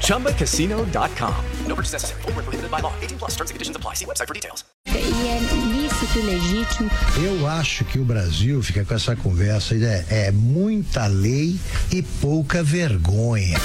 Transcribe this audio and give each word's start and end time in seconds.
ChumbaCasino.com. 0.00 1.34
No 1.66 1.74
purchase 1.74 1.92
necessary. 1.92 2.22
Full 2.22 2.32
prohibited 2.32 2.70
by 2.70 2.80
law. 2.80 2.92
18 3.02 3.18
plus 3.18 3.32
terms 3.32 3.50
and 3.50 3.54
conditions 3.54 3.76
apply. 3.76 3.94
See 3.94 4.06
website 4.06 4.28
for 4.28 4.34
details. 4.34 4.64
E 4.86 5.26
é 5.26 5.40
lícito 5.66 6.18
e 6.18 6.22
legítimo. 6.22 6.90
Eu 7.22 7.46
acho 7.46 7.84
que 7.84 7.98
o 7.98 8.04
Brasil 8.04 8.62
fica 8.62 8.84
com 8.84 8.94
essa 8.94 9.16
conversa 9.16 9.74
é, 9.74 10.28
é 10.28 10.30
muita 10.30 11.06
lei 11.06 11.58
e 11.92 12.02
pouca 12.02 12.62
vergonha. 12.62 13.58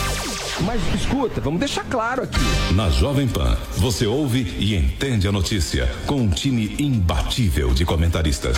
Mas 0.61 0.81
escuta, 0.93 1.39
vamos 1.39 1.59
deixar 1.59 1.83
claro 1.85 2.23
aqui. 2.23 2.39
Na 2.73 2.89
Jovem 2.89 3.27
Pan, 3.27 3.57
você 3.77 4.05
ouve 4.05 4.41
e 4.59 4.75
entende 4.75 5.27
a 5.27 5.31
notícia 5.31 5.89
com 6.05 6.15
um 6.15 6.29
time 6.29 6.75
imbatível 6.79 7.73
de 7.73 7.85
comentaristas. 7.85 8.57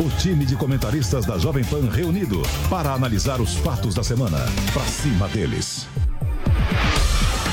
O 0.00 0.08
time 0.10 0.46
de 0.46 0.54
comentaristas 0.54 1.26
da 1.26 1.36
Jovem 1.38 1.64
Pan 1.64 1.90
reunido 1.90 2.40
para 2.70 2.92
analisar 2.92 3.40
os 3.40 3.56
fatos 3.56 3.96
da 3.96 4.04
semana. 4.04 4.38
Pra 4.72 4.84
cima 4.84 5.26
deles. 5.26 5.88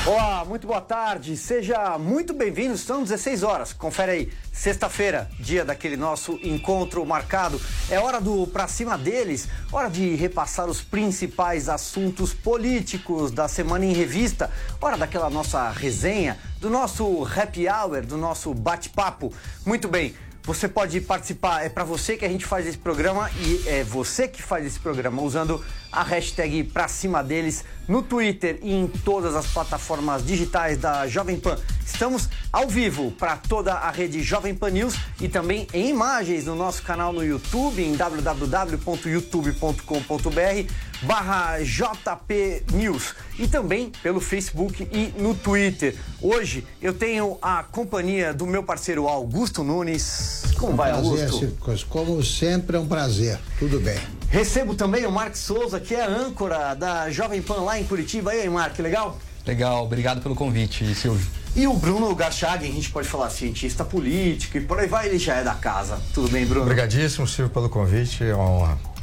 Olá, 0.06 0.44
muito 0.44 0.64
boa 0.64 0.80
tarde, 0.80 1.36
seja 1.36 1.98
muito 1.98 2.32
bem-vindo. 2.32 2.78
São 2.78 3.02
16 3.02 3.42
horas, 3.42 3.72
confere 3.72 4.12
aí, 4.12 4.32
sexta-feira, 4.52 5.28
dia 5.40 5.64
daquele 5.64 5.96
nosso 5.96 6.38
encontro 6.40 7.04
marcado. 7.04 7.60
É 7.90 7.98
hora 7.98 8.20
do 8.20 8.46
pra 8.46 8.68
cima 8.68 8.96
deles, 8.96 9.48
hora 9.72 9.88
de 9.88 10.14
repassar 10.14 10.68
os 10.68 10.80
principais 10.80 11.68
assuntos 11.68 12.32
políticos 12.32 13.32
da 13.32 13.48
semana 13.48 13.84
em 13.84 13.92
revista, 13.92 14.48
hora 14.80 14.96
daquela 14.96 15.28
nossa 15.28 15.68
resenha, 15.70 16.38
do 16.60 16.70
nosso 16.70 17.24
happy 17.24 17.66
hour, 17.68 18.06
do 18.06 18.16
nosso 18.16 18.54
bate-papo. 18.54 19.32
Muito 19.64 19.88
bem. 19.88 20.14
Você 20.46 20.66
pode 20.68 21.00
participar, 21.00 21.64
é 21.64 21.68
para 21.68 21.82
você 21.82 22.16
que 22.16 22.24
a 22.24 22.28
gente 22.28 22.46
faz 22.46 22.68
esse 22.68 22.78
programa 22.78 23.28
e 23.40 23.64
é 23.66 23.82
você 23.82 24.28
que 24.28 24.40
faz 24.40 24.64
esse 24.64 24.78
programa 24.78 25.20
usando 25.20 25.60
a 25.90 26.04
hashtag 26.04 26.62
pra 26.62 26.86
cima 26.86 27.20
deles 27.20 27.64
no 27.88 28.00
Twitter 28.00 28.60
e 28.62 28.72
em 28.72 28.86
todas 28.86 29.34
as 29.34 29.48
plataformas 29.48 30.24
digitais 30.24 30.78
da 30.78 31.08
Jovem 31.08 31.40
Pan. 31.40 31.58
Estamos 31.84 32.28
ao 32.52 32.68
vivo 32.68 33.10
para 33.10 33.36
toda 33.36 33.74
a 33.74 33.90
rede 33.90 34.22
Jovem 34.22 34.54
Pan 34.54 34.70
News 34.70 34.94
e 35.20 35.28
também 35.28 35.66
em 35.72 35.88
imagens 35.88 36.44
no 36.44 36.54
nosso 36.54 36.80
canal 36.82 37.12
no 37.12 37.24
YouTube 37.24 37.82
em 37.82 37.96
www.youtube.com.br 37.96 40.72
barra 41.02 41.58
JP 41.60 42.64
News 42.72 43.14
e 43.38 43.46
também 43.46 43.92
pelo 44.02 44.20
Facebook 44.20 44.88
e 44.92 45.12
no 45.20 45.34
Twitter. 45.34 45.96
Hoje 46.20 46.66
eu 46.80 46.94
tenho 46.94 47.38
a 47.40 47.62
companhia 47.62 48.32
do 48.32 48.46
meu 48.46 48.62
parceiro 48.62 49.06
Augusto 49.06 49.62
Nunes. 49.62 50.44
Como 50.58 50.76
vai, 50.76 50.92
prazer, 50.92 51.30
Augusto? 51.30 51.86
Como 51.88 52.22
sempre 52.24 52.76
é 52.76 52.80
um 52.80 52.86
prazer. 52.86 53.38
Tudo 53.58 53.80
bem. 53.80 53.98
Recebo 54.28 54.74
também 54.74 55.06
o 55.06 55.12
Mark 55.12 55.36
Souza, 55.36 55.78
que 55.78 55.94
é 55.94 56.04
âncora 56.04 56.74
da 56.74 57.10
Jovem 57.10 57.40
Pan 57.40 57.62
lá 57.62 57.78
em 57.78 57.84
Curitiba. 57.84 58.34
E 58.34 58.42
aí, 58.42 58.48
Mark, 58.48 58.78
legal? 58.78 59.18
Legal, 59.46 59.84
obrigado 59.84 60.20
pelo 60.20 60.34
convite, 60.34 60.94
Silvio. 60.94 61.24
E 61.54 61.66
o 61.66 61.72
Bruno 61.72 62.14
Garchagen, 62.14 62.70
a 62.70 62.74
gente 62.74 62.90
pode 62.90 63.08
falar 63.08 63.30
cientista 63.30 63.84
político 63.84 64.58
e 64.58 64.60
por 64.60 64.78
aí 64.78 64.86
vai, 64.86 65.06
ele 65.06 65.18
já 65.18 65.36
é 65.36 65.44
da 65.44 65.54
casa. 65.54 65.98
Tudo 66.12 66.28
bem, 66.28 66.44
Bruno? 66.44 66.62
Obrigadíssimo, 66.62 67.26
Silvio, 67.26 67.52
pelo 67.52 67.68
convite, 67.70 68.24
é 68.24 68.34
uma 68.34 68.44
honra. 68.44 68.95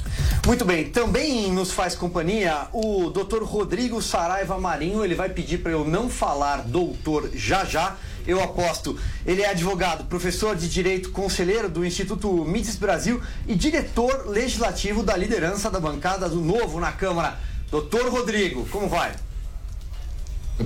Muito 0.45 0.65
bem, 0.65 0.89
também 0.89 1.51
nos 1.51 1.71
faz 1.71 1.95
companhia 1.95 2.67
o 2.73 3.09
Dr. 3.09 3.43
Rodrigo 3.43 4.01
Saraiva 4.01 4.59
Marinho. 4.59 5.03
Ele 5.03 5.15
vai 5.15 5.29
pedir 5.29 5.59
para 5.59 5.71
eu 5.71 5.85
não 5.85 6.09
falar 6.09 6.63
doutor 6.63 7.29
já 7.33 7.63
já. 7.63 7.95
Eu 8.27 8.41
aposto. 8.41 8.97
Ele 9.25 9.41
é 9.41 9.49
advogado, 9.49 10.05
professor 10.05 10.55
de 10.55 10.69
direito, 10.69 11.11
conselheiro 11.11 11.69
do 11.69 11.85
Instituto 11.85 12.29
Mites 12.45 12.75
Brasil 12.75 13.21
e 13.47 13.55
diretor 13.55 14.27
legislativo 14.27 15.03
da 15.03 15.15
liderança 15.15 15.69
da 15.69 15.79
bancada 15.79 16.27
do 16.27 16.41
Novo 16.41 16.79
na 16.79 16.91
Câmara. 16.91 17.37
Doutor 17.69 18.09
Rodrigo, 18.09 18.65
como 18.67 18.87
vai? 18.87 19.13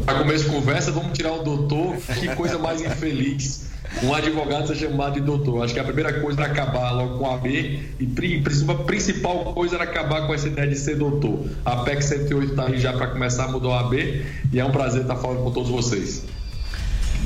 Para 0.05 0.19
começo 0.19 0.45
de 0.45 0.49
conversa, 0.49 0.91
vamos 0.91 1.17
tirar 1.17 1.33
o 1.33 1.43
doutor. 1.43 1.95
Que 2.19 2.35
coisa 2.35 2.57
mais 2.57 2.81
infeliz. 2.81 3.66
Um 4.03 4.13
advogado 4.13 4.67
ser 4.67 4.75
chamado 4.75 5.15
de 5.15 5.21
doutor. 5.21 5.63
Acho 5.63 5.73
que 5.73 5.79
a 5.79 5.83
primeira 5.83 6.21
coisa 6.21 6.41
era 6.41 6.51
acabar 6.51 6.91
logo 6.91 7.17
com 7.17 7.31
a 7.31 7.37
B 7.37 7.79
e 7.99 8.05
a 8.05 8.83
principal 8.83 9.53
coisa 9.53 9.75
era 9.75 9.85
acabar 9.85 10.27
com 10.27 10.33
essa 10.33 10.47
ideia 10.47 10.67
de 10.67 10.75
ser 10.75 10.97
doutor. 10.97 11.45
A 11.65 11.77
PEC 11.77 12.03
108 12.03 12.51
está 12.51 12.65
aí 12.65 12.79
já 12.79 12.93
para 12.93 13.07
começar 13.07 13.45
a 13.45 13.47
mudar 13.47 13.69
o 13.69 13.73
AB 13.73 14.25
e 14.51 14.59
é 14.59 14.65
um 14.65 14.71
prazer 14.71 15.01
estar 15.01 15.15
falando 15.15 15.43
com 15.43 15.51
todos 15.51 15.69
vocês. 15.69 16.23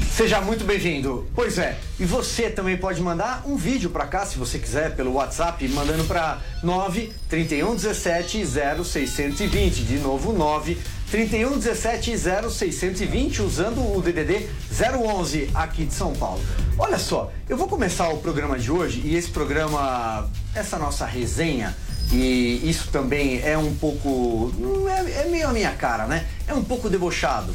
Seja 0.10 0.40
muito 0.40 0.64
bem-vindo. 0.64 1.28
Pois 1.34 1.58
é, 1.58 1.78
e 2.00 2.06
você 2.06 2.50
também 2.50 2.78
pode 2.78 3.02
mandar 3.02 3.44
um 3.46 3.56
vídeo 3.56 3.90
para 3.90 4.06
cá, 4.06 4.26
se 4.26 4.38
você 4.38 4.60
quiser, 4.60 4.96
pelo 4.96 5.14
WhatsApp, 5.14 5.68
mandando 5.70 6.04
para 6.06 6.40
9 6.64 7.12
31 7.30 7.76
17 7.76 8.46
0620. 8.46 9.84
De 9.84 9.98
novo, 9.98 10.32
9 10.34 10.78
31 11.12 11.60
17 11.60 12.18
0620, 12.18 13.42
usando 13.42 13.82
o 13.82 14.02
DDD 14.02 14.48
011 14.72 15.52
aqui 15.54 15.84
de 15.84 15.94
São 15.94 16.14
Paulo. 16.14 16.42
Olha 16.78 16.98
só, 16.98 17.30
eu 17.50 17.58
vou 17.58 17.68
começar 17.68 18.08
o 18.08 18.20
programa 18.20 18.58
de 18.58 18.72
hoje 18.72 19.02
e 19.04 19.18
esse 19.18 19.30
programa, 19.30 20.32
essa 20.56 20.80
nossa 20.80 21.06
resenha, 21.06 21.76
e 22.14 22.62
isso 22.64 22.88
também 22.94 23.42
é 23.44 23.58
um 23.58 23.76
pouco. 23.76 24.54
É, 24.90 25.24
é 25.24 25.30
meio 25.30 25.50
a 25.50 25.52
minha 25.52 25.74
cara, 25.74 26.08
né? 26.08 26.26
É 26.48 26.54
um 26.54 26.64
pouco 26.64 26.90
debochado. 26.90 27.54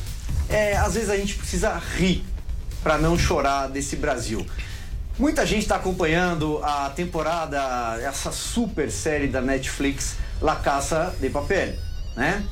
É, 0.51 0.77
às 0.77 0.93
vezes 0.93 1.09
a 1.09 1.17
gente 1.17 1.35
precisa 1.35 1.81
rir 1.97 2.23
para 2.83 2.99
não 2.99 3.19
chorar 3.19 3.69
desse 3.69 3.97
Brasil. 3.97 4.47
Muita 5.19 5.47
gente 5.47 5.63
está 5.63 5.77
acompanhando 5.77 6.61
a 6.63 6.91
temporada, 6.91 7.99
essa 8.03 8.31
super 8.31 8.91
série 8.91 9.29
da 9.29 9.41
Netflix, 9.41 10.17
La 10.43 10.57
Caça 10.57 11.17
de 11.19 11.31
Papel, 11.31 11.75
né? 12.15 12.45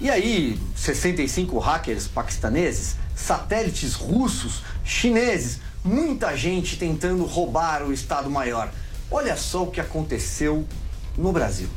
E 0.00 0.08
aí, 0.08 0.56
65 0.76 1.58
hackers 1.58 2.06
paquistaneses, 2.06 2.94
satélites 3.16 3.94
russos, 3.94 4.62
chineses, 4.84 5.58
muita 5.84 6.36
gente 6.36 6.76
tentando 6.76 7.24
roubar 7.24 7.82
o 7.82 7.92
Estado-Maior. 7.92 8.70
Olha 9.10 9.36
só 9.36 9.64
o 9.64 9.70
que 9.70 9.80
aconteceu 9.80 10.64
no 11.16 11.32
Brasil. 11.32 11.68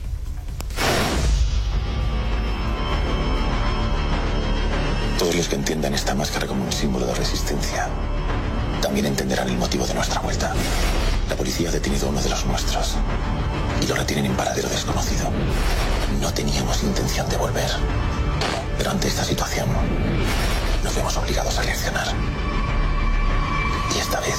Todos 5.17 5.33
los 5.33 5.47
que 5.47 5.55
entiendan 5.55 5.93
esta 5.95 6.13
máscara 6.13 6.45
como 6.45 6.63
un 6.63 6.71
símbolo 6.71 7.07
de 7.07 7.13
resistencia 7.15 7.89
también 8.81 9.05
entenderán 9.05 9.47
el 9.47 9.57
motivo 9.57 9.85
de 9.85 9.93
nuestra 9.93 10.19
vuelta. 10.19 10.53
La 11.31 11.37
policía 11.37 11.69
ha 11.69 11.71
detenido 11.71 12.07
a 12.07 12.09
uno 12.09 12.21
de 12.21 12.29
los 12.29 12.45
nuestros 12.45 12.97
y 13.81 13.87
lo 13.87 13.95
retienen 13.95 14.25
en 14.25 14.35
paradero 14.35 14.67
desconocido. 14.67 15.29
No 16.19 16.33
teníamos 16.33 16.83
intención 16.83 17.27
de 17.29 17.37
volver, 17.37 17.71
pero 18.77 18.91
ante 18.91 19.07
esta 19.07 19.23
situación 19.23 19.69
nos 20.83 20.93
vemos 20.93 21.15
obligados 21.15 21.57
a 21.57 21.61
reaccionar. 21.61 22.07
Y 23.95 23.99
esta 23.99 24.19
vez 24.19 24.35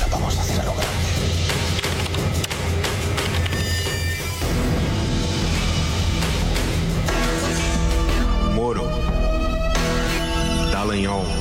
lo 0.00 0.08
vamos 0.10 0.38
a 0.38 0.40
hacer 0.40 0.60
a 0.60 0.64
lo 0.64 0.72
grande. 0.72 0.88
Moro. 8.54 8.88
Dallagnol. 10.72 11.39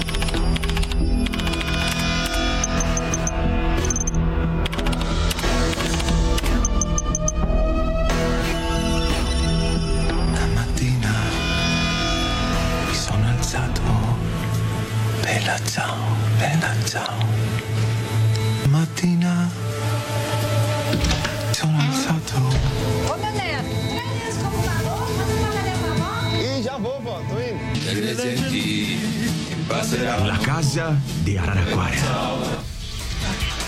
La 30.25 30.37
casa 30.39 30.97
de 31.23 31.37
Araraquara. 31.37 31.95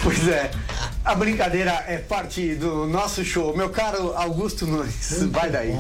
Pois 0.04 0.28
é. 0.28 0.50
A 1.06 1.14
brincadeira 1.14 1.84
é 1.88 1.98
parte 1.98 2.56
do 2.56 2.88
nosso 2.88 3.24
show. 3.24 3.56
Meu 3.56 3.70
caro 3.70 4.14
Augusto 4.16 4.66
Nunes, 4.66 5.24
vai 5.30 5.52
daí. 5.52 5.78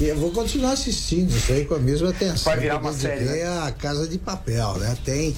E 0.00 0.04
eu 0.04 0.18
vou 0.18 0.32
continuar 0.32 0.72
assistindo 0.72 1.34
isso 1.34 1.50
aí 1.52 1.64
com 1.64 1.76
a 1.76 1.78
mesma 1.78 2.10
atenção. 2.10 2.52
Vai 2.52 2.58
virar 2.60 2.78
uma 2.78 2.92
série, 2.92 3.26
É 3.38 3.46
a 3.46 3.72
casa 3.72 4.06
de 4.06 4.18
papel, 4.18 4.74
né? 4.74 4.96
Tem, 5.02 5.34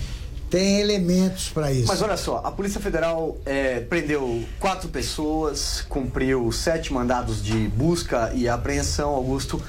tem 0.50 0.80
elementos 0.80 1.50
para 1.50 1.72
isso. 1.72 1.86
Mas 1.86 2.02
olha 2.02 2.16
só, 2.16 2.38
a 2.44 2.50
Polícia 2.50 2.80
Federal 2.80 3.36
é, 3.44 3.80
prendeu 3.80 4.42
quatro 4.58 4.88
pessoas, 4.88 5.84
cumpriu 5.88 6.50
sete 6.50 6.92
mandados 6.92 7.42
de 7.42 7.68
busca 7.68 8.32
e 8.34 8.48
apreensão, 8.48 9.10
Augusto. 9.10 9.62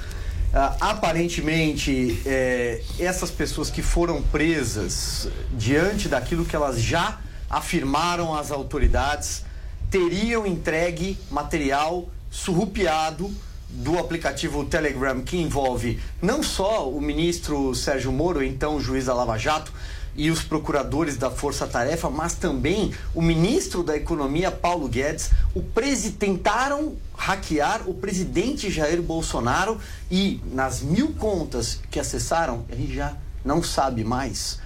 Ah, 0.54 0.76
aparentemente, 0.80 2.22
é, 2.26 2.82
essas 2.98 3.30
pessoas 3.30 3.70
que 3.70 3.82
foram 3.82 4.22
presas 4.22 5.28
diante 5.54 6.08
daquilo 6.08 6.46
que 6.46 6.56
elas 6.56 6.82
já 6.82 7.20
afirmaram 7.50 8.34
às 8.34 8.52
autoridades 8.52 9.46
teriam 9.90 10.46
entregue 10.46 11.18
material 11.30 12.10
surrupiado 12.30 13.34
do 13.70 14.00
aplicativo 14.00 14.64
Telegram 14.66 15.22
que 15.22 15.38
envolve 15.38 16.00
não 16.22 16.42
só 16.42 16.90
o 16.90 17.02
ministro 17.02 17.76
Sérgio 17.76 18.12
Moro, 18.12 18.42
então 18.42 18.80
juiz 18.80 19.06
da 19.06 19.14
Lava 19.14 19.38
Jato, 19.38 19.74
e 20.18 20.32
os 20.32 20.42
procuradores 20.44 21.16
da 21.16 21.30
Força 21.30 21.68
Tarefa, 21.68 22.10
mas 22.10 22.34
também 22.34 22.92
o 23.14 23.22
ministro 23.22 23.84
da 23.84 23.96
Economia 23.96 24.50
Paulo 24.50 24.90
Guedes, 24.90 25.30
o 25.54 25.62
presi 25.62 26.12
tentaram 26.12 26.96
hackear 27.16 27.88
o 27.88 27.94
presidente 27.94 28.72
Jair 28.72 29.02
Bolsonaro 29.02 29.80
e 30.10 30.42
nas 30.52 30.82
mil 30.82 31.14
contas 31.14 31.80
que 31.92 32.00
acessaram, 32.00 32.66
a 32.70 32.76
gente 32.76 32.96
já 32.96 33.16
não 33.46 33.62
sabe 33.62 34.04
mais 34.04 34.60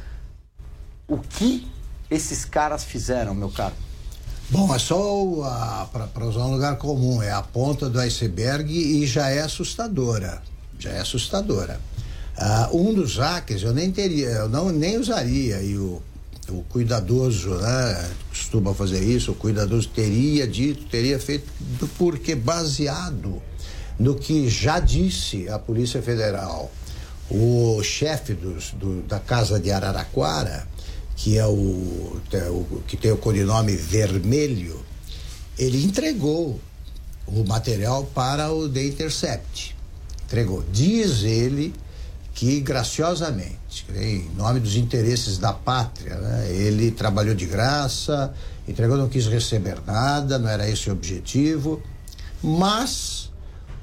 o 1.08 1.18
que 1.18 1.70
esses 2.10 2.46
caras 2.46 2.84
fizeram, 2.84 3.36
meu 3.36 3.50
caro. 3.50 3.76
Bom, 4.50 4.74
é 4.74 4.80
só 4.80 4.98
para 6.14 6.26
usar 6.26 6.46
um 6.46 6.52
lugar 6.52 6.78
comum, 6.78 7.22
é 7.22 7.32
a 7.32 7.42
ponta 7.42 7.90
do 7.90 8.00
iceberg 8.00 8.70
e 8.74 9.06
já 9.06 9.30
é 9.30 9.42
assustadora. 9.42 10.42
Já 10.78 10.90
é 10.90 11.00
assustadora. 11.00 11.80
Ah, 12.38 12.70
um 12.74 12.94
dos 12.94 13.18
hackers 13.18 13.62
eu 13.64 13.74
nem 13.74 13.92
teria, 13.92 14.30
eu 14.30 14.50
não, 14.50 14.72
nem 14.72 14.98
usaria, 14.98 15.62
e 15.62 15.78
o, 15.78 16.02
o 16.50 16.64
cuidadoso, 16.70 17.50
né, 17.56 18.12
costuma 18.30 18.74
fazer 18.74 19.04
isso, 19.04 19.32
o 19.32 19.36
cuidadoso 19.36 19.90
teria 19.90 20.48
dito, 20.48 20.86
teria 20.86 21.20
feito, 21.20 21.46
porque 21.98 22.34
baseado 22.34 23.42
no 24.00 24.16
que 24.16 24.50
já 24.50 24.80
disse 24.80 25.48
a 25.50 25.60
Polícia 25.60 26.02
Federal, 26.02 26.72
o 27.30 27.82
chefe 27.84 28.34
dos, 28.34 28.72
do, 28.72 29.02
da 29.04 29.20
Casa 29.20 29.60
de 29.60 29.72
Araraquara, 29.72 30.68
que 31.16 31.38
é 31.38 31.46
o, 31.46 31.52
o, 31.52 32.84
que 32.88 32.98
tem 32.98 33.12
o 33.12 33.18
codinome 33.18 33.76
Vermelho, 33.76 34.84
ele 35.58 35.84
entregou 35.84 36.60
o 37.28 37.44
material 37.46 38.04
para 38.06 38.52
o 38.52 38.68
The 38.68 38.84
Intercept. 38.84 39.76
Entregou. 40.26 40.64
Diz 40.72 41.24
ele 41.24 41.74
que 42.34 42.60
graciosamente, 42.62 43.86
em 43.96 44.30
nome 44.36 44.60
dos 44.60 44.76
interesses 44.76 45.38
da 45.38 45.54
pátria, 45.54 46.16
né, 46.16 46.52
ele 46.52 46.92
trabalhou 46.92 47.36
de 47.36 47.46
graça, 47.46 48.34
entregou, 48.68 48.98
não 48.98 49.10
quis 49.10 49.28
receber 49.28 49.78
nada, 49.86 50.40
não 50.40 50.50
era 50.50 50.70
esse 50.70 50.90
o 50.90 50.94
objetivo, 50.94 51.82
mas 52.42 53.30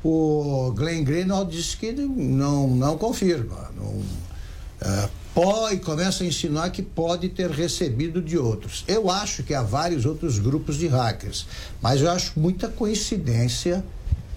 o 0.03 0.73
Glenn 0.75 1.05
Greenwald 1.05 1.55
disse 1.55 1.77
que 1.77 1.93
não, 1.93 2.69
não 2.69 2.97
confirma, 2.97 3.71
não, 3.77 3.87
uh, 3.87 5.11
pode, 5.35 5.81
começa 5.81 6.25
a 6.25 6.27
insinuar 6.27 6.71
que 6.71 6.83
pode 6.83 7.29
ter 7.29 7.51
recebido 7.51 8.23
de 8.23 8.39
outros. 8.39 8.85
Eu 8.89 9.11
acho 9.11 9.43
que 9.43 9.55
há 9.55 9.63
vários 9.63 10.05
outros 10.07 10.39
grupos 10.39 10.77
de 10.77 10.89
hackers, 10.89 11.47
mas 11.83 12.01
eu 12.01 12.11
acho 12.11 12.33
muita 12.41 12.69
coincidência 12.69 13.85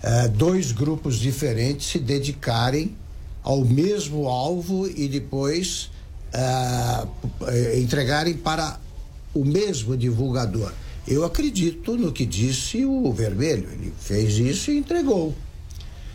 uh, 0.03 0.29
dois 0.29 0.71
grupos 0.71 1.15
diferentes 1.15 1.87
se 1.87 1.97
dedicarem 1.97 2.95
ao 3.43 3.63
mesmo 3.63 4.27
alvo 4.27 4.88
e 4.88 5.07
depois 5.07 5.89
uh, 6.33 7.07
entregarem 7.77 8.35
para 8.35 8.79
o 9.33 9.43
mesmo 9.45 9.97
divulgador. 9.97 10.71
Eu 11.07 11.25
acredito 11.25 11.97
no 11.97 12.11
que 12.11 12.25
disse 12.25 12.85
o 12.85 13.11
Vermelho, 13.11 13.69
ele 13.71 13.91
fez 13.99 14.35
isso 14.35 14.71
e 14.71 14.77
entregou. 14.77 15.35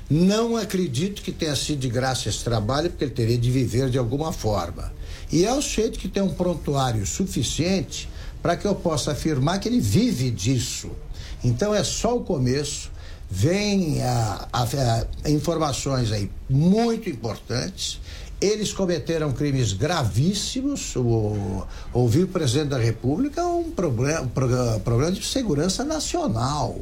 Não 0.08 0.56
acredito 0.56 1.20
que 1.20 1.32
tenha 1.32 1.56
sido 1.56 1.81
de 1.81 1.88
graça 1.88 2.28
esse 2.28 2.44
trabalho, 2.44 2.88
porque 2.88 3.02
ele 3.02 3.11
teria 3.11 3.37
de 3.37 3.50
viver 3.50 3.90
de 3.90 3.99
alguma 3.99 4.32
forma. 4.32 4.93
E 5.32 5.44
é 5.44 5.52
o 5.52 5.61
sujeito 5.61 5.99
que 5.99 6.06
tem 6.06 6.22
um 6.22 6.32
prontuário 6.32 7.05
suficiente 7.05 8.08
para 8.40 8.56
que 8.56 8.64
eu 8.64 8.76
possa 8.76 9.11
afirmar 9.11 9.58
que 9.58 9.69
ele 9.69 9.81
vive 9.81 10.31
disso. 10.31 10.90
Então 11.43 11.75
é 11.75 11.82
só 11.82 12.17
o 12.17 12.20
começo. 12.20 12.93
Vem 13.31 14.03
a, 14.03 14.49
a, 14.53 14.63
a, 14.63 15.31
informações 15.31 16.13
aí 16.13 16.31
muito 16.49 17.11
importantes. 17.11 18.01
Eles 18.41 18.73
cometeram 18.73 19.33
crimes 19.33 19.73
gravíssimos. 19.73 20.95
Ouvir 21.93 22.25
o 22.25 22.29
presidente 22.29 22.69
da 22.69 22.79
República 22.79 23.41
é 23.41 23.45
um 23.45 23.71
problema, 23.71 24.29
problema 24.85 25.13
de 25.13 25.25
segurança 25.25 25.85
nacional. 25.85 26.79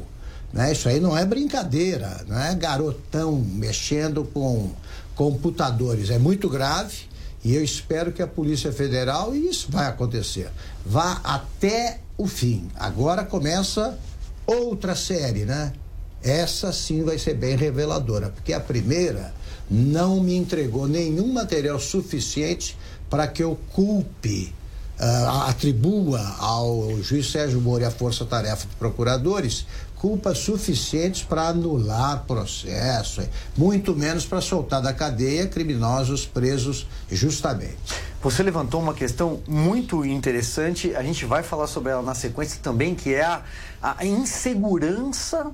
Né? 0.53 0.71
Isso 0.71 0.87
aí 0.87 0.99
não 0.99 1.17
é 1.17 1.25
brincadeira, 1.25 2.23
não 2.27 2.39
é 2.39 2.53
garotão 2.55 3.33
mexendo 3.33 4.23
com 4.25 4.71
computadores. 5.15 6.09
É 6.09 6.19
muito 6.19 6.49
grave 6.49 7.07
e 7.45 7.53
eu 7.53 7.63
espero 7.63 8.11
que 8.11 8.23
a 8.23 8.27
Polícia 8.27 8.71
Federal, 8.71 9.35
e 9.35 9.47
isso 9.47 9.67
vai 9.69 9.85
acontecer, 9.85 10.49
vá 10.83 11.21
até 11.23 11.99
o 12.17 12.25
fim. 12.25 12.67
Agora 12.73 13.23
começa 13.23 13.99
outra 14.47 14.95
série, 14.95 15.45
né? 15.45 15.71
Essa 16.25 16.73
sim 16.73 17.03
vai 17.03 17.19
ser 17.19 17.35
bem 17.35 17.55
reveladora, 17.55 18.29
porque 18.29 18.51
a 18.51 18.59
primeira 18.59 19.31
não 19.69 20.19
me 20.19 20.35
entregou 20.35 20.87
nenhum 20.87 21.31
material 21.31 21.79
suficiente 21.79 22.75
para 23.07 23.27
que 23.27 23.43
eu 23.43 23.55
culpe, 23.71 24.51
uh, 24.99 25.29
atribua 25.47 26.19
ao 26.39 26.99
juiz 27.03 27.31
Sérgio 27.31 27.61
Moro 27.61 27.83
e 27.83 27.85
à 27.85 27.91
Força 27.91 28.25
Tarefa 28.25 28.67
de 28.67 28.75
Procuradores 28.75 29.67
culpas 29.97 30.39
suficientes 30.39 31.23
para 31.23 31.49
anular 31.49 32.25
processo, 32.25 33.21
muito 33.55 33.95
menos 33.95 34.25
para 34.25 34.41
soltar 34.41 34.81
da 34.81 34.93
cadeia 34.93 35.47
criminosos 35.47 36.25
presos 36.25 36.87
justamente. 37.09 37.77
Você 38.21 38.41
levantou 38.43 38.81
uma 38.81 38.93
questão 38.93 39.39
muito 39.47 40.03
interessante, 40.03 40.95
a 40.95 41.03
gente 41.03 41.25
vai 41.25 41.43
falar 41.43 41.67
sobre 41.67 41.91
ela 41.91 42.01
na 42.01 42.15
sequência 42.15 42.59
também, 42.61 42.93
que 42.95 43.13
é 43.13 43.23
a, 43.23 43.43
a 43.81 44.05
insegurança 44.05 45.51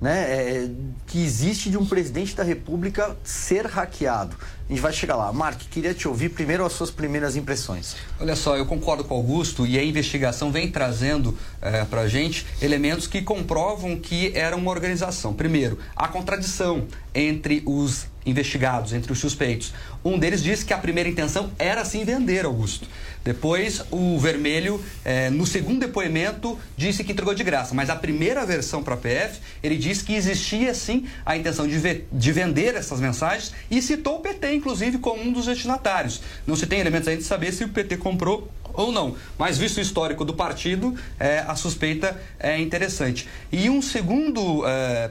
né, 0.00 0.22
é, 0.28 0.70
que 1.06 1.22
existe 1.22 1.70
de 1.70 1.78
um 1.78 1.86
presidente 1.86 2.34
da 2.34 2.42
República 2.42 3.16
ser 3.24 3.66
hackeado. 3.66 4.36
A 4.68 4.72
gente 4.72 4.80
vai 4.80 4.92
chegar 4.92 5.16
lá. 5.16 5.32
Mark, 5.32 5.60
queria 5.70 5.94
te 5.94 6.08
ouvir 6.08 6.30
primeiro 6.30 6.64
as 6.64 6.72
suas 6.72 6.90
primeiras 6.90 7.36
impressões. 7.36 7.96
Olha 8.20 8.34
só, 8.34 8.56
eu 8.56 8.66
concordo 8.66 9.04
com 9.04 9.14
o 9.14 9.16
Augusto 9.16 9.64
e 9.64 9.78
a 9.78 9.84
investigação 9.84 10.50
vem 10.50 10.70
trazendo 10.70 11.36
é, 11.62 11.84
para 11.84 12.02
a 12.02 12.08
gente 12.08 12.44
elementos 12.60 13.06
que 13.06 13.22
comprovam 13.22 13.96
que 13.96 14.32
era 14.34 14.56
uma 14.56 14.70
organização. 14.70 15.32
Primeiro, 15.32 15.78
a 15.94 16.08
contradição 16.08 16.86
entre 17.14 17.62
os 17.64 18.06
investigados, 18.26 18.92
entre 18.92 19.12
os 19.12 19.18
suspeitos. 19.18 19.72
Um 20.04 20.18
deles 20.18 20.42
disse 20.42 20.64
que 20.64 20.74
a 20.74 20.78
primeira 20.78 21.08
intenção 21.08 21.50
era 21.58 21.84
sim 21.84 22.04
vender, 22.04 22.44
Augusto. 22.44 22.88
Depois, 23.24 23.82
o 23.90 24.18
Vermelho, 24.18 24.80
eh, 25.04 25.30
no 25.30 25.44
segundo 25.46 25.80
depoimento, 25.80 26.58
disse 26.76 27.02
que 27.02 27.12
entregou 27.12 27.34
de 27.34 27.42
graça. 27.42 27.74
Mas 27.74 27.90
a 27.90 27.96
primeira 27.96 28.46
versão 28.46 28.84
para 28.84 28.94
a 28.94 28.96
PF, 28.96 29.40
ele 29.62 29.76
disse 29.76 30.04
que 30.04 30.14
existia 30.14 30.72
sim 30.74 31.06
a 31.24 31.36
intenção 31.36 31.66
de, 31.66 31.76
ve 31.76 32.04
de 32.12 32.32
vender 32.32 32.76
essas 32.76 33.00
mensagens 33.00 33.52
e 33.68 33.82
citou 33.82 34.18
o 34.18 34.20
PT, 34.20 34.54
inclusive, 34.54 34.98
como 34.98 35.22
um 35.22 35.32
dos 35.32 35.46
destinatários. 35.46 36.22
Não 36.46 36.54
se 36.54 36.66
tem 36.66 36.78
elementos 36.78 37.08
ainda 37.08 37.20
de 37.20 37.26
saber 37.26 37.52
se 37.52 37.64
o 37.64 37.68
PT 37.68 37.96
comprou 37.96 38.48
ou 38.76 38.92
não. 38.92 39.16
Mas 39.38 39.58
visto 39.58 39.78
o 39.78 39.80
histórico 39.80 40.24
do 40.24 40.34
partido, 40.34 40.94
eh, 41.18 41.44
a 41.48 41.56
suspeita 41.56 42.20
é 42.38 42.60
interessante. 42.60 43.26
E 43.50 43.68
um 43.68 43.82
segundo. 43.82 44.64
Eh, 44.66 45.10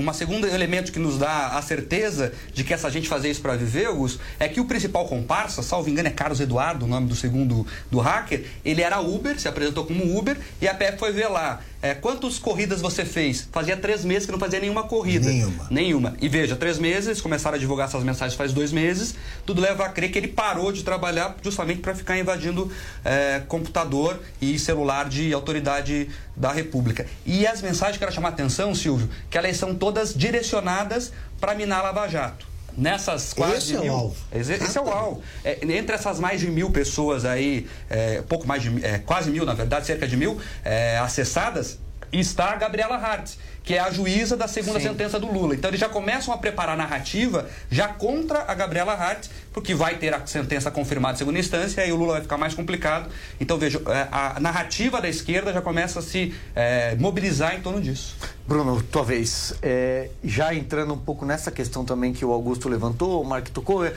uma 0.00 0.12
segundo 0.12 0.46
elemento 0.46 0.90
que 0.90 0.98
nos 0.98 1.18
dá 1.18 1.48
a 1.48 1.62
certeza 1.62 2.32
de 2.52 2.64
que 2.64 2.72
essa 2.72 2.90
gente 2.90 3.08
fazer 3.08 3.30
isso 3.30 3.42
para 3.42 3.56
viver, 3.56 3.86
Augusto, 3.86 4.20
é 4.38 4.48
que 4.48 4.60
o 4.60 4.64
principal 4.64 5.06
comparsa, 5.06 5.62
salvo 5.62 5.90
engano, 5.90 6.08
é 6.08 6.10
Carlos 6.10 6.40
Eduardo, 6.40 6.86
o 6.86 6.88
nome 6.88 7.08
do 7.08 7.14
segundo 7.14 7.66
do 7.90 7.98
hacker, 7.98 8.44
ele 8.64 8.82
era 8.82 9.00
Uber, 9.00 9.38
se 9.38 9.48
apresentou 9.48 9.84
como 9.84 10.16
Uber, 10.16 10.36
e 10.60 10.68
a 10.68 10.74
PF 10.74 10.98
foi 10.98 11.12
ver 11.12 11.28
lá. 11.28 11.60
É, 11.82 11.94
quantas 11.94 12.38
corridas 12.38 12.80
você 12.80 13.04
fez? 13.04 13.48
Fazia 13.50 13.76
três 13.76 14.04
meses 14.04 14.24
que 14.24 14.30
não 14.30 14.38
fazia 14.38 14.60
nenhuma 14.60 14.84
corrida. 14.84 15.28
Nenhuma. 15.28 15.66
Nenhuma. 15.68 16.16
E 16.20 16.28
veja, 16.28 16.54
três 16.54 16.78
meses, 16.78 17.20
começaram 17.20 17.56
a 17.56 17.58
divulgar 17.58 17.88
essas 17.88 18.04
mensagens 18.04 18.36
faz 18.36 18.52
dois 18.52 18.70
meses, 18.70 19.16
tudo 19.44 19.60
leva 19.60 19.84
a 19.84 19.88
crer 19.88 20.12
que 20.12 20.16
ele 20.16 20.28
parou 20.28 20.70
de 20.70 20.84
trabalhar 20.84 21.36
justamente 21.42 21.80
para 21.80 21.92
ficar 21.92 22.16
invadindo 22.16 22.70
é, 23.04 23.42
computador 23.48 24.20
e 24.40 24.58
celular 24.60 25.08
de 25.08 25.34
autoridade 25.34 26.08
da 26.36 26.52
República. 26.52 27.06
E 27.24 27.46
as 27.46 27.60
mensagens, 27.62 27.98
quero 27.98 28.12
chamar 28.12 28.28
a 28.28 28.32
atenção, 28.32 28.74
Silvio, 28.74 29.08
que 29.30 29.36
elas 29.36 29.56
são 29.56 29.74
todas 29.74 30.14
direcionadas 30.14 31.12
para 31.40 31.54
minar 31.54 31.82
Lava 31.82 32.08
Jato. 32.08 32.46
Nessas 32.76 33.34
quase 33.34 33.56
Esse 33.56 33.74
é 33.74 33.78
o 33.78 33.82
mil, 33.82 33.92
alvo. 33.92 34.16
Esse, 34.32 34.52
esse 34.54 34.78
é 34.78 34.80
o 34.80 34.88
alvo. 34.88 35.22
É, 35.44 35.58
entre 35.62 35.94
essas 35.94 36.18
mais 36.18 36.40
de 36.40 36.48
mil 36.48 36.70
pessoas 36.70 37.24
aí, 37.24 37.68
é, 37.90 38.22
pouco 38.22 38.46
mais 38.46 38.62
de 38.62 38.84
é, 38.84 38.98
quase 38.98 39.30
mil, 39.30 39.44
na 39.44 39.52
verdade, 39.52 39.86
cerca 39.86 40.08
de 40.08 40.16
mil, 40.16 40.40
é, 40.64 40.96
acessadas, 40.98 41.78
está 42.10 42.52
a 42.52 42.56
Gabriela 42.56 42.96
Hartz, 42.96 43.38
que 43.62 43.74
é 43.74 43.78
a 43.78 43.90
juíza 43.90 44.36
da 44.36 44.48
segunda 44.48 44.80
Sim. 44.80 44.88
sentença 44.88 45.18
do 45.18 45.30
Lula. 45.30 45.54
Então 45.54 45.70
eles 45.70 45.80
já 45.80 45.88
começam 45.88 46.32
a 46.34 46.38
preparar 46.38 46.74
a 46.74 46.76
narrativa 46.76 47.48
já 47.70 47.88
contra 47.88 48.44
a 48.46 48.54
Gabriela 48.54 48.92
Hartz, 48.92 49.30
porque 49.52 49.74
vai 49.74 49.96
ter 49.96 50.14
a 50.14 50.26
sentença 50.26 50.70
confirmada 50.70 51.14
em 51.14 51.18
segunda 51.18 51.38
instância, 51.38 51.80
e 51.80 51.84
aí 51.84 51.92
o 51.92 51.96
Lula 51.96 52.14
vai 52.14 52.22
ficar 52.22 52.38
mais 52.38 52.54
complicado. 52.54 53.08
Então 53.40 53.58
veja, 53.58 53.80
é, 53.86 54.08
a 54.10 54.40
narrativa 54.40 55.00
da 55.00 55.08
esquerda 55.08 55.52
já 55.52 55.60
começa 55.60 55.98
a 55.98 56.02
se 56.02 56.34
é, 56.54 56.94
mobilizar 56.96 57.54
em 57.54 57.60
torno 57.60 57.80
disso. 57.80 58.16
Bruno, 58.46 58.82
tua 58.82 59.04
vez. 59.04 59.54
É, 59.62 60.10
já 60.24 60.54
entrando 60.54 60.94
um 60.94 60.98
pouco 60.98 61.24
nessa 61.24 61.50
questão 61.50 61.84
também 61.84 62.12
que 62.12 62.24
o 62.24 62.32
Augusto 62.32 62.68
levantou, 62.68 63.22
o 63.22 63.24
Mark 63.24 63.48
tocou, 63.48 63.84
é 63.84 63.92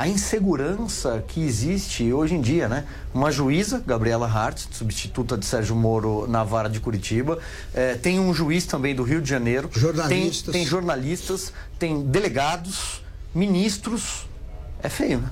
a 0.00 0.08
insegurança 0.08 1.22
que 1.28 1.42
existe 1.44 2.10
hoje 2.10 2.34
em 2.34 2.40
dia, 2.40 2.70
né? 2.70 2.86
Uma 3.12 3.30
juíza, 3.30 3.84
Gabriela 3.86 4.26
Hart, 4.26 4.62
substituta 4.70 5.36
de 5.36 5.44
Sérgio 5.44 5.76
Moro 5.76 6.26
na 6.26 6.42
vara 6.42 6.70
de 6.70 6.80
Curitiba, 6.80 7.38
é, 7.74 7.96
tem 7.96 8.18
um 8.18 8.32
juiz 8.32 8.64
também 8.64 8.94
do 8.94 9.02
Rio 9.02 9.20
de 9.20 9.28
Janeiro, 9.28 9.68
Jornalistas. 9.70 10.52
Tem, 10.52 10.62
tem 10.62 10.64
jornalistas, 10.64 11.52
tem 11.78 12.00
delegados, 12.00 13.02
ministros. 13.34 14.26
É 14.82 14.88
feio, 14.88 15.18
né? 15.18 15.30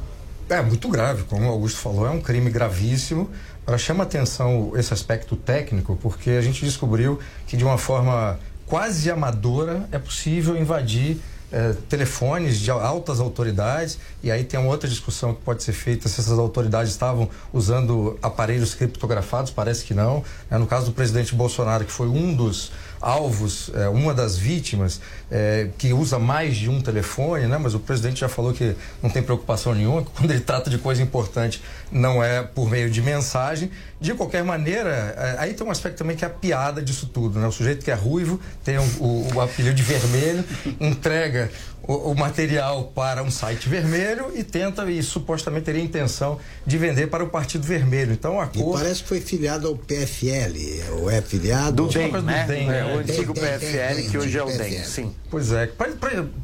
É 0.51 0.61
muito 0.61 0.87
grave, 0.91 1.23
como 1.23 1.47
o 1.47 1.49
Augusto 1.49 1.81
falou, 1.81 2.07
é 2.07 2.11
um 2.11 2.21
crime 2.21 2.51
gravíssimo. 2.51 3.31
Ela 3.67 3.79
chama 3.79 4.05
atenção 4.05 4.73
esse 4.77 4.93
aspecto 4.93 5.35
técnico, 5.35 5.97
porque 5.97 6.33
a 6.33 6.43
gente 6.43 6.63
descobriu 6.63 7.19
que 7.47 7.57
de 7.57 7.65
uma 7.65 7.79
forma 7.79 8.39
quase 8.67 9.11
amadora 9.11 9.89
é 9.91 9.99
possível 9.99 10.59
invadir 10.59 11.19
eh, 11.51 11.75
telefones 11.89 12.59
de 12.59 12.71
altas 12.71 13.21
autoridades 13.21 13.99
e 14.23 14.31
aí 14.31 14.45
tem 14.45 14.61
uma 14.61 14.69
outra 14.69 14.89
discussão 14.89 15.35
que 15.35 15.41
pode 15.41 15.63
ser 15.63 15.73
feita 15.73 16.09
se 16.09 16.21
essas 16.21 16.39
autoridades 16.39 16.91
estavam 16.91 17.29
usando 17.53 18.19
aparelhos 18.23 18.75
criptografados, 18.75 19.51
parece 19.51 19.85
que 19.85 19.95
não. 19.95 20.23
né? 20.51 20.59
no 20.59 20.67
caso 20.67 20.87
do 20.87 20.93
presidente 20.93 21.35
Bolsonaro, 21.35 21.85
que 21.85 21.93
foi 21.93 22.07
um 22.07 22.35
dos 22.35 22.71
alvos, 23.01 23.71
eh, 23.75 23.89
uma 23.89 24.13
das 24.13 24.37
vítimas 24.37 25.01
eh, 25.31 25.69
que 25.79 25.93
usa 25.93 26.19
mais 26.19 26.57
de 26.57 26.69
um 26.69 26.81
telefone, 26.81 27.47
né? 27.47 27.59
Mas 27.59 27.75
o 27.75 27.79
presidente 27.79 28.21
já 28.21 28.29
falou 28.29 28.53
que 28.53 28.75
não 29.03 29.11
tem 29.11 29.23
preocupação 29.23 29.75
nenhuma, 29.75 30.03
quando 30.03 30.31
ele 30.31 30.41
trata 30.41 30.69
de 30.69 30.79
coisa 30.79 31.03
importante 31.03 31.63
não 31.91 32.23
é 32.23 32.43
por 32.43 32.69
meio 32.69 32.91
de 32.91 33.01
mensagem. 33.01 33.71
De 34.01 34.15
qualquer 34.15 34.45
maneira, 34.45 35.15
eh, 35.17 35.37
aí 35.39 35.55
tem 35.55 35.67
um 35.67 35.71
aspecto 35.71 35.99
também 35.99 36.17
que 36.17 36.25
é 36.25 36.29
a 36.29 36.31
piada 36.31 36.83
disso 36.83 37.07
tudo, 37.07 37.39
né? 37.39 37.47
O 37.47 37.53
sujeito 37.53 37.85
que 37.85 37.91
é 37.91 37.95
ruivo 37.95 38.41
tem 38.65 38.79
o, 38.79 38.83
o, 39.01 39.35
o 39.35 39.41
apelido 39.41 39.75
de 39.75 39.83
vermelho, 39.83 40.45
entrega 40.81 41.51
o, 41.83 42.11
o, 42.11 42.15
material 42.15 42.93
para 42.95 43.23
um 43.23 43.31
site 43.31 43.69
vermelho 43.69 44.31
e 44.35 44.45
tenta 44.45 44.89
e 44.91 45.03
supostamente 45.03 45.65
teria 45.65 45.81
a 45.81 45.85
intenção 45.85 46.39
de 46.67 46.77
vender 46.77 47.07
para 47.09 47.25
o 47.25 47.29
Partido 47.29 47.67
Vermelho. 47.67 48.13
Então 48.13 48.41
a 48.41 48.47
cor 48.47 48.77
E 48.77 48.83
parece 48.83 49.03
que 49.03 49.09
foi 49.09 49.21
filiado 49.21 49.69
ao 49.69 49.77
PFL, 49.77 50.99
ou 51.01 51.11
é 51.11 51.23
filiado... 51.23 51.77
Do 51.85 51.89
DEM, 51.89 52.11
coisa 52.11 52.27
do 52.27 52.31
né? 52.31 52.47
DEM, 52.47 52.65
É, 52.65 52.67
né? 52.67 52.95
o 52.95 52.99
antigo 52.99 53.33
tem, 53.33 53.43
PFL, 53.43 53.95
tem, 53.95 54.11
que 54.11 54.19
hoje 54.19 54.39
é 54.39 54.43
o 54.43 54.47
DEM, 54.47 54.85
sim. 54.85 55.15
Pois 55.31 55.53
é, 55.53 55.71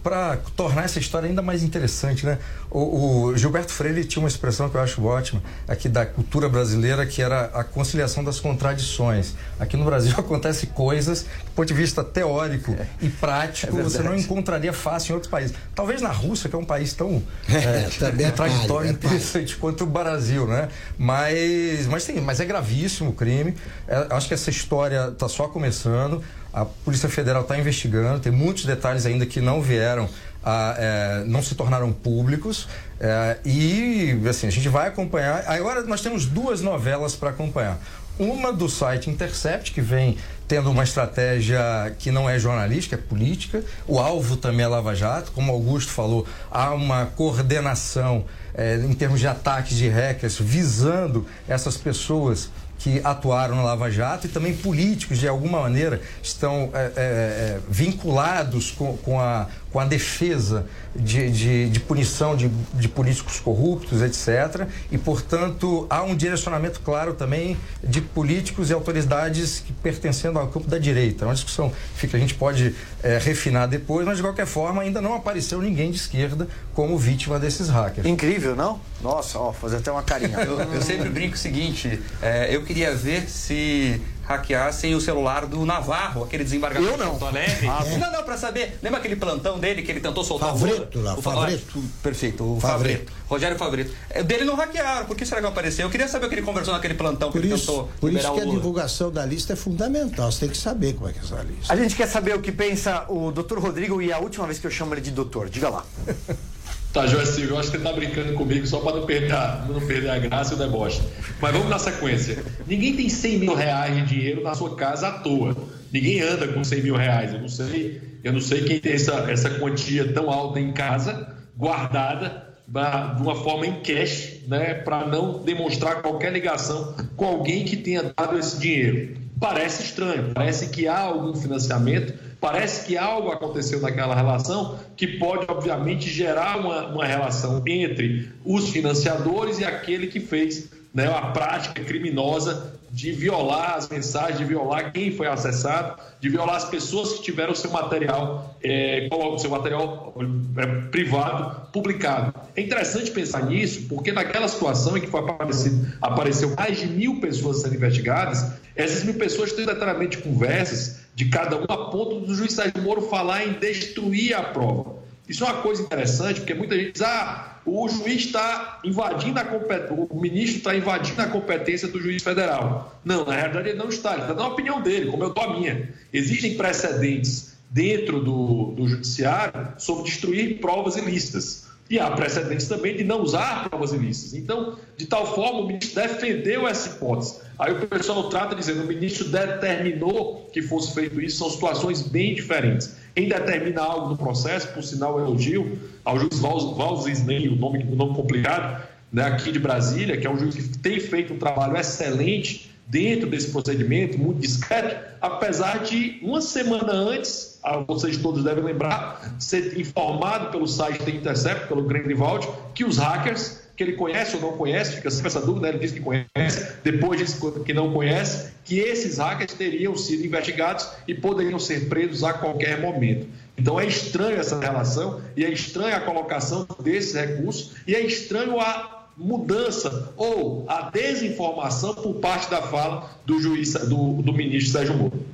para 0.02 0.36
tornar 0.56 0.84
essa 0.84 0.98
história 0.98 1.28
ainda 1.28 1.42
mais 1.42 1.62
interessante, 1.62 2.24
né? 2.24 2.38
O, 2.70 3.26
o 3.26 3.36
Gilberto 3.36 3.72
Freire 3.72 4.04
tinha 4.04 4.20
uma 4.20 4.28
expressão 4.28 4.68
que 4.68 4.76
eu 4.76 4.80
acho 4.80 5.04
ótima 5.04 5.40
aqui 5.68 5.88
da 5.88 6.04
cultura 6.04 6.48
brasileira, 6.48 7.06
que 7.06 7.22
era 7.22 7.44
a 7.54 7.62
conciliação 7.62 8.24
das 8.24 8.40
contradições. 8.40 9.34
Aqui 9.60 9.76
no 9.76 9.84
Brasil 9.84 10.12
acontece 10.18 10.66
coisas, 10.66 11.22
do 11.22 11.52
ponto 11.54 11.68
de 11.68 11.74
vista 11.74 12.02
teórico 12.02 12.76
e 13.00 13.08
prático, 13.08 13.78
É 13.78 13.82
você 13.82 14.02
não 14.02 14.14
encontraria 14.14 14.72
fácil 14.72 15.14
em 15.14 15.18
outros 15.24 15.30
países. 15.30 15.56
Talvez 15.74 16.00
na 16.00 16.10
Rússia, 16.10 16.48
que 16.48 16.54
é 16.54 16.58
um 16.58 16.64
país 16.64 16.92
tão 16.92 17.22
É, 17.48 17.54
é, 17.54 17.80
é 17.80 17.82
contraditório 17.84 18.28
palha, 18.36 18.54
é 18.54 18.66
palha. 18.66 18.90
interessante 18.90 19.56
quanto 19.56 19.84
o 19.84 19.86
Brasil, 19.86 20.46
né? 20.46 20.68
Mas, 20.98 21.86
mas, 21.86 22.04
tem, 22.04 22.20
mas 22.20 22.40
é 22.40 22.44
gravíssimo 22.44 23.10
o 23.10 23.12
crime. 23.12 23.54
É, 23.88 24.06
acho 24.10 24.28
que 24.28 24.34
essa 24.34 24.50
história 24.50 25.08
está 25.08 25.28
só 25.28 25.48
começando. 25.48 26.22
A 26.52 26.64
Polícia 26.64 27.08
Federal 27.08 27.42
está 27.42 27.58
investigando, 27.58 28.20
tem 28.20 28.30
muitos 28.30 28.64
detalhes 28.64 29.04
ainda 29.06 29.26
que 29.26 29.40
não 29.40 29.60
vieram, 29.60 30.08
a, 30.44 30.76
é, 30.78 31.24
não 31.26 31.42
se 31.42 31.56
tornaram 31.56 31.92
públicos. 31.92 32.68
é, 33.00 33.38
e 33.44 34.16
assim, 34.28 34.46
a 34.46 34.50
gente 34.50 34.68
vai 34.68 34.88
acompanhar. 34.88 35.44
Agora 35.48 35.82
nós 35.82 36.00
temos 36.00 36.26
duas 36.26 36.60
novelas 36.60 37.16
para 37.16 37.30
acompanhar. 37.30 37.78
Uma 38.16 38.52
do 38.52 38.68
site 38.68 39.10
Intercept, 39.10 39.72
que 39.72 39.80
vem 39.80 40.16
tendo 40.46 40.70
uma 40.70 40.84
estratégia 40.84 41.94
que 41.98 42.10
não 42.10 42.28
é 42.28 42.38
jornalística, 42.38 42.96
é 42.96 42.98
política. 42.98 43.64
O 43.86 43.98
alvo 43.98 44.36
também 44.36 44.64
é 44.64 44.68
Lava 44.68 44.94
Jato. 44.94 45.32
Como 45.32 45.52
Augusto 45.52 45.90
falou, 45.90 46.26
há 46.50 46.72
uma 46.72 47.06
coordenação 47.06 48.24
eh, 48.54 48.76
em 48.76 48.92
termos 48.94 49.20
de 49.20 49.26
ataques 49.26 49.76
de 49.76 49.88
hackers 49.88 50.38
visando 50.38 51.26
essas 51.48 51.76
pessoas 51.76 52.50
que 52.78 53.00
atuaram 53.02 53.56
na 53.56 53.62
Lava 53.62 53.90
Jato 53.90 54.26
e 54.26 54.30
também 54.30 54.54
políticos, 54.54 55.18
de 55.18 55.26
alguma 55.26 55.60
maneira, 55.60 56.02
estão 56.22 56.70
eh, 56.74 56.92
eh, 56.96 57.58
vinculados 57.68 58.72
com, 58.72 58.96
com, 58.98 59.18
a, 59.18 59.46
com 59.74 59.80
a 59.80 59.84
defesa 59.84 60.66
de, 60.94 61.28
de, 61.32 61.68
de 61.68 61.80
punição 61.80 62.36
de, 62.36 62.48
de 62.74 62.88
políticos 62.88 63.40
corruptos, 63.40 64.02
etc. 64.02 64.68
E, 64.88 64.96
portanto, 64.96 65.84
há 65.90 66.00
um 66.04 66.14
direcionamento 66.14 66.78
claro 66.78 67.12
também 67.12 67.56
de 67.82 68.00
políticos 68.00 68.70
e 68.70 68.72
autoridades 68.72 69.58
que 69.58 69.72
pertencendo 69.72 70.38
ao 70.38 70.46
campo 70.46 70.68
da 70.68 70.78
direita. 70.78 71.24
É 71.24 71.26
uma 71.26 71.34
discussão 71.34 71.72
que 71.98 72.14
a 72.14 72.20
gente 72.20 72.34
pode 72.34 72.72
eh, 73.02 73.18
refinar 73.20 73.66
depois, 73.66 74.06
mas 74.06 74.18
de 74.18 74.22
qualquer 74.22 74.46
forma 74.46 74.80
ainda 74.80 75.00
não 75.00 75.12
apareceu 75.12 75.60
ninguém 75.60 75.90
de 75.90 75.96
esquerda 75.96 76.46
como 76.72 76.96
vítima 76.96 77.40
desses 77.40 77.68
hackers. 77.68 78.06
Incrível, 78.06 78.54
não? 78.54 78.80
Nossa, 79.02 79.40
ó, 79.40 79.52
fazer 79.52 79.78
até 79.78 79.90
uma 79.90 80.04
carinha. 80.04 80.38
Eu, 80.38 80.60
eu 80.60 80.82
sempre 80.82 81.08
brinco 81.08 81.34
o 81.34 81.38
seguinte: 81.38 82.00
é, 82.22 82.54
eu 82.54 82.62
queria 82.62 82.94
ver 82.94 83.28
se 83.28 84.00
hackeassem 84.26 84.94
o 84.94 85.00
celular 85.00 85.46
do 85.46 85.64
Navarro, 85.66 86.24
aquele 86.24 86.44
desembargador 86.44 86.90
Eu 86.90 86.96
não. 86.98 87.12
de 87.14 87.18
Porto 87.18 87.26
Alegre. 87.26 87.68
Ah, 87.68 87.84
não, 87.98 88.12
não, 88.12 88.22
pra 88.24 88.36
saber. 88.36 88.78
Lembra 88.82 88.98
aquele 88.98 89.16
plantão 89.16 89.58
dele 89.58 89.82
que 89.82 89.90
ele 89.90 90.00
tentou 90.00 90.24
soltar 90.24 90.50
Favreto 90.50 91.00
lá, 91.00 91.14
o 91.14 91.22
Fa- 91.22 91.32
Favreto. 91.34 91.78
ah, 91.78 91.88
Perfeito, 92.02 92.44
o 92.56 92.60
Favreto. 92.60 92.98
Favreto. 93.04 93.12
Rogério 93.28 93.58
Favreto. 93.58 93.92
É, 94.10 94.22
dele 94.22 94.44
não 94.44 94.54
hackearam. 94.54 95.06
Por 95.06 95.16
que 95.16 95.24
será 95.24 95.36
que 95.38 95.42
não 95.42 95.50
apareceu? 95.50 95.86
Eu 95.86 95.90
queria 95.90 96.08
saber 96.08 96.26
o 96.26 96.28
que 96.28 96.34
ele 96.36 96.42
conversou 96.42 96.72
naquele 96.74 96.94
plantão 96.94 97.30
que 97.30 97.38
Por 97.38 97.44
ele 97.44 97.54
isso, 97.54 97.66
tentou 97.66 97.88
por 98.00 98.12
isso 98.12 98.20
que 98.20 98.26
a 98.26 98.32
o 98.32 98.46
Lula. 98.46 98.56
divulgação 98.56 99.10
da 99.10 99.24
lista 99.24 99.52
é 99.52 99.56
fundamental. 99.56 100.30
Você 100.30 100.40
tem 100.40 100.48
que 100.50 100.56
saber 100.58 100.94
como 100.94 101.08
é 101.08 101.12
que 101.12 101.18
é 101.18 101.22
essa 101.22 101.42
lista. 101.42 101.72
A 101.72 101.76
gente 101.76 101.94
quer 101.96 102.06
saber 102.08 102.34
o 102.34 102.40
que 102.40 102.52
pensa 102.52 103.04
o 103.08 103.30
doutor 103.32 103.58
Rodrigo 103.58 104.00
e 104.02 104.12
a 104.12 104.18
última 104.18 104.46
vez 104.46 104.58
que 104.58 104.66
eu 104.66 104.70
chamo 104.70 104.94
ele 104.94 105.00
de 105.00 105.10
doutor. 105.10 105.48
Diga 105.48 105.68
lá. 105.68 105.84
Tá, 106.94 107.08
João 107.08 107.26
Silvio, 107.26 107.54
eu 107.54 107.58
acho 107.58 107.72
que 107.72 107.78
você 107.78 107.82
tá 107.82 107.92
brincando 107.92 108.34
comigo 108.34 108.64
só 108.68 108.78
para 108.78 108.98
não 108.98 109.04
perder, 109.04 109.32
a, 109.32 109.66
não 109.68 109.84
perder 109.84 110.10
a 110.10 110.18
graça 110.20 110.52
e 110.52 110.54
o 110.54 110.58
deboche. 110.60 111.02
Mas 111.40 111.52
vamos 111.52 111.68
na 111.68 111.76
sequência. 111.76 112.38
Ninguém 112.68 112.94
tem 112.94 113.08
100 113.08 113.38
mil 113.40 113.52
reais 113.52 113.96
de 113.96 114.14
dinheiro 114.14 114.44
na 114.44 114.54
sua 114.54 114.76
casa 114.76 115.08
à 115.08 115.18
toa. 115.18 115.56
Ninguém 115.92 116.20
anda 116.20 116.46
com 116.46 116.62
100 116.62 116.82
mil 116.84 116.94
reais. 116.94 117.34
Eu 117.34 117.40
não 117.40 117.48
sei, 117.48 118.00
eu 118.22 118.32
não 118.32 118.40
sei 118.40 118.62
quem 118.62 118.78
tem 118.78 118.92
essa, 118.92 119.12
essa 119.28 119.50
quantia 119.58 120.12
tão 120.12 120.30
alta 120.30 120.60
em 120.60 120.72
casa, 120.72 121.34
guardada, 121.58 122.44
de 122.68 123.22
uma 123.22 123.34
forma 123.34 123.66
em 123.66 123.80
cash, 123.82 124.42
né, 124.46 124.74
para 124.74 125.04
não 125.04 125.42
demonstrar 125.42 126.00
qualquer 126.00 126.32
ligação 126.32 126.94
com 127.16 127.24
alguém 127.24 127.64
que 127.64 127.76
tenha 127.76 128.14
dado 128.16 128.38
esse 128.38 128.56
dinheiro. 128.56 129.16
parece 129.40 129.82
estranho, 129.82 130.30
parece 130.32 130.68
que 130.68 130.86
há 130.86 131.00
algum 131.00 131.34
financiamento, 131.34 132.14
parece 132.44 132.84
que 132.84 132.98
algo 132.98 133.30
aconteceu 133.30 133.80
naquela 133.80 134.14
relação 134.14 134.78
que 134.94 135.06
pode, 135.06 135.46
obviamente, 135.48 136.10
gerar 136.10 136.58
uma, 136.58 136.88
uma 136.88 137.06
relação 137.06 137.62
entre 137.66 138.28
os 138.44 138.68
financiadores 138.68 139.60
e 139.60 139.64
aquele 139.64 140.08
que 140.08 140.20
fez 140.20 140.68
né, 140.92 141.06
a 141.06 141.22
prática 141.28 141.82
criminosa 141.82 142.74
de 142.90 143.12
violar 143.12 143.76
as 143.76 143.88
mensagens, 143.88 144.38
de 144.38 144.44
violar 144.44 144.92
quem 144.92 145.10
foi 145.10 145.26
acessado, 145.26 145.98
de 146.20 146.28
violar 146.28 146.56
as 146.56 146.66
pessoas 146.66 147.14
que 147.14 147.22
tiveram 147.22 147.54
seu 147.54 147.70
material, 147.70 148.54
é, 148.62 149.08
seu 149.38 149.48
material 149.48 150.14
é, 150.58 150.66
privado 150.90 151.72
publicado. 151.72 152.34
É 152.54 152.60
interessante 152.60 153.10
pensar 153.10 153.46
nisso, 153.46 153.86
porque 153.88 154.12
naquela 154.12 154.46
situação 154.48 154.98
em 154.98 155.00
que 155.00 155.06
foi 155.06 155.20
aparecido, 155.20 155.90
apareceu 156.00 156.54
mais 156.54 156.78
de 156.78 156.86
mil 156.88 157.20
pessoas 157.20 157.62
sendo 157.62 157.74
investigadas, 157.74 158.52
essas 158.76 159.02
mil 159.02 159.14
pessoas 159.14 159.50
têm 159.52 159.64
detalhadamente 159.64 160.18
conversas 160.18 161.03
de 161.14 161.26
cada 161.26 161.56
um 161.56 161.64
a 161.64 161.90
ponto 161.90 162.20
do 162.20 162.34
juiz 162.34 162.52
Sérgio 162.52 162.82
Moro 162.82 163.02
falar 163.02 163.46
em 163.46 163.52
destruir 163.52 164.34
a 164.34 164.42
prova. 164.42 164.96
Isso 165.28 165.44
é 165.44 165.46
uma 165.46 165.62
coisa 165.62 165.82
interessante, 165.82 166.40
porque 166.40 166.52
muita 166.52 166.76
gente 166.76 166.92
diz, 166.92 167.02
ah, 167.02 167.60
o 167.64 167.88
juiz 167.88 168.26
está 168.26 168.80
invadindo 168.84 169.40
a 169.40 169.44
competência, 169.44 169.94
o 169.94 170.20
ministro 170.20 170.58
está 170.58 170.76
invadindo 170.76 171.22
a 171.22 171.26
competência 171.26 171.88
do 171.88 172.00
juiz 172.00 172.22
federal. 172.22 173.00
Não, 173.02 173.24
na 173.24 173.34
realidade 173.34 173.70
ele 173.70 173.78
não 173.78 173.88
está, 173.88 174.12
ele 174.12 174.22
está 174.22 174.34
dando 174.34 174.42
a 174.44 174.48
opinião 174.48 174.82
dele, 174.82 175.10
como 175.10 175.24
eu 175.24 175.32
dou 175.32 175.44
a 175.44 175.58
minha. 175.58 175.88
Existem 176.12 176.56
precedentes 176.56 177.54
dentro 177.70 178.22
do, 178.22 178.72
do 178.72 178.86
judiciário 178.86 179.72
sobre 179.78 180.04
destruir 180.04 180.60
provas 180.60 180.96
ilícitas. 180.96 181.68
E 181.88 181.98
há 181.98 182.10
precedentes 182.10 182.66
também 182.66 182.96
de 182.96 183.04
não 183.04 183.20
usar 183.20 183.68
provas 183.68 183.92
ilícitas. 183.92 184.34
Então, 184.34 184.78
de 184.96 185.06
tal 185.06 185.34
forma, 185.34 185.60
o 185.60 185.66
ministro 185.66 186.00
defendeu 186.00 186.66
essa 186.66 186.88
hipótese. 186.88 187.40
Aí 187.58 187.72
o 187.72 187.86
pessoal 187.86 188.28
trata 188.30 188.54
dizendo 188.54 188.82
o 188.82 188.86
ministro 188.86 189.28
determinou 189.28 190.48
que 190.52 190.62
fosse 190.62 190.94
feito 190.94 191.20
isso, 191.20 191.38
são 191.38 191.50
situações 191.50 192.02
bem 192.02 192.34
diferentes. 192.34 192.96
Quem 193.14 193.28
determina 193.28 193.82
algo 193.82 194.08
no 194.08 194.16
processo, 194.16 194.68
por 194.68 194.82
sinal, 194.82 195.20
elogio 195.20 195.78
ao 196.04 196.18
juiz 196.18 196.38
Valls 196.40 197.06
Isnei, 197.06 197.48
o 197.48 197.54
nome, 197.54 197.84
o 197.84 197.94
nome 197.94 198.16
complicado, 198.16 198.82
né, 199.12 199.24
aqui 199.24 199.52
de 199.52 199.58
Brasília, 199.58 200.16
que 200.16 200.26
é 200.26 200.30
um 200.30 200.38
juiz 200.38 200.54
que 200.56 200.78
tem 200.78 200.98
feito 200.98 201.34
um 201.34 201.38
trabalho 201.38 201.76
excelente 201.76 202.73
dentro 202.86 203.28
desse 203.28 203.50
procedimento, 203.50 204.18
muito 204.18 204.40
discreto, 204.40 205.14
apesar 205.20 205.82
de 205.82 206.18
uma 206.22 206.40
semana 206.40 206.92
antes, 206.92 207.60
vocês 207.86 208.16
todos 208.18 208.44
devem 208.44 208.62
lembrar, 208.62 209.36
ser 209.38 209.78
informado 209.78 210.50
pelo 210.50 210.66
site 210.66 211.02
da 211.02 211.10
Intercept, 211.10 211.66
pelo 211.66 211.82
Grindelwald, 211.82 212.46
que 212.74 212.84
os 212.84 212.98
hackers, 212.98 213.62
que 213.76 213.82
ele 213.82 213.94
conhece 213.94 214.36
ou 214.36 214.42
não 214.42 214.52
conhece, 214.56 214.96
fica 214.96 215.10
sempre 215.10 215.28
essa 215.28 215.40
dúvida, 215.40 215.68
ele 215.68 215.78
diz 215.78 215.92
que 215.92 216.00
conhece, 216.00 216.76
depois 216.84 217.18
diz 217.18 217.40
que 217.64 217.72
não 217.72 217.92
conhece, 217.92 218.52
que 218.64 218.78
esses 218.78 219.18
hackers 219.18 219.54
teriam 219.54 219.96
sido 219.96 220.24
investigados 220.24 220.88
e 221.08 221.14
poderiam 221.14 221.58
ser 221.58 221.88
presos 221.88 222.22
a 222.22 222.34
qualquer 222.34 222.80
momento. 222.80 223.26
Então 223.56 223.80
é 223.80 223.86
estranho 223.86 224.38
essa 224.38 224.58
relação 224.60 225.22
e 225.36 225.44
é 225.44 225.50
estranha 225.50 225.96
a 225.96 226.00
colocação 226.00 226.66
desses 226.82 227.14
recursos 227.14 227.72
e 227.86 227.94
é 227.94 228.00
estranho 228.00 228.60
a 228.60 229.03
mudança 229.16 230.12
ou 230.16 230.64
a 230.68 230.90
desinformação 230.90 231.94
por 231.94 232.14
parte 232.14 232.50
da 232.50 232.62
fala 232.62 233.10
do 233.24 233.40
juiz, 233.40 233.72
do, 233.72 234.22
do 234.22 234.32
ministro 234.32 234.72
Sérgio 234.72 234.96
Moro. 234.96 235.24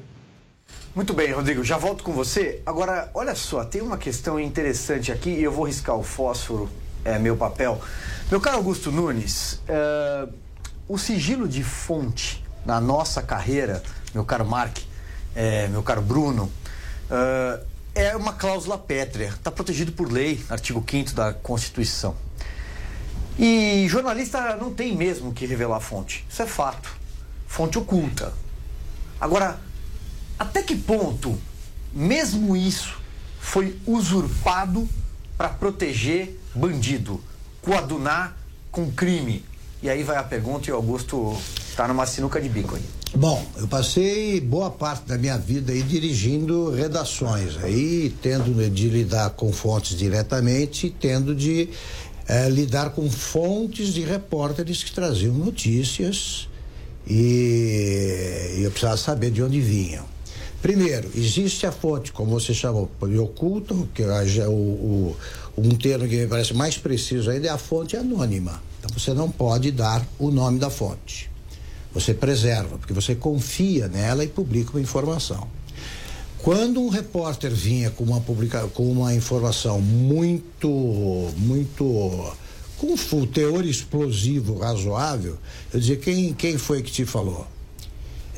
Muito 0.94 1.14
bem, 1.14 1.32
Rodrigo, 1.32 1.62
já 1.62 1.78
volto 1.78 2.02
com 2.02 2.12
você. 2.12 2.60
Agora, 2.66 3.10
olha 3.14 3.34
só, 3.34 3.64
tem 3.64 3.80
uma 3.80 3.96
questão 3.96 4.40
interessante 4.40 5.12
aqui 5.12 5.30
e 5.30 5.42
eu 5.42 5.52
vou 5.52 5.64
riscar 5.64 5.96
o 5.96 6.02
fósforo, 6.02 6.68
é 7.04 7.18
meu 7.18 7.36
papel. 7.36 7.80
Meu 8.30 8.40
caro 8.40 8.56
Augusto 8.56 8.90
Nunes, 8.90 9.60
é, 9.68 10.28
o 10.88 10.98
sigilo 10.98 11.46
de 11.46 11.62
fonte 11.62 12.44
na 12.66 12.80
nossa 12.80 13.22
carreira, 13.22 13.82
meu 14.12 14.24
caro 14.24 14.44
Mark, 14.44 14.78
é, 15.34 15.68
meu 15.68 15.82
caro 15.82 16.02
Bruno, 16.02 16.50
é, 17.08 17.60
é 17.94 18.16
uma 18.16 18.32
cláusula 18.32 18.76
pétrea, 18.76 19.28
está 19.28 19.50
protegido 19.50 19.92
por 19.92 20.10
lei, 20.10 20.44
artigo 20.50 20.84
5 20.88 21.12
da 21.12 21.32
Constituição. 21.32 22.16
E 23.42 23.88
jornalista 23.88 24.54
não 24.56 24.70
tem 24.74 24.94
mesmo 24.94 25.32
que 25.32 25.46
revelar 25.46 25.78
a 25.78 25.80
fonte. 25.80 26.26
Isso 26.28 26.42
é 26.42 26.46
fato. 26.46 26.94
Fonte 27.46 27.78
oculta. 27.78 28.34
Agora, 29.18 29.58
até 30.38 30.62
que 30.62 30.76
ponto, 30.76 31.38
mesmo 31.90 32.54
isso, 32.54 32.98
foi 33.40 33.78
usurpado 33.86 34.86
para 35.38 35.48
proteger 35.48 36.38
bandido, 36.54 37.18
coadunar 37.62 38.36
com 38.70 38.92
crime? 38.92 39.42
E 39.82 39.88
aí 39.88 40.02
vai 40.02 40.18
a 40.18 40.22
pergunta 40.22 40.68
e 40.68 40.72
o 40.74 40.76
Augusto 40.76 41.34
está 41.66 41.88
numa 41.88 42.04
sinuca 42.04 42.38
de 42.42 42.48
bico 42.50 42.76
aí. 42.76 42.84
Bom, 43.14 43.44
eu 43.56 43.66
passei 43.66 44.38
boa 44.38 44.70
parte 44.70 45.06
da 45.06 45.16
minha 45.16 45.38
vida 45.38 45.72
aí 45.72 45.82
dirigindo 45.82 46.70
redações, 46.70 47.56
aí 47.56 48.14
tendo 48.22 48.70
de 48.70 48.88
lidar 48.88 49.30
com 49.30 49.50
fontes 49.50 49.96
diretamente, 49.96 50.94
tendo 51.00 51.34
de 51.34 51.70
é, 52.30 52.48
lidar 52.48 52.90
com 52.90 53.10
fontes 53.10 53.92
de 53.92 54.02
repórteres 54.02 54.84
que 54.84 54.92
traziam 54.92 55.34
notícias 55.34 56.48
e, 57.04 58.54
e 58.58 58.62
eu 58.62 58.70
precisava 58.70 58.96
saber 58.96 59.32
de 59.32 59.42
onde 59.42 59.60
vinham. 59.60 60.04
Primeiro, 60.62 61.10
existe 61.16 61.66
a 61.66 61.72
fonte, 61.72 62.12
como 62.12 62.30
você 62.30 62.54
chamou, 62.54 62.88
de 63.02 63.18
oculto, 63.18 63.88
que 63.92 64.02
é 64.04 64.46
o, 64.46 64.52
o, 64.52 65.16
um 65.58 65.70
termo 65.70 66.06
que 66.06 66.18
me 66.18 66.28
parece 66.28 66.54
mais 66.54 66.78
preciso 66.78 67.30
ainda 67.30 67.48
é 67.48 67.50
a 67.50 67.58
fonte 67.58 67.96
anônima. 67.96 68.62
Então 68.78 68.96
você 68.96 69.12
não 69.12 69.28
pode 69.28 69.72
dar 69.72 70.06
o 70.16 70.30
nome 70.30 70.60
da 70.60 70.70
fonte. 70.70 71.28
Você 71.92 72.14
preserva, 72.14 72.78
porque 72.78 72.92
você 72.92 73.16
confia 73.16 73.88
nela 73.88 74.22
e 74.22 74.28
publica 74.28 74.70
uma 74.70 74.80
informação. 74.80 75.48
Quando 76.42 76.80
um 76.80 76.88
repórter 76.88 77.50
vinha 77.50 77.90
com 77.90 78.02
uma 78.02 78.20
publica, 78.20 78.66
com 78.68 78.90
uma 78.90 79.14
informação 79.14 79.78
muito, 79.78 80.68
muito 81.36 82.34
com 82.78 82.94
um 82.94 83.26
teor 83.26 83.66
explosivo 83.66 84.58
razoável, 84.58 85.36
eu 85.72 85.78
dizia 85.78 85.96
quem 85.96 86.32
quem 86.32 86.56
foi 86.56 86.82
que 86.82 86.90
te 86.90 87.04
falou? 87.04 87.46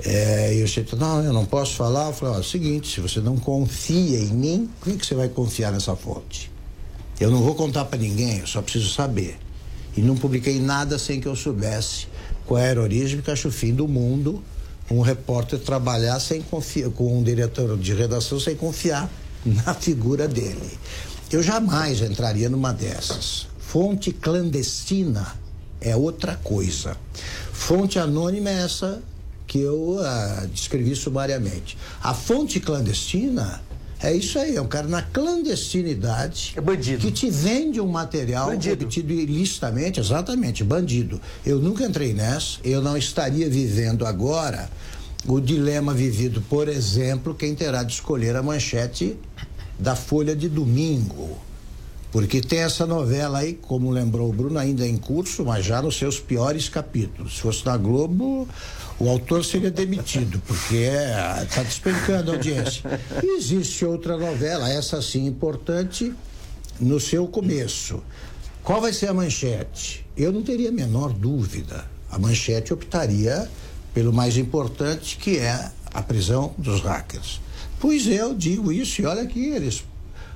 É, 0.05 0.53
eu 0.55 0.65
disse, 0.65 0.85
não, 0.97 1.23
eu 1.23 1.33
não 1.33 1.45
posso 1.45 1.77
falar. 1.77 2.09
Eu 2.09 2.13
falei, 2.13 2.35
ó, 2.35 2.41
é 2.41 2.43
seguinte, 2.43 2.93
se 2.93 3.01
você 3.01 3.21
não 3.21 3.37
confia 3.37 4.19
em 4.19 4.33
mim, 4.33 4.71
como 4.81 4.97
que 4.97 5.07
você 5.07 5.15
vai 5.15 5.29
confiar 5.29 5.71
nessa 5.71 5.95
fonte? 5.95 6.51
Eu 7.21 7.31
não 7.31 7.41
vou 7.41 7.55
contar 7.55 7.85
para 7.85 8.01
ninguém, 8.01 8.41
eu 8.41 8.47
só 8.49 8.61
preciso 8.61 8.93
saber. 8.93 9.39
E 9.97 10.01
não 10.01 10.17
publiquei 10.17 10.59
nada 10.59 10.99
sem 10.99 11.21
que 11.21 11.29
eu 11.29 11.37
soubesse 11.37 12.09
qual 12.47 12.59
era 12.59 12.81
a 12.81 12.83
origem, 12.83 13.19
porque 13.19 13.31
acho 13.31 13.47
o 13.47 13.53
fim 13.53 13.73
do 13.73 13.87
mundo 13.87 14.43
um 14.93 15.01
repórter 15.01 15.59
trabalhar 15.59 16.21
sem 16.21 16.43
confiar, 16.43 16.91
com 16.91 17.19
um 17.19 17.23
diretor 17.23 17.77
de 17.79 17.95
redação 17.95 18.39
sem 18.39 18.55
confiar 18.55 19.11
na 19.45 19.75
figura 19.75 20.29
dele. 20.29 20.79
Eu 21.31 21.43
jamais 21.43 22.01
entraria 22.03 22.49
numa 22.49 22.73
dessas. 22.73 23.47
Fonte 23.59 24.13
clandestina 24.13 25.35
é 25.81 25.97
outra 25.97 26.37
coisa. 26.37 26.97
Fonte 27.53 27.99
anônima 27.99 28.51
é 28.51 28.65
essa 28.65 29.03
que 29.47 29.59
eu 29.59 29.99
ah, 30.01 30.47
descrevi 30.53 30.95
sumariamente. 30.95 31.77
A 32.03 32.13
fonte 32.13 32.61
clandestina 32.61 33.61
é 34.03 34.13
isso 34.15 34.39
aí, 34.39 34.57
é 34.57 34.61
um 34.61 34.67
cara 34.67 34.89
na 34.89 35.01
clandestinidade. 35.01 36.55
É 36.57 36.61
bandido. 36.61 36.99
Que 36.99 37.13
te 37.13 37.31
vende 37.31 37.81
um 37.81 37.87
material 37.87 38.49
bandido. 38.49 38.85
obtido 38.85 39.13
ilicitamente, 39.13 40.01
exatamente, 40.01 40.65
bandido. 40.65 41.21
Eu 41.47 41.59
nunca 41.59 41.85
entrei 41.85 42.13
nessa, 42.13 42.59
eu 42.65 42.83
não 42.83 42.97
estaria 42.97 43.49
vivendo 43.49 44.05
agora 44.05 44.69
o 45.27 45.41
dilema 45.41 45.95
vivido, 45.95 46.43
por 46.43 46.69
exemplo, 46.69 47.35
quem 47.35 47.55
terá 47.55 47.85
de 47.85 47.93
escolher 47.93 48.35
a 48.35 48.43
manchete 48.43 49.17
da 49.79 49.95
Folha 49.95 50.35
de 50.35 50.49
domingo. 50.49 51.39
Porque 52.11 52.43
tem 52.43 52.59
essa 52.59 52.87
novela 52.87 53.39
aí, 53.39 53.55
como 53.55 53.91
lembrou 53.91 54.29
o 54.29 54.33
Bruno, 54.33 54.59
ainda 54.59 54.87
em 54.87 54.99
curso, 54.99 55.47
mas 55.47 55.65
já 55.65 55.81
nos 55.81 55.97
seus 55.97 56.21
piores 56.21 56.69
capítulos. 56.69 57.37
Se 57.37 57.41
fosse 57.41 57.65
na 57.65 57.77
Globo, 57.77 58.47
o 59.03 59.09
autor 59.09 59.45
seria 59.45 59.69
demitido, 59.69 60.41
porque 60.47 60.77
está 60.77 61.61
é, 61.61 61.65
despencando 61.65 62.31
a 62.31 62.35
audiência. 62.35 63.01
E 63.21 63.37
existe 63.37 63.85
outra 63.85 64.17
novela, 64.17 64.71
essa 64.71 65.03
sim 65.03 65.27
importante, 65.27 66.15
no 66.79 67.01
seu 67.01 67.27
começo. 67.27 68.01
Qual 68.63 68.81
vai 68.81 68.93
ser 68.93 69.09
a 69.09 69.13
manchete? 69.13 70.07
Eu 70.17 70.31
não 70.31 70.45
teria 70.45 70.69
a 70.69 70.73
menor 70.73 71.13
dúvida. 71.13 71.85
A 72.13 72.17
manchete 72.17 72.73
optaria 72.73 73.51
pelo 73.93 74.13
mais 74.13 74.37
importante, 74.37 75.17
que 75.17 75.37
é 75.37 75.73
a 75.93 76.01
prisão 76.01 76.55
dos 76.57 76.81
hackers. 76.81 77.41
Pois 77.81 78.07
eu 78.07 78.33
digo 78.33 78.71
isso, 78.71 79.03
e 79.03 79.05
olha 79.05 79.27
que 79.27 79.47
eles. 79.47 79.83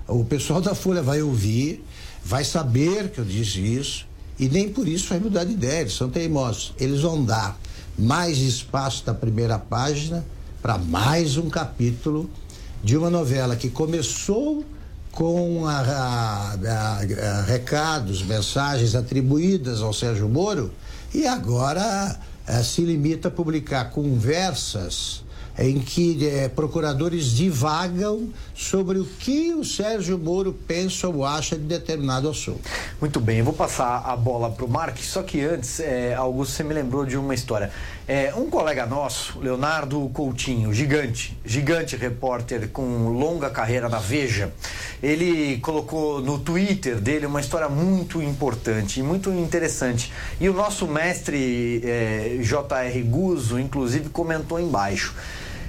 O 0.09 0.25
pessoal 0.25 0.61
da 0.61 0.75
Folha 0.75 1.03
vai 1.05 1.23
ouvir, 1.23 1.85
vai 2.25 2.43
saber 2.43 3.11
que 3.11 3.21
eu 3.21 3.25
disse 3.25 3.61
isso, 3.61 4.09
e 4.41 4.49
nem 4.49 4.69
por 4.69 4.89
isso 4.89 5.09
vai 5.09 5.21
mudar 5.21 5.45
de 5.45 5.53
ideia, 5.53 5.83
eles 5.83 5.95
são 5.95 6.11
teimosos. 6.11 6.75
Eles 6.81 7.03
vão 7.03 7.25
dar 7.25 7.57
mais 7.99 8.39
espaço 8.39 9.05
da 9.05 9.15
primeira 9.15 9.59
página 9.59 10.25
para 10.61 10.77
mais 10.77 11.37
um 11.37 11.49
capítulo 11.49 12.29
de 12.83 12.97
uma 12.97 13.09
novela 13.09 13.57
que 13.57 13.71
começou 13.71 14.65
com 15.11 15.67
a, 15.67 15.81
a, 15.81 16.53
a, 16.53 17.43
recados, 17.43 18.23
mensagens 18.23 18.95
atribuídas 18.95 19.81
ao 19.81 19.93
Sérgio 19.93 20.29
Moro 20.29 20.71
e 21.15 21.27
agora 21.27 22.19
eh, 22.47 22.63
se 22.63 22.83
limita 22.83 23.29
a 23.29 23.31
publicar 23.31 23.91
conversas 23.91 25.25
em 25.59 25.79
que 25.79 26.27
eh, 26.27 26.49
procuradores 26.49 27.31
divagam 27.31 28.29
sobre 28.55 28.99
o 28.99 29.05
que 29.05 29.55
o 29.55 29.65
Sérgio 29.65 30.19
Moro 30.19 30.53
pensa 30.53 31.09
ou 31.09 31.25
acha 31.25 31.57
de 31.57 31.65
determinado 31.65 32.29
assunto. 32.29 32.61
Muito 33.01 33.19
bem, 33.21 33.39
eu 33.39 33.45
vou 33.45 33.55
passar 33.55 34.03
a 34.05 34.15
bola 34.17 34.51
para 34.51 34.65
o 34.65 34.69
Mark, 34.69 34.99
só 34.99 35.23
que 35.23 35.41
antes, 35.41 35.81
é, 35.81 36.15
Augusto, 36.15 36.55
você 36.55 36.63
me 36.63 36.75
lembrou 36.75 37.07
de 37.07 37.17
uma 37.17 37.35
história. 37.35 37.71
É, 38.09 38.33
um 38.37 38.49
colega 38.49 38.87
nosso, 38.87 39.41
Leonardo 39.41 40.09
Coutinho, 40.15 40.73
gigante, 40.73 41.37
gigante 41.45 41.97
repórter 41.97 42.69
com 42.69 43.09
longa 43.09 43.51
carreira 43.51 43.89
na 43.89 43.99
Veja, 43.99 44.53
ele 45.03 45.59
colocou 45.59 46.21
no 46.21 46.39
Twitter 46.39 47.01
dele 47.01 47.27
uma 47.27 47.41
história 47.41 47.69
muito 47.69 48.23
importante 48.23 49.01
e 49.01 49.03
muito 49.03 49.31
interessante. 49.33 50.13
E 50.41 50.49
o 50.49 50.53
nosso 50.53 50.87
mestre 50.87 51.81
é, 51.85 52.39
J.R. 52.43 53.03
Guzzo, 53.03 53.59
inclusive, 53.59 54.09
comentou 54.11 54.61
embaixo. 54.61 55.15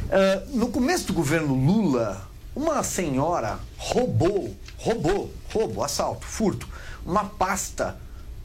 Uh, 0.07 0.57
no 0.57 0.69
começo 0.69 1.07
do 1.07 1.13
governo 1.13 1.53
Lula, 1.53 2.25
uma 2.55 2.81
senhora 2.81 3.59
roubou, 3.77 4.55
roubou, 4.77 5.33
roubo, 5.51 5.83
assalto, 5.83 6.25
furto, 6.25 6.65
uma 7.05 7.25
pasta 7.25 7.99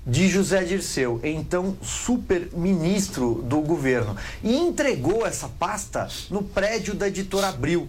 de 0.05 0.29
José 0.29 0.64
Dirceu, 0.64 1.20
então 1.22 1.77
super-ministro 1.81 3.42
do 3.44 3.61
governo, 3.61 4.16
e 4.42 4.57
entregou 4.57 5.25
essa 5.25 5.48
pasta 5.48 6.09
no 6.31 6.42
prédio 6.42 6.94
da 6.94 7.07
editora 7.07 7.51
Abril, 7.51 7.88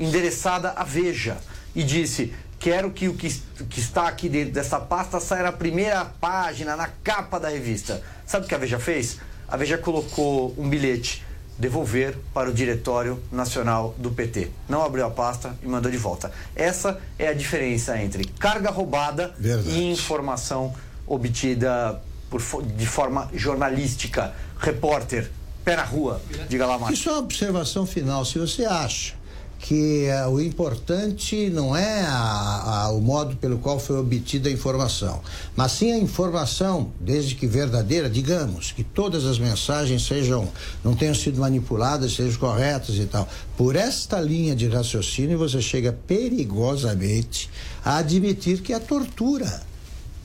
endereçada 0.00 0.70
à 0.70 0.82
Veja, 0.82 1.38
e 1.76 1.84
disse: 1.84 2.34
Quero 2.58 2.90
que 2.90 3.06
o 3.06 3.14
que, 3.14 3.32
que 3.70 3.78
está 3.78 4.08
aqui 4.08 4.28
dentro 4.28 4.54
dessa 4.54 4.80
pasta 4.80 5.20
saia 5.20 5.44
na 5.44 5.52
primeira 5.52 6.04
página, 6.04 6.74
na 6.74 6.88
capa 6.88 7.38
da 7.38 7.48
revista. 7.48 8.02
Sabe 8.26 8.46
o 8.46 8.48
que 8.48 8.56
a 8.56 8.58
Veja 8.58 8.80
fez? 8.80 9.18
A 9.46 9.56
Veja 9.56 9.78
colocou 9.78 10.52
um 10.58 10.68
bilhete 10.68 11.27
devolver 11.58 12.16
para 12.32 12.48
o 12.48 12.52
Diretório 12.52 13.20
Nacional 13.32 13.94
do 13.98 14.10
PT. 14.10 14.50
Não 14.68 14.84
abriu 14.84 15.04
a 15.04 15.10
pasta 15.10 15.56
e 15.62 15.66
mandou 15.66 15.90
de 15.90 15.98
volta. 15.98 16.30
Essa 16.54 17.00
é 17.18 17.28
a 17.28 17.34
diferença 17.34 18.00
entre 18.00 18.24
carga 18.24 18.70
roubada 18.70 19.34
Verdade. 19.38 19.70
e 19.70 19.90
informação 19.90 20.72
obtida 21.06 22.00
por, 22.30 22.40
de 22.62 22.86
forma 22.86 23.28
jornalística. 23.34 24.34
Repórter, 24.58 25.30
pé 25.64 25.76
na 25.76 25.84
rua, 25.84 26.20
diga 26.48 26.66
lá, 26.66 26.78
Marcos. 26.78 26.98
Isso 26.98 27.08
é 27.08 27.12
uma 27.12 27.20
observação 27.20 27.86
final. 27.86 28.24
Se 28.24 28.38
você 28.38 28.64
acha 28.64 29.17
que 29.58 30.06
uh, 30.08 30.30
o 30.30 30.40
importante 30.40 31.50
não 31.50 31.76
é 31.76 32.02
a, 32.02 32.84
a, 32.84 32.90
o 32.90 33.00
modo 33.00 33.36
pelo 33.36 33.58
qual 33.58 33.78
foi 33.78 33.98
obtida 33.98 34.48
a 34.48 34.52
informação, 34.52 35.20
mas 35.56 35.72
sim 35.72 35.92
a 35.92 35.98
informação, 35.98 36.92
desde 37.00 37.34
que 37.34 37.46
verdadeira, 37.46 38.08
digamos, 38.08 38.70
que 38.70 38.84
todas 38.84 39.24
as 39.26 39.38
mensagens 39.38 40.06
sejam, 40.06 40.48
não 40.84 40.94
tenham 40.94 41.14
sido 41.14 41.40
manipuladas, 41.40 42.14
sejam 42.14 42.38
corretas 42.38 42.96
e 42.96 43.06
tal. 43.06 43.28
Por 43.56 43.74
esta 43.74 44.20
linha 44.20 44.54
de 44.54 44.68
raciocínio, 44.68 45.36
você 45.36 45.60
chega 45.60 45.92
perigosamente 45.92 47.50
a 47.84 47.98
admitir 47.98 48.62
que 48.62 48.72
a 48.72 48.80
tortura 48.80 49.62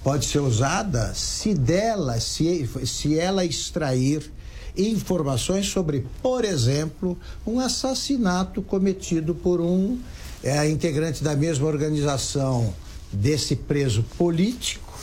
pode 0.03 0.25
ser 0.25 0.39
usada 0.39 1.13
se 1.15 1.53
dela, 1.53 2.19
se, 2.19 2.69
se 2.85 3.17
ela 3.17 3.43
extrair 3.45 4.31
informações 4.77 5.67
sobre, 5.67 6.05
por 6.21 6.43
exemplo, 6.43 7.17
um 7.45 7.59
assassinato 7.59 8.61
cometido 8.61 9.35
por 9.35 9.61
um 9.61 9.99
é, 10.43 10.69
integrante 10.69 11.23
da 11.23 11.35
mesma 11.35 11.67
organização 11.67 12.73
desse 13.11 13.55
preso 13.55 14.03
político 14.17 14.93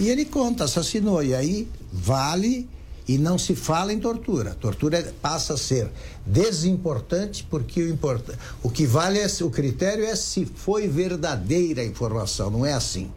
e 0.00 0.08
ele 0.08 0.24
conta, 0.24 0.64
assassinou. 0.64 1.22
E 1.22 1.34
aí 1.34 1.68
vale 1.92 2.68
e 3.06 3.16
não 3.18 3.38
se 3.38 3.54
fala 3.54 3.92
em 3.92 3.98
tortura. 3.98 4.54
Tortura 4.54 5.14
passa 5.20 5.54
a 5.54 5.56
ser 5.56 5.90
desimportante 6.24 7.46
porque 7.48 7.82
o, 7.82 7.88
import... 7.88 8.22
o 8.62 8.70
que 8.70 8.86
vale 8.86 9.18
é 9.18 9.26
o 9.42 9.50
critério 9.50 10.04
é 10.04 10.14
se 10.14 10.44
foi 10.44 10.86
verdadeira 10.86 11.82
a 11.82 11.84
informação, 11.84 12.50
não 12.50 12.64
é 12.64 12.72
assim. 12.72 13.10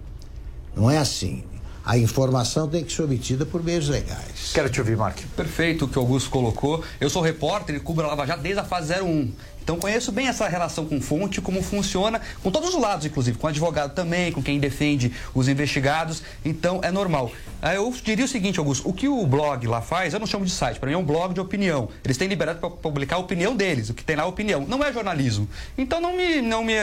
Não 0.75 0.89
é 0.89 0.97
assim 0.97 1.43
a 1.85 1.97
informação 1.97 2.67
tem 2.67 2.83
que 2.83 2.91
ser 2.91 3.03
obtida 3.03 3.45
por 3.45 3.63
meios 3.63 3.89
legais. 3.89 4.51
Quero 4.53 4.69
te 4.69 4.79
ouvir, 4.79 4.95
Mark. 4.97 5.17
Perfeito 5.35 5.85
o 5.85 5.87
que 5.87 5.97
o 5.97 6.01
Augusto 6.01 6.29
colocou. 6.29 6.83
Eu 6.99 7.09
sou 7.09 7.21
repórter 7.21 7.75
e 7.75 7.79
cubro 7.79 8.05
a 8.05 8.09
Lava 8.09 8.25
Jato 8.25 8.41
desde 8.41 8.59
a 8.59 8.63
fase 8.63 8.93
01. 8.93 9.31
Então 9.63 9.77
conheço 9.77 10.11
bem 10.11 10.27
essa 10.27 10.47
relação 10.47 10.85
com 10.85 10.99
fonte, 10.99 11.39
como 11.39 11.61
funciona, 11.61 12.19
com 12.41 12.51
todos 12.51 12.73
os 12.73 12.81
lados, 12.81 13.05
inclusive, 13.05 13.37
com 13.37 13.45
o 13.45 13.49
advogado 13.49 13.93
também, 13.93 14.31
com 14.31 14.41
quem 14.41 14.59
defende 14.59 15.13
os 15.33 15.47
investigados. 15.47 16.23
Então 16.43 16.81
é 16.83 16.91
normal. 16.91 17.31
Eu 17.75 17.93
diria 18.03 18.25
o 18.25 18.27
seguinte, 18.27 18.57
Augusto, 18.59 18.89
o 18.89 18.93
que 18.93 19.07
o 19.07 19.25
blog 19.25 19.67
lá 19.67 19.81
faz, 19.81 20.13
eu 20.13 20.19
não 20.19 20.25
chamo 20.25 20.45
de 20.45 20.51
site, 20.51 20.79
para 20.79 20.89
mim 20.89 20.95
é 20.95 20.97
um 20.97 21.05
blog 21.05 21.33
de 21.33 21.39
opinião. 21.39 21.89
Eles 22.03 22.17
têm 22.17 22.27
liberdade 22.27 22.59
para 22.59 22.69
publicar 22.71 23.17
a 23.17 23.19
opinião 23.19 23.55
deles, 23.55 23.89
o 23.89 23.93
que 23.93 24.03
tem 24.03 24.15
lá 24.15 24.23
é 24.23 24.25
opinião. 24.25 24.65
Não 24.67 24.83
é 24.83 24.91
jornalismo. 24.91 25.47
Então 25.77 26.01
não 26.01 26.17
me, 26.17 26.41
não 26.41 26.63
me, 26.63 26.73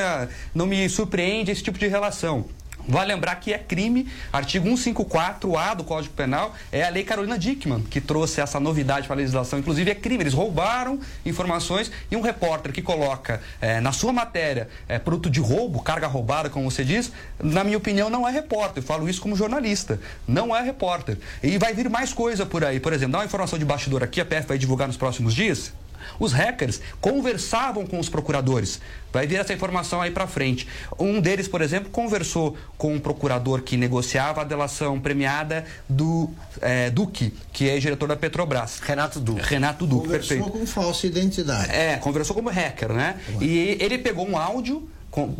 não 0.54 0.66
me 0.66 0.88
surpreende 0.88 1.50
esse 1.50 1.62
tipo 1.62 1.78
de 1.78 1.88
relação. 1.88 2.46
Vale 2.88 3.12
lembrar 3.12 3.36
que 3.36 3.52
é 3.52 3.58
crime, 3.58 4.08
artigo 4.32 4.66
154A 4.66 5.76
do 5.76 5.84
Código 5.84 6.14
Penal, 6.14 6.54
é 6.72 6.82
a 6.84 6.88
lei 6.88 7.04
Carolina 7.04 7.38
Dickman 7.38 7.82
que 7.82 8.00
trouxe 8.00 8.40
essa 8.40 8.58
novidade 8.58 9.06
para 9.06 9.14
a 9.14 9.18
legislação. 9.18 9.58
Inclusive, 9.58 9.90
é 9.90 9.94
crime. 9.94 10.22
Eles 10.22 10.32
roubaram 10.32 10.98
informações 11.24 11.92
e 12.10 12.16
um 12.16 12.22
repórter 12.22 12.72
que 12.72 12.80
coloca 12.80 13.42
é, 13.60 13.78
na 13.78 13.92
sua 13.92 14.10
matéria 14.10 14.70
é, 14.88 14.98
produto 14.98 15.28
de 15.28 15.38
roubo, 15.38 15.82
carga 15.82 16.06
roubada, 16.06 16.48
como 16.48 16.70
você 16.70 16.82
diz, 16.82 17.12
na 17.38 17.62
minha 17.62 17.76
opinião, 17.76 18.08
não 18.08 18.26
é 18.26 18.32
repórter. 18.32 18.82
Eu 18.82 18.86
falo 18.86 19.06
isso 19.06 19.20
como 19.20 19.36
jornalista. 19.36 20.00
Não 20.26 20.56
é 20.56 20.62
repórter. 20.62 21.18
E 21.42 21.58
vai 21.58 21.74
vir 21.74 21.90
mais 21.90 22.14
coisa 22.14 22.46
por 22.46 22.64
aí. 22.64 22.80
Por 22.80 22.94
exemplo, 22.94 23.12
dá 23.12 23.18
uma 23.18 23.26
informação 23.26 23.58
de 23.58 23.66
bastidor 23.66 24.02
aqui, 24.02 24.18
a 24.18 24.24
PF 24.24 24.48
vai 24.48 24.56
divulgar 24.56 24.88
nos 24.88 24.96
próximos 24.96 25.34
dias. 25.34 25.72
Os 26.18 26.32
hackers 26.32 26.80
conversavam 27.00 27.86
com 27.86 27.98
os 27.98 28.08
procuradores. 28.08 28.80
Vai 29.12 29.26
vir 29.26 29.36
essa 29.36 29.52
informação 29.52 30.02
aí 30.02 30.10
para 30.10 30.26
frente. 30.26 30.68
Um 30.98 31.20
deles, 31.20 31.48
por 31.48 31.62
exemplo, 31.62 31.90
conversou 31.90 32.56
com 32.76 32.94
um 32.94 33.00
procurador 33.00 33.62
que 33.62 33.76
negociava 33.76 34.42
a 34.42 34.44
delação 34.44 35.00
premiada 35.00 35.64
do 35.88 36.30
é, 36.60 36.90
Duque, 36.90 37.32
que 37.52 37.68
é 37.68 37.78
diretor 37.78 38.08
da 38.08 38.16
Petrobras. 38.16 38.80
Renato 38.80 39.18
Duque. 39.18 39.42
Renato 39.42 39.86
Duque, 39.86 40.06
conversou 40.06 40.36
perfeito. 40.36 40.58
com 40.58 40.66
falsa 40.66 41.06
identidade. 41.06 41.70
É, 41.70 41.96
conversou 41.96 42.36
como 42.36 42.50
hacker, 42.50 42.92
né? 42.92 43.18
E 43.40 43.78
ele 43.80 43.98
pegou 43.98 44.28
um 44.28 44.36
áudio 44.36 44.88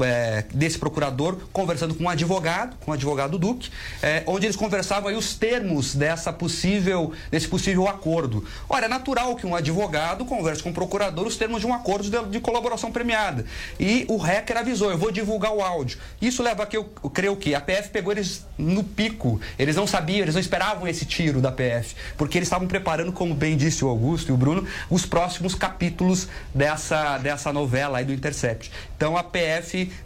é, 0.01 0.45
desse 0.53 0.79
procurador 0.79 1.39
conversando 1.53 1.95
com 1.95 2.05
um 2.05 2.09
advogado, 2.09 2.77
com 2.85 2.91
o 2.91 2.95
advogado 2.95 3.39
Duque, 3.39 3.71
é, 4.03 4.23
onde 4.27 4.47
eles 4.47 4.57
conversavam 4.57 5.09
aí 5.09 5.17
os 5.17 5.35
termos 5.35 5.95
dessa 5.95 6.33
possível, 6.33 7.13
desse 7.31 7.47
possível 7.47 7.87
acordo. 7.87 8.45
Olha, 8.69 8.87
é 8.87 8.89
natural 8.89 9.37
que 9.37 9.47
um 9.47 9.55
advogado 9.55 10.25
converse 10.25 10.63
com 10.63 10.71
o 10.71 10.75
procurador 10.75 11.27
os 11.27 11.37
termos 11.37 11.61
de 11.61 11.67
um 11.67 11.75
acordo 11.75 12.11
de, 12.11 12.31
de 12.31 12.41
colaboração 12.41 12.91
premiada. 12.91 13.45
E 13.79 14.05
o 14.09 14.17
hacker 14.17 14.57
avisou, 14.57 14.91
eu 14.91 14.99
vou 14.99 15.11
divulgar 15.11 15.53
o 15.53 15.63
áudio. 15.63 15.99
Isso 16.21 16.43
leva 16.43 16.63
a 16.63 16.67
que 16.67 16.77
eu, 16.77 16.89
eu 17.03 17.11
creio 17.11 17.37
que 17.37 17.55
a 17.55 17.61
PF 17.61 17.91
pegou 17.91 18.13
eles 18.13 18.47
no 18.57 18.83
pico. 18.83 19.41
Eles 19.59 19.77
não 19.77 19.87
sabiam, 19.87 20.23
eles 20.23 20.35
não 20.35 20.41
esperavam 20.41 20.89
esse 20.89 21.05
tiro 21.05 21.41
da 21.41 21.53
PF, 21.53 21.95
porque 22.17 22.39
eles 22.39 22.47
estavam 22.47 22.67
preparando, 22.67 23.13
como 23.13 23.35
bem 23.35 23.57
disse 23.57 23.85
o 23.85 23.89
Augusto 23.89 24.31
e 24.31 24.33
o 24.33 24.37
Bruno, 24.37 24.67
os 24.91 25.05
próximos 25.05 25.55
capítulos 25.55 26.29
dessa, 26.55 27.19
dessa 27.19 27.53
novela 27.53 27.99
aí 27.99 28.05
do 28.05 28.13
Intercept. 28.13 28.71
Então 28.97 29.17
a 29.17 29.23
PF 29.23 29.58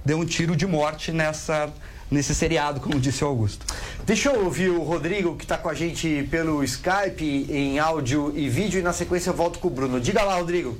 deu 0.04 0.18
um 0.18 0.24
tiro 0.24 0.56
de 0.56 0.66
morte 0.66 1.12
nessa 1.12 1.72
nesse 2.12 2.34
seriado, 2.34 2.78
como 2.78 3.00
disse 3.00 3.24
o 3.24 3.26
Augusto. 3.26 3.64
Deixa 4.04 4.30
eu 4.30 4.44
ouvir 4.44 4.68
o 4.68 4.82
Rodrigo, 4.82 5.34
que 5.34 5.44
está 5.44 5.56
com 5.56 5.68
a 5.68 5.74
gente 5.74 6.28
pelo 6.30 6.62
Skype, 6.62 7.46
em 7.50 7.78
áudio 7.78 8.32
e 8.36 8.48
vídeo, 8.48 8.78
e 8.78 8.82
na 8.82 8.92
sequência 8.92 9.30
eu 9.30 9.34
volto 9.34 9.58
com 9.58 9.68
o 9.68 9.70
Bruno. 9.70 9.98
Diga 9.98 10.22
lá, 10.22 10.36
Rodrigo. 10.36 10.78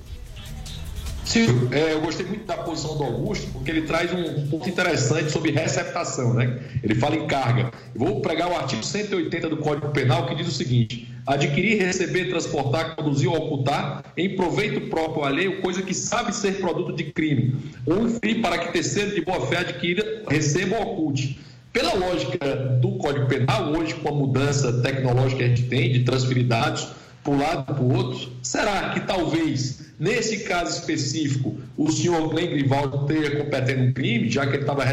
Sim, 1.25 1.69
é, 1.71 1.95
eu 1.95 2.01
gostei 2.01 2.27
muito 2.27 2.45
da 2.45 2.57
posição 2.59 2.99
do 2.99 3.05
Augusto, 3.05 3.47
porque 3.53 3.71
ele 3.71 3.83
traz 3.83 4.13
um 4.13 4.49
ponto 4.49 4.69
interessante 4.69 5.31
sobre 5.31 5.53
receptação, 5.53 6.35
né? 6.35 6.61
Ele 6.83 6.95
fala 6.95 7.17
em 7.17 7.27
carga. 7.27 7.73
Eu 7.95 8.01
vou 8.01 8.21
pregar 8.21 8.51
o 8.51 8.57
artigo 8.57 8.85
180 8.85 9.49
do 9.49 9.57
Código 9.57 9.89
Penal, 9.91 10.27
que 10.27 10.35
diz 10.35 10.49
o 10.49 10.53
seguinte: 10.53 11.09
adquirir, 11.27 11.79
receber, 11.79 12.29
transportar, 12.29 12.97
conduzir 12.97 13.29
ou 13.29 13.37
ocultar 13.37 14.05
em 14.17 14.37
proveito 14.37 14.89
próprio 14.89 15.25
alheio, 15.25 15.61
coisa 15.61 15.83
que 15.83 15.95
sabe 15.95 16.35
ser 16.35 16.61
produto 16.61 16.95
de 16.95 17.05
crime, 17.05 17.57
ou 17.87 18.07
inferir 18.07 18.41
para 18.41 18.59
que 18.59 18.73
terceiro 18.73 19.15
de 19.15 19.21
boa 19.21 19.47
fé 19.47 19.59
adquira, 19.59 20.23
receba 20.29 20.77
ou 20.77 20.93
oculte. 20.93 21.39
Pela 21.73 21.95
lógica 21.95 22.55
do 22.81 22.93
Código 22.99 23.27
Penal, 23.27 23.73
hoje, 23.73 23.95
com 23.95 24.09
a 24.09 24.13
mudança 24.13 24.83
tecnológica 24.83 25.39
que 25.39 25.45
a 25.45 25.49
gente 25.49 25.63
tem 25.65 25.93
de 25.93 26.05
transferir 26.05 26.47
dados 26.47 26.89
para 27.25 27.33
um 27.33 27.39
lado 27.39 27.73
e 27.73 27.75
para 27.75 27.83
o 27.83 27.95
outro, 27.95 28.31
será 28.43 28.91
que 28.91 29.01
talvez 29.01 29.82
Nesse 29.99 30.41
caso 30.41 30.79
específico, 30.79 31.57
o 31.77 31.91
senhor 31.91 32.29
Glenn 32.29 32.51
Grivaldo 32.51 33.07
teria 33.07 33.37
cometendo 33.37 33.83
um 33.83 33.93
crime, 33.93 34.29
já 34.31 34.47
que 34.47 34.55
ele 34.55 34.63
estava 34.63 34.85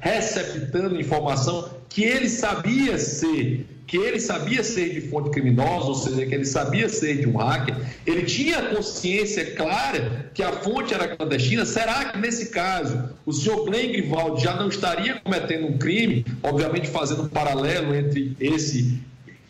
receptando 0.00 1.00
informação 1.00 1.70
que 1.88 2.02
ele 2.04 2.28
sabia 2.28 2.98
ser, 2.98 3.66
que 3.86 3.96
ele 3.96 4.18
sabia 4.18 4.64
ser 4.64 4.94
de 4.94 5.02
fonte 5.02 5.30
criminosa, 5.30 5.86
ou 5.86 5.94
seja, 5.94 6.24
que 6.24 6.34
ele 6.34 6.44
sabia 6.44 6.88
ser 6.88 7.20
de 7.20 7.28
um 7.28 7.36
hacker, 7.36 7.76
ele 8.06 8.22
tinha 8.22 8.62
consciência 8.74 9.54
clara 9.54 10.30
que 10.32 10.42
a 10.42 10.52
fonte 10.52 10.94
era 10.94 11.14
clandestina. 11.16 11.66
Será 11.66 12.06
que 12.06 12.18
nesse 12.18 12.46
caso 12.46 13.10
o 13.26 13.32
senhor 13.32 13.64
Glenn 13.66 13.92
Grivaldo 13.92 14.40
já 14.40 14.56
não 14.56 14.68
estaria 14.68 15.20
cometendo 15.20 15.66
um 15.66 15.78
crime, 15.78 16.24
obviamente 16.42 16.88
fazendo 16.88 17.24
um 17.24 17.28
paralelo 17.28 17.94
entre 17.94 18.36
esse 18.40 18.98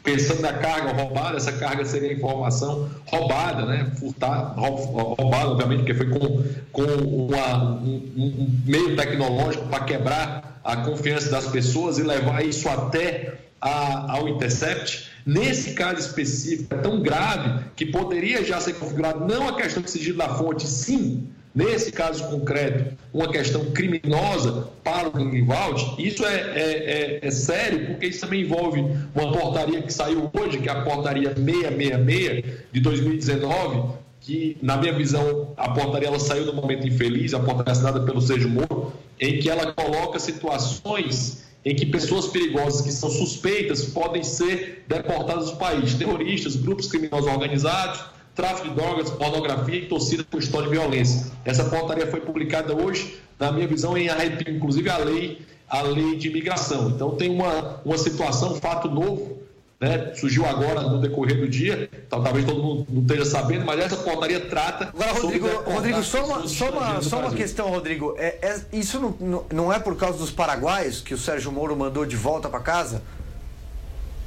pensando 0.03 0.41
na 0.41 0.53
carga 0.53 0.93
roubada, 0.93 1.37
essa 1.37 1.53
carga 1.53 1.85
seria 1.85 2.13
informação 2.13 2.91
roubada, 3.07 3.65
né? 3.65 3.93
Furtar, 3.99 4.55
roubada, 4.57 5.51
obviamente, 5.51 5.79
porque 5.79 5.95
foi 5.95 6.11
com, 6.11 6.45
com 6.73 6.83
uma, 6.83 7.75
um, 7.81 8.13
um 8.17 8.61
meio 8.65 8.97
tecnológico 8.97 9.67
para 9.69 9.85
quebrar 9.85 10.61
a 10.65 10.77
confiança 10.79 11.31
das 11.31 11.47
pessoas 11.47 11.99
e 11.99 12.03
levar 12.03 12.45
isso 12.45 12.69
até 12.69 13.35
a, 13.61 14.13
ao 14.13 14.29
intercept. 14.29 15.11
Nesse 15.25 15.75
caso 15.75 16.01
específico, 16.01 16.75
é 16.75 16.79
tão 16.79 17.01
grave 17.01 17.65
que 17.77 17.87
poderia 17.87 18.45
já 18.45 18.61
ser 18.61 18.75
configurado 18.75 19.25
não 19.25 19.49
a 19.49 19.57
questão 19.57 19.83
de 19.83 19.91
sigilo 19.91 20.19
da 20.19 20.29
fonte, 20.31 20.67
sim, 20.67 21.29
nesse 21.55 21.93
caso 21.93 22.29
concreto, 22.29 22.97
uma 23.13 23.29
questão 23.29 23.65
criminosa 23.67 24.69
para 24.83 25.09
o 25.09 25.11
Grindelwald, 25.11 25.95
isso 25.99 26.25
é, 26.25 26.35
é, 26.35 27.21
é, 27.21 27.27
é, 27.27 27.31
sério, 27.31 27.87
porque 27.87 28.07
isso 28.07 28.21
também 28.21 28.43
envolve 28.43 28.81
uma 29.15 29.33
portaria 29.33 29.83
que 29.83 29.93
saiu 29.93 30.31
hoje, 30.33 30.59
que 30.59 30.69
é 30.69 30.73
a 30.73 30.83
portaria 30.83 31.35
666 31.35 32.45
de 32.73 32.81
2019, 32.81 33.95
que, 34.21 34.57
na 34.63 34.77
minha 34.77 34.93
visão, 34.93 35.53
a 35.57 35.71
portaria 35.71 36.09
ela 36.09 36.19
saiu 36.19 36.47
no 36.47 36.53
momento 36.55 36.87
infeliz, 36.87 37.35
a 37.35 37.41
portaria 37.41 37.73
assinada 37.73 38.01
pelo 38.01 38.21
Sérgio 38.21 38.49
Moro, 38.49 38.93
em 39.21 39.39
que 39.39 39.51
ela 39.51 39.73
coloca 39.73 40.19
situações 40.19 41.43
em 41.65 41.75
que 41.77 41.87
pessoas 41.87 42.27
perigosas 42.27 42.81
que 42.81 42.91
são 42.91 43.09
suspeitas 43.11 43.85
podem 43.87 44.23
ser 44.23 44.85
deportadas 44.89 45.51
do 45.51 45.57
país, 45.57 45.95
terroristas, 45.95 46.57
grupos 46.57 46.89
criminosos 46.89 47.31
organizados, 47.31 48.05
tráfico 48.35 48.69
de 48.69 48.75
drogas, 48.75 49.11
pornografia 49.11 49.77
e 49.77 49.87
torcida 49.87 50.25
por 50.25 50.41
história 50.41 50.69
de 50.69 50.75
violência. 50.75 51.31
Essa 51.45 51.65
portaria 51.65 52.07
foi 52.07 52.21
publicada 52.21 52.75
hoje, 52.75 53.21
na 53.39 53.53
minha 53.53 53.67
visão, 53.67 53.97
em 53.97 54.09
arrepio, 54.09 54.55
inclusive 54.55 54.89
a 54.89 54.99
lei, 54.99 55.43
a 55.69 55.83
lei 55.83 56.17
de 56.17 56.29
imigração. 56.29 56.91
Então 56.91 57.13
tem 57.13 57.31
uma, 57.31 57.81
uma 57.85 57.99
situação, 57.99 58.53
um 58.53 58.61
fato 58.61 58.89
novo, 58.89 59.43
né, 59.83 60.15
surgiu 60.15 60.47
agora 60.47 60.83
no 60.83 61.01
decorrer 61.01 61.41
do 61.41 61.49
dia, 61.49 61.91
então, 62.07 62.23
talvez 62.23 62.47
todo 62.47 62.63
mundo 62.63 62.87
não 62.89 63.03
esteja 63.03 63.25
sabendo, 63.25 63.65
mas 63.65 63.81
essa 63.81 63.97
portaria 63.97 64.39
trata. 64.39 64.91
Agora, 64.95 65.13
Rodrigo, 65.13 65.49
Rodrigo 65.49 66.03
só 66.05 66.25
uma, 66.25 66.47
só 66.47 66.71
uma, 66.71 67.03
só 67.03 67.19
uma 67.19 67.33
questão, 67.33 67.69
Rodrigo. 67.69 68.15
É, 68.17 68.39
é, 68.41 68.61
isso 68.73 69.01
não, 69.01 69.45
não 69.53 69.73
é 69.73 69.81
por 69.81 69.97
causa 69.97 70.19
dos 70.19 70.31
paraguaios 70.31 71.01
que 71.01 71.13
o 71.13 71.19
Sérgio 71.19 71.51
Moro 71.51 71.77
mandou 71.77 72.07
de 72.07 72.15
volta 72.15 72.49
para 72.49 72.61
casa? 72.61 73.03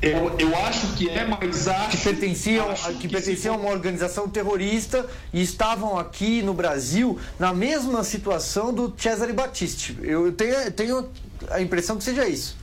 Eu, 0.01 0.35
eu 0.37 0.55
acho 0.57 0.93
que 0.95 1.09
é, 1.09 1.25
mas 1.25 1.67
acho 1.67 1.97
que 1.97 2.03
pertenciam, 2.03 2.69
acho 2.69 2.89
que, 2.89 2.99
que 2.99 3.07
pertenciam 3.07 3.55
a 3.55 3.57
uma 3.57 3.69
organização 3.69 4.29
terrorista 4.29 5.05
e 5.33 5.41
estavam 5.41 5.97
aqui 5.97 6.41
no 6.41 6.53
Brasil 6.53 7.17
na 7.39 7.53
mesma 7.53 8.03
situação 8.03 8.73
do 8.73 8.93
Cesare 8.97 9.33
Battisti. 9.33 9.97
Eu 10.01 10.31
tenho, 10.31 10.71
tenho 10.71 11.09
a 11.49 11.61
impressão 11.61 11.97
que 11.97 12.03
seja 12.03 12.27
isso. 12.27 12.55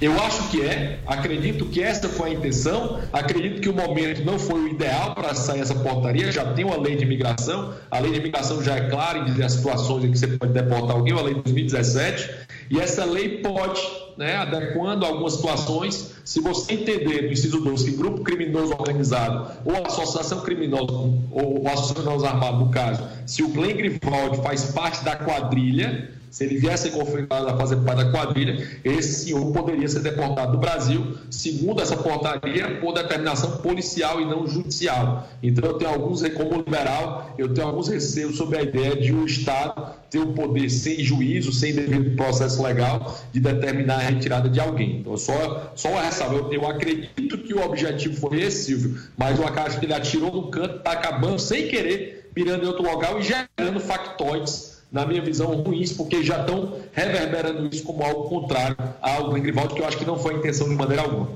Eu 0.00 0.12
acho 0.20 0.50
que 0.50 0.60
é, 0.60 0.98
acredito 1.06 1.66
que 1.66 1.80
essa 1.80 2.08
foi 2.08 2.30
a 2.30 2.32
intenção, 2.34 3.00
acredito 3.12 3.60
que 3.60 3.68
o 3.68 3.72
momento 3.72 4.24
não 4.24 4.38
foi 4.38 4.60
o 4.60 4.68
ideal 4.68 5.14
para 5.14 5.34
sair 5.34 5.60
essa 5.60 5.74
portaria, 5.74 6.32
já 6.32 6.52
tem 6.52 6.64
uma 6.64 6.76
lei 6.76 6.96
de 6.96 7.04
imigração, 7.04 7.72
a 7.90 8.00
lei 8.00 8.10
de 8.10 8.18
imigração 8.18 8.62
já 8.62 8.76
é 8.76 8.90
clara 8.90 9.20
em 9.20 9.24
dizer 9.24 9.44
as 9.44 9.52
situações 9.52 10.04
em 10.04 10.10
que 10.10 10.18
você 10.18 10.26
pode 10.26 10.52
deportar 10.52 10.96
alguém, 10.96 11.16
a 11.16 11.22
lei 11.22 11.34
de 11.34 11.42
2017, 11.42 12.28
e 12.70 12.80
essa 12.80 13.04
lei 13.04 13.38
pode, 13.38 13.80
né, 14.16 14.36
adequando 14.36 15.06
algumas 15.06 15.34
situações, 15.34 16.14
se 16.24 16.40
você 16.40 16.74
entender 16.74 17.22
no 17.22 17.32
inciso 17.32 17.60
12 17.60 17.84
que 17.84 17.96
grupo 17.96 18.22
criminoso 18.22 18.72
organizado 18.72 19.52
ou 19.64 19.86
associação 19.86 20.40
criminosa 20.40 20.92
ou 21.30 21.68
associação 21.68 22.24
armada, 22.24 22.56
no 22.56 22.68
caso, 22.70 23.02
se 23.26 23.42
o 23.42 23.48
Glenn 23.48 23.76
Grivaldi 23.76 24.42
faz 24.42 24.72
parte 24.72 25.04
da 25.04 25.14
quadrilha, 25.14 26.10
se 26.34 26.42
ele 26.42 26.58
viesse 26.58 26.90
confirmado 26.90 27.46
a 27.46 27.56
fazer 27.56 27.76
parte 27.76 28.06
da 28.06 28.10
quadrilha, 28.10 28.68
esse 28.82 29.26
senhor 29.26 29.52
poderia 29.52 29.86
ser 29.86 30.00
deportado 30.00 30.50
do 30.50 30.58
Brasil, 30.58 31.16
segundo 31.30 31.80
essa 31.80 31.96
portaria, 31.96 32.80
por 32.80 32.92
determinação 32.92 33.58
policial 33.58 34.20
e 34.20 34.24
não 34.24 34.44
judicial. 34.44 35.28
Então, 35.40 35.64
eu 35.64 35.78
tenho 35.78 35.92
alguns, 35.92 36.26
como 36.30 36.56
liberal, 36.56 37.32
eu 37.38 37.54
tenho 37.54 37.68
alguns 37.68 37.86
receios 37.86 38.36
sobre 38.36 38.58
a 38.58 38.62
ideia 38.62 38.96
de 38.96 39.12
o 39.12 39.18
um 39.18 39.24
Estado 39.24 39.94
ter 40.10 40.18
o 40.18 40.32
poder, 40.32 40.68
sem 40.70 41.04
juízo, 41.04 41.52
sem 41.52 41.72
devido 41.72 42.16
processo 42.16 42.60
legal, 42.60 43.16
de 43.32 43.38
determinar 43.38 43.98
a 43.98 43.98
retirada 43.98 44.48
de 44.48 44.58
alguém. 44.58 44.98
Então, 45.02 45.16
só, 45.16 45.72
só 45.76 45.88
uma 45.90 46.02
ressalva. 46.02 46.34
Eu, 46.34 46.52
eu 46.52 46.66
acredito 46.66 47.38
que 47.38 47.54
o 47.54 47.64
objetivo 47.64 48.16
foi 48.16 48.40
esse, 48.40 48.64
Silvio, 48.64 49.00
mas 49.16 49.38
eu 49.38 49.46
acho 49.46 49.78
que 49.78 49.86
ele 49.86 49.94
atirou 49.94 50.32
no 50.32 50.50
canto, 50.50 50.78
está 50.78 50.90
acabando 50.90 51.38
sem 51.38 51.68
querer, 51.68 52.28
mirando 52.34 52.64
em 52.64 52.66
outro 52.66 52.82
local 52.82 53.20
e 53.20 53.22
gerando 53.22 53.78
factoides 53.78 54.73
na 54.94 55.04
minha 55.04 55.20
visão, 55.20 55.48
ruins, 55.56 55.92
porque 55.92 56.22
já 56.22 56.40
estão 56.40 56.78
reverberando 56.92 57.66
isso 57.66 57.82
como 57.82 58.04
algo 58.04 58.28
contrário 58.28 58.76
ao 59.02 59.28
Glenn 59.28 59.42
Grivaldi, 59.42 59.74
que 59.74 59.82
eu 59.82 59.86
acho 59.86 59.98
que 59.98 60.04
não 60.04 60.16
foi 60.16 60.34
a 60.34 60.38
intenção 60.38 60.68
de 60.68 60.76
maneira 60.76 61.02
alguma. 61.02 61.28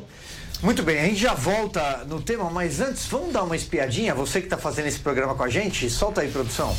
Muito 0.62 0.80
bem, 0.84 1.00
a 1.00 1.04
gente 1.04 1.20
já 1.20 1.34
volta 1.34 2.04
no 2.08 2.22
tema, 2.22 2.48
mas 2.50 2.80
antes, 2.80 3.06
vamos 3.06 3.32
dar 3.32 3.42
uma 3.42 3.56
espiadinha? 3.56 4.14
Você 4.14 4.38
que 4.40 4.46
está 4.46 4.56
fazendo 4.56 4.86
esse 4.86 5.00
programa 5.00 5.34
com 5.34 5.42
a 5.42 5.48
gente, 5.48 5.90
solta 5.90 6.20
aí, 6.20 6.30
produção. 6.30 6.72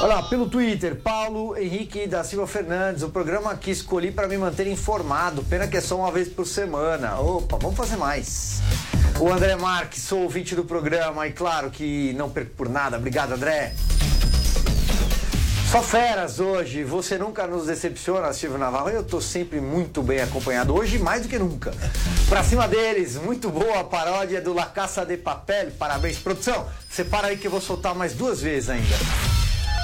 Olha 0.00 0.16
lá, 0.16 0.22
pelo 0.24 0.50
Twitter, 0.50 0.96
Paulo 0.96 1.56
Henrique 1.56 2.08
da 2.08 2.24
Silva 2.24 2.46
Fernandes, 2.48 3.04
o 3.04 3.08
programa 3.08 3.54
que 3.54 3.70
escolhi 3.70 4.10
para 4.10 4.26
me 4.26 4.36
manter 4.36 4.66
informado. 4.66 5.44
Pena 5.44 5.68
que 5.68 5.76
é 5.76 5.80
só 5.80 5.96
uma 5.96 6.10
vez 6.10 6.28
por 6.28 6.44
semana. 6.44 7.18
Opa, 7.20 7.56
vamos 7.56 7.76
fazer 7.76 7.96
mais. 7.96 8.60
O 9.20 9.32
André 9.32 9.54
Marques, 9.56 10.02
sou 10.02 10.22
ouvinte 10.22 10.54
do 10.56 10.64
programa 10.64 11.26
e 11.26 11.32
claro 11.32 11.70
que 11.70 12.12
não 12.14 12.28
perco 12.28 12.50
por 12.56 12.68
nada. 12.68 12.96
Obrigado, 12.98 13.32
André. 13.32 13.72
Só 15.76 15.82
feras 15.82 16.40
hoje, 16.40 16.84
você 16.84 17.18
nunca 17.18 17.46
nos 17.46 17.66
decepciona, 17.66 18.32
Silvio 18.32 18.56
Navarro. 18.56 18.88
Eu 18.88 19.04
tô 19.04 19.20
sempre 19.20 19.60
muito 19.60 20.02
bem 20.02 20.22
acompanhado, 20.22 20.74
hoje 20.74 20.98
mais 20.98 21.20
do 21.20 21.28
que 21.28 21.38
nunca. 21.38 21.70
Pra 22.30 22.42
cima 22.42 22.66
deles, 22.66 23.16
muito 23.16 23.50
boa 23.50 23.80
a 23.80 23.84
paródia 23.84 24.40
do 24.40 24.54
La 24.54 24.64
Caça 24.64 25.04
de 25.04 25.18
Papel. 25.18 25.72
Parabéns, 25.72 26.16
produção. 26.18 26.66
Separa 26.88 27.26
aí 27.26 27.36
que 27.36 27.46
eu 27.46 27.50
vou 27.50 27.60
soltar 27.60 27.94
mais 27.94 28.14
duas 28.14 28.40
vezes 28.40 28.70
ainda. 28.70 28.96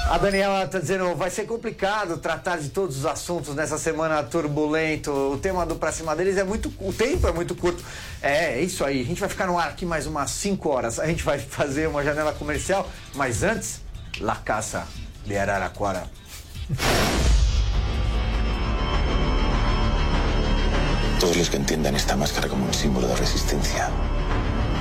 A 0.09 0.17
Daniela 0.17 0.63
está 0.63 0.79
dizendo, 0.79 1.13
vai 1.13 1.29
ser 1.29 1.45
complicado 1.45 2.17
tratar 2.17 2.57
de 2.57 2.69
todos 2.69 2.97
os 2.97 3.05
assuntos 3.05 3.53
nessa 3.53 3.77
semana 3.77 4.23
turbulento. 4.23 5.11
O 5.11 5.37
tema 5.37 5.63
do 5.63 5.75
Pra 5.75 5.91
Cima 5.91 6.15
deles 6.15 6.37
é 6.37 6.43
muito. 6.43 6.73
O 6.79 6.91
tempo 6.91 7.27
é 7.27 7.31
muito 7.31 7.53
curto. 7.53 7.83
É, 8.19 8.57
é 8.57 8.61
isso 8.63 8.83
aí. 8.83 8.99
A 8.99 9.05
gente 9.05 9.19
vai 9.19 9.29
ficar 9.29 9.45
no 9.45 9.59
ar 9.59 9.69
aqui 9.69 9.85
mais 9.85 10.07
umas 10.07 10.31
5 10.31 10.69
horas. 10.69 10.99
A 10.99 11.05
gente 11.05 11.23
vai 11.23 11.37
fazer 11.37 11.87
uma 11.87 12.03
janela 12.03 12.33
comercial, 12.33 12.89
mas 13.13 13.43
antes, 13.43 13.79
La 14.19 14.37
Caça 14.37 14.87
de 15.25 15.39
Araraquara. 15.39 16.07
Todos 21.19 21.37
los 21.37 21.49
que 21.49 21.57
entiendan 21.57 21.95
esta 21.95 22.15
máscara 22.15 22.47
como 22.47 22.65
un 22.65 22.73
símbolo 22.73 23.07
de 23.07 23.15
resistencia 23.15 23.89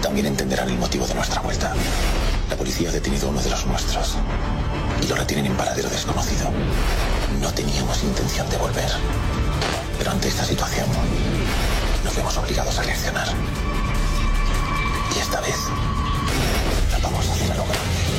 también 0.02 0.26
entenderán 0.26 0.68
el 0.68 0.78
motivo 0.78 1.07
de 1.07 1.14
nuestra 1.14 1.40
vuelta. 1.40 1.72
La 2.50 2.57
policía 2.57 2.88
ha 2.88 2.92
detenido 2.92 3.28
a 3.28 3.31
uno 3.31 3.40
de 3.40 3.48
los 3.48 3.64
nuestros 3.66 4.16
y 5.00 5.07
lo 5.07 5.14
retienen 5.14 5.46
en 5.46 5.57
paradero 5.57 5.88
desconocido. 5.88 6.50
No 7.40 7.52
teníamos 7.55 8.02
intención 8.02 8.50
de 8.50 8.57
volver, 8.57 8.90
pero 9.98 10.11
ante 10.11 10.28
esta 10.28 10.44
situación 10.44 10.87
nos 12.05 12.16
vemos 12.16 12.37
obligados 12.37 12.78
a 12.78 12.83
reaccionar. 12.83 13.28
Y 15.14 15.18
esta 15.20 15.40
vez 15.40 15.57
la 16.90 16.98
vamos 16.98 17.28
a 17.28 17.33
hacer 17.33 17.52
a 17.52 17.55
lo 17.55 17.64
grande. 17.64 18.12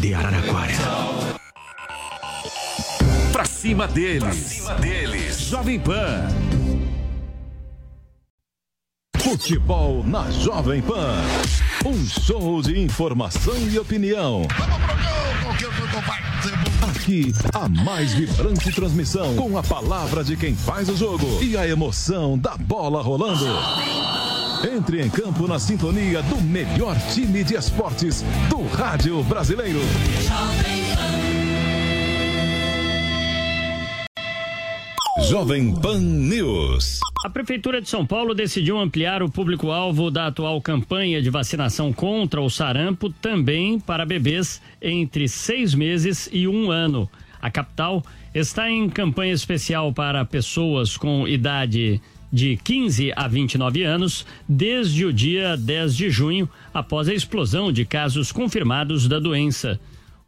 De 0.00 0.12
Araraquara. 0.12 0.74
Pra 3.30 3.44
cima 3.44 3.86
deles. 3.86 4.20
Pra 4.20 4.32
cima 4.32 4.74
deles. 4.74 5.38
Jovem 5.38 5.78
Pan. 5.78 6.26
Futebol 9.18 10.02
na 10.04 10.28
Jovem 10.32 10.82
Pan. 10.82 11.14
Um 11.84 12.04
show 12.08 12.60
de 12.60 12.76
informação 12.80 13.56
e 13.70 13.78
opinião. 13.78 14.42
Aqui, 16.90 17.32
a 17.54 17.68
mais 17.68 18.14
vibrante 18.14 18.72
transmissão 18.72 19.36
com 19.36 19.56
a 19.56 19.62
palavra 19.62 20.24
de 20.24 20.36
quem 20.36 20.56
faz 20.56 20.88
o 20.88 20.96
jogo 20.96 21.40
e 21.40 21.56
a 21.56 21.68
emoção 21.68 22.36
da 22.36 22.56
bola 22.56 23.00
rolando. 23.00 23.46
Entre 24.66 25.00
em 25.00 25.08
campo 25.08 25.46
na 25.46 25.60
sintonia 25.60 26.20
do 26.24 26.40
melhor 26.40 26.96
time 27.14 27.44
de 27.44 27.54
esportes 27.54 28.22
do 28.50 28.66
rádio 28.66 29.22
brasileiro. 29.22 29.78
Jovem 35.28 35.72
Pan 35.80 36.00
News. 36.00 36.98
A 37.24 37.30
Prefeitura 37.30 37.80
de 37.80 37.88
São 37.88 38.04
Paulo 38.04 38.34
decidiu 38.34 38.76
ampliar 38.76 39.22
o 39.22 39.30
público-alvo 39.30 40.10
da 40.10 40.26
atual 40.26 40.60
campanha 40.60 41.22
de 41.22 41.30
vacinação 41.30 41.92
contra 41.92 42.40
o 42.40 42.50
sarampo 42.50 43.08
também 43.08 43.78
para 43.78 44.04
bebês 44.04 44.60
entre 44.82 45.28
seis 45.28 45.76
meses 45.76 46.28
e 46.32 46.48
um 46.48 46.72
ano. 46.72 47.08
A 47.40 47.50
capital 47.52 48.02
está 48.34 48.68
em 48.68 48.88
campanha 48.88 49.32
especial 49.32 49.92
para 49.92 50.24
pessoas 50.24 50.96
com 50.96 51.28
idade 51.28 52.00
de 52.32 52.56
15 52.56 53.12
a 53.14 53.28
29 53.28 53.82
anos 53.82 54.24
desde 54.48 55.04
o 55.04 55.12
dia 55.12 55.54
10 55.56 55.96
de 55.96 56.10
junho, 56.10 56.48
após 56.72 57.08
a 57.08 57.14
explosão 57.14 57.72
de 57.72 57.84
casos 57.84 58.32
confirmados 58.32 59.08
da 59.08 59.18
doença. 59.18 59.78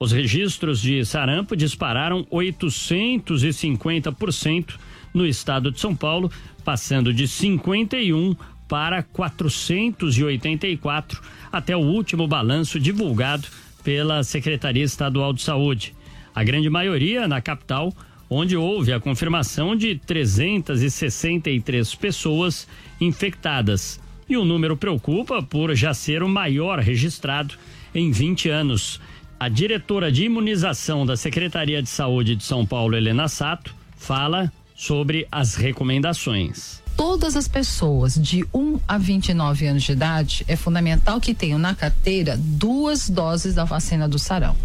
Os 0.01 0.13
registros 0.13 0.81
de 0.81 1.05
sarampo 1.05 1.57
dispararam 1.57 2.25
850% 2.27 4.75
no 5.13 5.27
estado 5.27 5.73
de 5.73 5.81
São 5.81 5.97
Paulo, 5.97 6.31
passando 6.65 7.13
de 7.13 7.27
51 7.27 8.37
para 8.69 9.03
484 9.03 11.21
até 11.51 11.77
o 11.77 11.81
último 11.81 12.29
balanço 12.29 12.79
divulgado 12.79 13.49
pela 13.83 14.23
Secretaria 14.23 14.85
Estadual 14.85 15.33
de 15.33 15.43
Saúde. 15.43 15.97
A 16.35 16.45
grande 16.45 16.69
maioria 16.71 17.27
na 17.27 17.41
capital, 17.41 17.93
onde 18.31 18.57
houve 18.57 18.93
a 18.93 19.01
confirmação 19.01 19.75
de 19.75 19.97
363 19.97 21.95
pessoas 21.95 22.67
infectadas. 23.01 24.01
E 24.29 24.37
o 24.37 24.45
número 24.45 24.77
preocupa 24.77 25.43
por 25.43 25.75
já 25.75 25.95
ser 25.95 26.23
o 26.23 26.29
maior 26.29 26.79
registrado 26.79 27.55
em 27.95 28.11
20 28.11 28.51
anos. 28.51 29.01
A 29.41 29.49
diretora 29.49 30.13
de 30.13 30.25
imunização 30.25 31.07
da 31.07 31.17
Secretaria 31.17 31.83
de 31.83 31.89
Saúde 31.89 32.37
de 32.37 32.45
São 32.45 32.67
Paulo, 32.67 32.97
Helena 32.97 33.29
Sato, 33.29 33.75
fala 33.97 34.53
sobre 34.77 35.27
as 35.31 35.55
recomendações. 35.55 36.83
Todas 36.97 37.37
as 37.37 37.47
pessoas 37.47 38.15
de 38.15 38.45
1 38.53 38.81
a 38.87 38.99
29 38.99 39.67
anos 39.67 39.85
de 39.85 39.93
idade 39.93 40.45
é 40.49 40.57
fundamental 40.57 41.21
que 41.21 41.33
tenham 41.33 41.59
na 41.59 41.75
carteira 41.75 42.37
duas 42.37 43.09
doses 43.09 43.55
da 43.55 43.65
vacina 43.65 44.09
do 44.09 44.19
sarampo. 44.19 44.59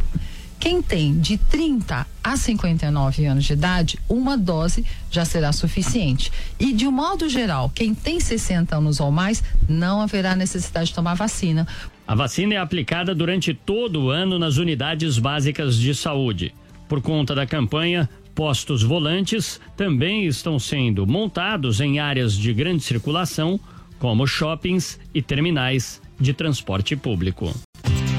Quem 0.64 0.82
tem 0.82 1.20
de 1.20 1.38
30 1.38 2.08
a 2.24 2.38
59 2.38 3.26
anos 3.26 3.44
de 3.44 3.52
idade, 3.52 4.00
uma 4.08 4.38
dose 4.38 4.86
já 5.12 5.26
será 5.26 5.52
suficiente. 5.52 6.32
E 6.58 6.72
de 6.72 6.88
um 6.88 6.92
modo 6.92 7.28
geral, 7.28 7.70
quem 7.70 7.94
tem 7.94 8.18
60 8.18 8.78
anos 8.78 9.02
ou 9.02 9.12
mais, 9.12 9.44
não 9.68 10.00
haverá 10.00 10.38
necessidade 10.38 10.88
de 10.88 10.96
tomar 10.96 11.16
vacina. 11.16 11.68
A 12.08 12.16
vacina 12.16 12.54
é 12.54 12.58
aplicada 12.58 13.14
durante 13.14 13.54
todo 13.54 14.04
o 14.04 14.10
ano 14.10 14.40
nas 14.40 14.56
unidades 14.56 15.20
básicas 15.20 15.76
de 15.78 15.94
saúde. 15.94 16.56
Por 16.88 17.02
conta 17.02 17.36
da 17.36 17.46
campanha, 17.46 18.10
postos 18.34 18.84
volantes 18.84 19.60
também 19.76 20.26
estão 20.28 20.58
sendo 20.58 21.06
montados 21.06 21.82
em 21.82 22.00
áreas 22.00 22.38
de 22.38 22.54
grande 22.54 22.84
circulação, 22.84 23.60
como 24.00 24.26
shoppings 24.26 24.98
e 25.14 25.22
terminais 25.22 26.02
de 26.18 26.32
transporte 26.34 26.96
público. 26.96 27.54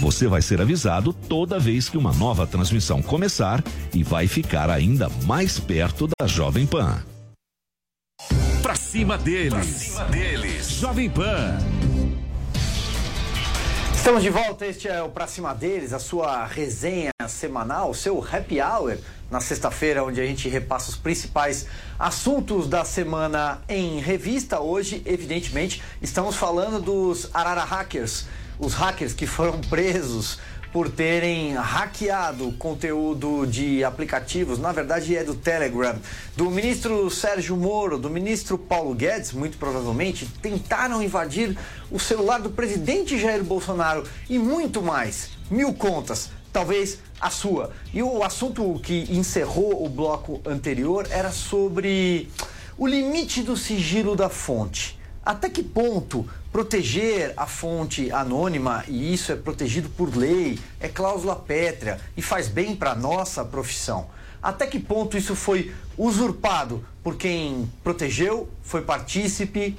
Você 0.00 0.26
vai 0.26 0.42
ser 0.42 0.60
avisado 0.60 1.12
toda 1.12 1.58
vez 1.58 1.88
que 1.88 1.96
uma 1.96 2.12
nova 2.12 2.46
transmissão 2.46 3.02
começar 3.02 3.62
e 3.94 4.02
vai 4.02 4.26
ficar 4.26 4.70
ainda 4.70 5.08
mais 5.24 5.58
perto 5.60 6.08
da 6.18 6.26
Jovem 6.26 6.66
Pan. 6.66 7.02
Pra 8.62 8.74
cima 8.74 9.18
deles. 9.18 9.50
Pra 9.50 9.62
cima 9.62 10.04
deles. 10.06 10.70
Jovem 10.70 11.10
Pan. 11.10 11.58
Estamos 14.02 14.24
de 14.24 14.30
volta, 14.30 14.66
este 14.66 14.88
é 14.88 15.00
o 15.00 15.08
Pra 15.08 15.28
Cima 15.28 15.54
deles, 15.54 15.92
a 15.92 16.00
sua 16.00 16.44
resenha 16.44 17.12
semanal, 17.28 17.90
o 17.90 17.94
seu 17.94 18.18
happy 18.20 18.60
hour 18.60 18.98
na 19.30 19.40
sexta-feira, 19.40 20.02
onde 20.02 20.20
a 20.20 20.26
gente 20.26 20.48
repassa 20.48 20.90
os 20.90 20.96
principais 20.96 21.66
assuntos 21.96 22.66
da 22.66 22.84
semana 22.84 23.62
em 23.68 24.00
revista. 24.00 24.58
Hoje, 24.58 25.02
evidentemente, 25.06 25.80
estamos 26.02 26.34
falando 26.34 26.82
dos 26.82 27.30
Arara 27.32 27.62
Hackers, 27.62 28.26
os 28.62 28.74
hackers 28.74 29.12
que 29.12 29.26
foram 29.26 29.60
presos 29.60 30.38
por 30.72 30.88
terem 30.88 31.52
hackeado 31.54 32.52
conteúdo 32.52 33.44
de 33.44 33.84
aplicativos, 33.84 34.58
na 34.58 34.72
verdade 34.72 35.14
é 35.16 35.24
do 35.24 35.34
Telegram, 35.34 35.96
do 36.36 36.48
ministro 36.48 37.10
Sérgio 37.10 37.56
Moro, 37.56 37.98
do 37.98 38.08
ministro 38.08 38.56
Paulo 38.56 38.94
Guedes, 38.94 39.32
muito 39.32 39.58
provavelmente, 39.58 40.26
tentaram 40.40 41.02
invadir 41.02 41.58
o 41.90 41.98
celular 41.98 42.40
do 42.40 42.50
presidente 42.50 43.18
Jair 43.18 43.42
Bolsonaro 43.42 44.04
e 44.30 44.38
muito 44.38 44.80
mais. 44.80 45.30
Mil 45.50 45.74
contas, 45.74 46.30
talvez 46.52 47.00
a 47.20 47.28
sua. 47.28 47.72
E 47.92 48.02
o 48.02 48.22
assunto 48.22 48.80
que 48.82 49.08
encerrou 49.10 49.84
o 49.84 49.88
bloco 49.88 50.40
anterior 50.46 51.06
era 51.10 51.32
sobre 51.32 52.30
o 52.78 52.86
limite 52.86 53.42
do 53.42 53.56
sigilo 53.56 54.16
da 54.16 54.30
fonte. 54.30 55.01
Até 55.24 55.48
que 55.48 55.62
ponto 55.62 56.28
proteger 56.50 57.32
a 57.36 57.46
fonte 57.46 58.10
anônima, 58.10 58.84
e 58.88 59.14
isso 59.14 59.30
é 59.30 59.36
protegido 59.36 59.88
por 59.88 60.16
lei, 60.16 60.58
é 60.80 60.88
cláusula 60.88 61.36
pétrea 61.36 62.00
e 62.16 62.22
faz 62.22 62.48
bem 62.48 62.74
para 62.74 62.90
a 62.90 62.94
nossa 62.96 63.44
profissão? 63.44 64.08
Até 64.42 64.66
que 64.66 64.80
ponto 64.80 65.16
isso 65.16 65.36
foi 65.36 65.72
usurpado 65.96 66.84
por 67.04 67.16
quem 67.16 67.70
protegeu, 67.84 68.48
foi 68.62 68.82
partícipe, 68.82 69.76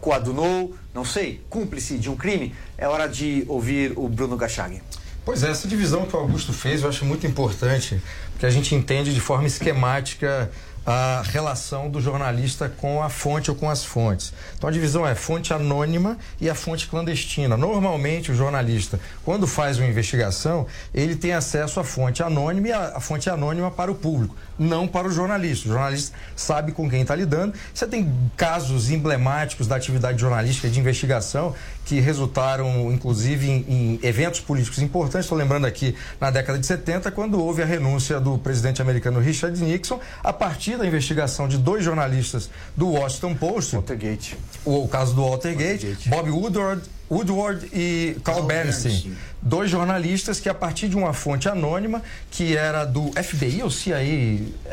coadunou, 0.00 0.74
não 0.94 1.04
sei, 1.04 1.44
cúmplice 1.50 1.98
de 1.98 2.08
um 2.08 2.16
crime? 2.16 2.54
É 2.78 2.86
hora 2.86 3.08
de 3.08 3.44
ouvir 3.48 3.92
o 3.96 4.08
Bruno 4.08 4.36
Gachag. 4.36 4.80
Pois 5.24 5.42
é, 5.42 5.50
essa 5.50 5.68
divisão 5.68 6.06
que 6.06 6.16
o 6.16 6.18
Augusto 6.18 6.52
fez 6.52 6.82
eu 6.82 6.88
acho 6.88 7.04
muito 7.04 7.26
importante, 7.26 8.00
porque 8.32 8.46
a 8.46 8.50
gente 8.50 8.74
entende 8.74 9.12
de 9.12 9.20
forma 9.20 9.46
esquemática 9.46 10.50
a 10.90 11.22
relação 11.22 11.88
do 11.88 12.00
jornalista 12.00 12.68
com 12.68 13.00
a 13.00 13.08
fonte 13.08 13.48
ou 13.48 13.56
com 13.56 13.70
as 13.70 13.84
fontes. 13.84 14.32
Então 14.56 14.68
a 14.68 14.72
divisão 14.72 15.06
é 15.06 15.14
fonte 15.14 15.54
anônima 15.54 16.18
e 16.40 16.50
a 16.50 16.54
fonte 16.54 16.88
clandestina. 16.88 17.56
Normalmente 17.56 18.32
o 18.32 18.34
jornalista, 18.34 18.98
quando 19.24 19.46
faz 19.46 19.78
uma 19.78 19.86
investigação, 19.86 20.66
ele 20.92 21.14
tem 21.14 21.32
acesso 21.32 21.78
à 21.78 21.84
fonte 21.84 22.24
anônima 22.24 22.68
e 22.68 22.72
a, 22.72 22.98
fonte 22.98 23.30
anônima 23.30 23.70
para 23.70 23.92
o 23.92 23.94
público, 23.94 24.34
não 24.58 24.88
para 24.88 25.06
o 25.06 25.12
jornalista. 25.12 25.68
O 25.68 25.72
jornalista 25.72 26.16
sabe 26.34 26.72
com 26.72 26.90
quem 26.90 27.02
está 27.02 27.14
lidando. 27.14 27.54
Você 27.72 27.86
tem 27.86 28.12
casos 28.36 28.90
emblemáticos 28.90 29.68
da 29.68 29.76
atividade 29.76 30.20
jornalística 30.20 30.68
de 30.68 30.80
investigação 30.80 31.54
que 31.84 32.00
resultaram, 32.00 32.92
inclusive, 32.92 33.48
em, 33.48 33.64
em 33.68 34.00
eventos 34.02 34.40
políticos 34.40 34.78
importantes. 34.80 35.26
Estou 35.26 35.36
lembrando 35.36 35.66
aqui 35.66 35.94
na 36.20 36.30
década 36.30 36.58
de 36.58 36.66
70, 36.66 37.10
quando 37.10 37.42
houve 37.42 37.62
a 37.62 37.66
renúncia 37.66 38.20
do 38.20 38.38
presidente 38.38 38.80
americano 38.80 39.20
Richard 39.20 39.60
Nixon, 39.62 40.00
a 40.22 40.32
partir 40.32 40.76
da 40.76 40.86
investigação 40.86 41.48
de 41.48 41.58
dois 41.58 41.84
jornalistas 41.84 42.50
do 42.76 42.90
Washington 42.90 43.34
Post. 43.34 43.76
Watergate. 43.76 44.36
O, 44.64 44.84
o 44.84 44.88
caso 44.88 45.14
do 45.14 45.22
Watergate, 45.22 45.86
Watergate. 45.86 46.08
Bob 46.08 46.30
Woodward 46.30 46.82
Woodward 47.10 47.68
e 47.72 48.16
Carl 48.22 48.44
Bernstein, 48.44 49.16
dois 49.42 49.68
jornalistas 49.68 50.38
que 50.38 50.48
a 50.48 50.54
partir 50.54 50.88
de 50.88 50.96
uma 50.96 51.12
fonte 51.12 51.48
anônima 51.48 52.02
que 52.30 52.56
era 52.56 52.84
do 52.84 53.10
FBI 53.12 53.62
ou 53.62 53.70
CIA, 53.70 53.98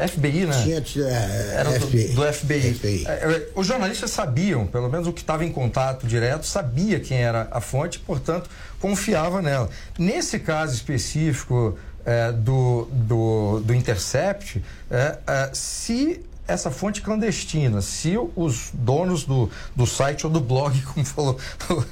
FBI, 0.07 0.45
né? 0.45 0.53
É, 1.01 1.55
era 1.55 1.71
FBI. 1.71 2.07
Do, 2.09 2.15
do 2.15 2.33
FBI. 2.33 3.05
É, 3.07 3.11
é, 3.11 3.49
os 3.55 3.65
jornalistas 3.65 4.11
sabiam, 4.11 4.67
pelo 4.67 4.88
menos 4.88 5.07
o 5.07 5.13
que 5.13 5.21
estava 5.21 5.43
em 5.43 5.51
contato 5.51 6.05
direto, 6.05 6.45
sabia 6.45 6.99
quem 6.99 7.17
era 7.17 7.47
a 7.49 7.59
fonte, 7.59 7.97
portanto 7.99 8.49
confiava 8.79 9.41
nela. 9.41 9.69
Nesse 9.97 10.38
caso 10.38 10.75
específico 10.75 11.77
é, 12.05 12.31
do, 12.31 12.88
do, 12.91 13.59
do 13.61 13.73
Intercept, 13.73 14.63
é, 14.89 15.17
é, 15.27 15.49
se 15.53 16.21
essa 16.47 16.71
fonte 16.71 17.01
clandestina, 17.01 17.81
se 17.81 18.17
os 18.35 18.69
donos 18.73 19.25
do, 19.25 19.49
do 19.75 19.85
site 19.85 20.25
ou 20.25 20.31
do 20.31 20.39
blog, 20.39 20.79
como 20.93 21.05
falou 21.05 21.37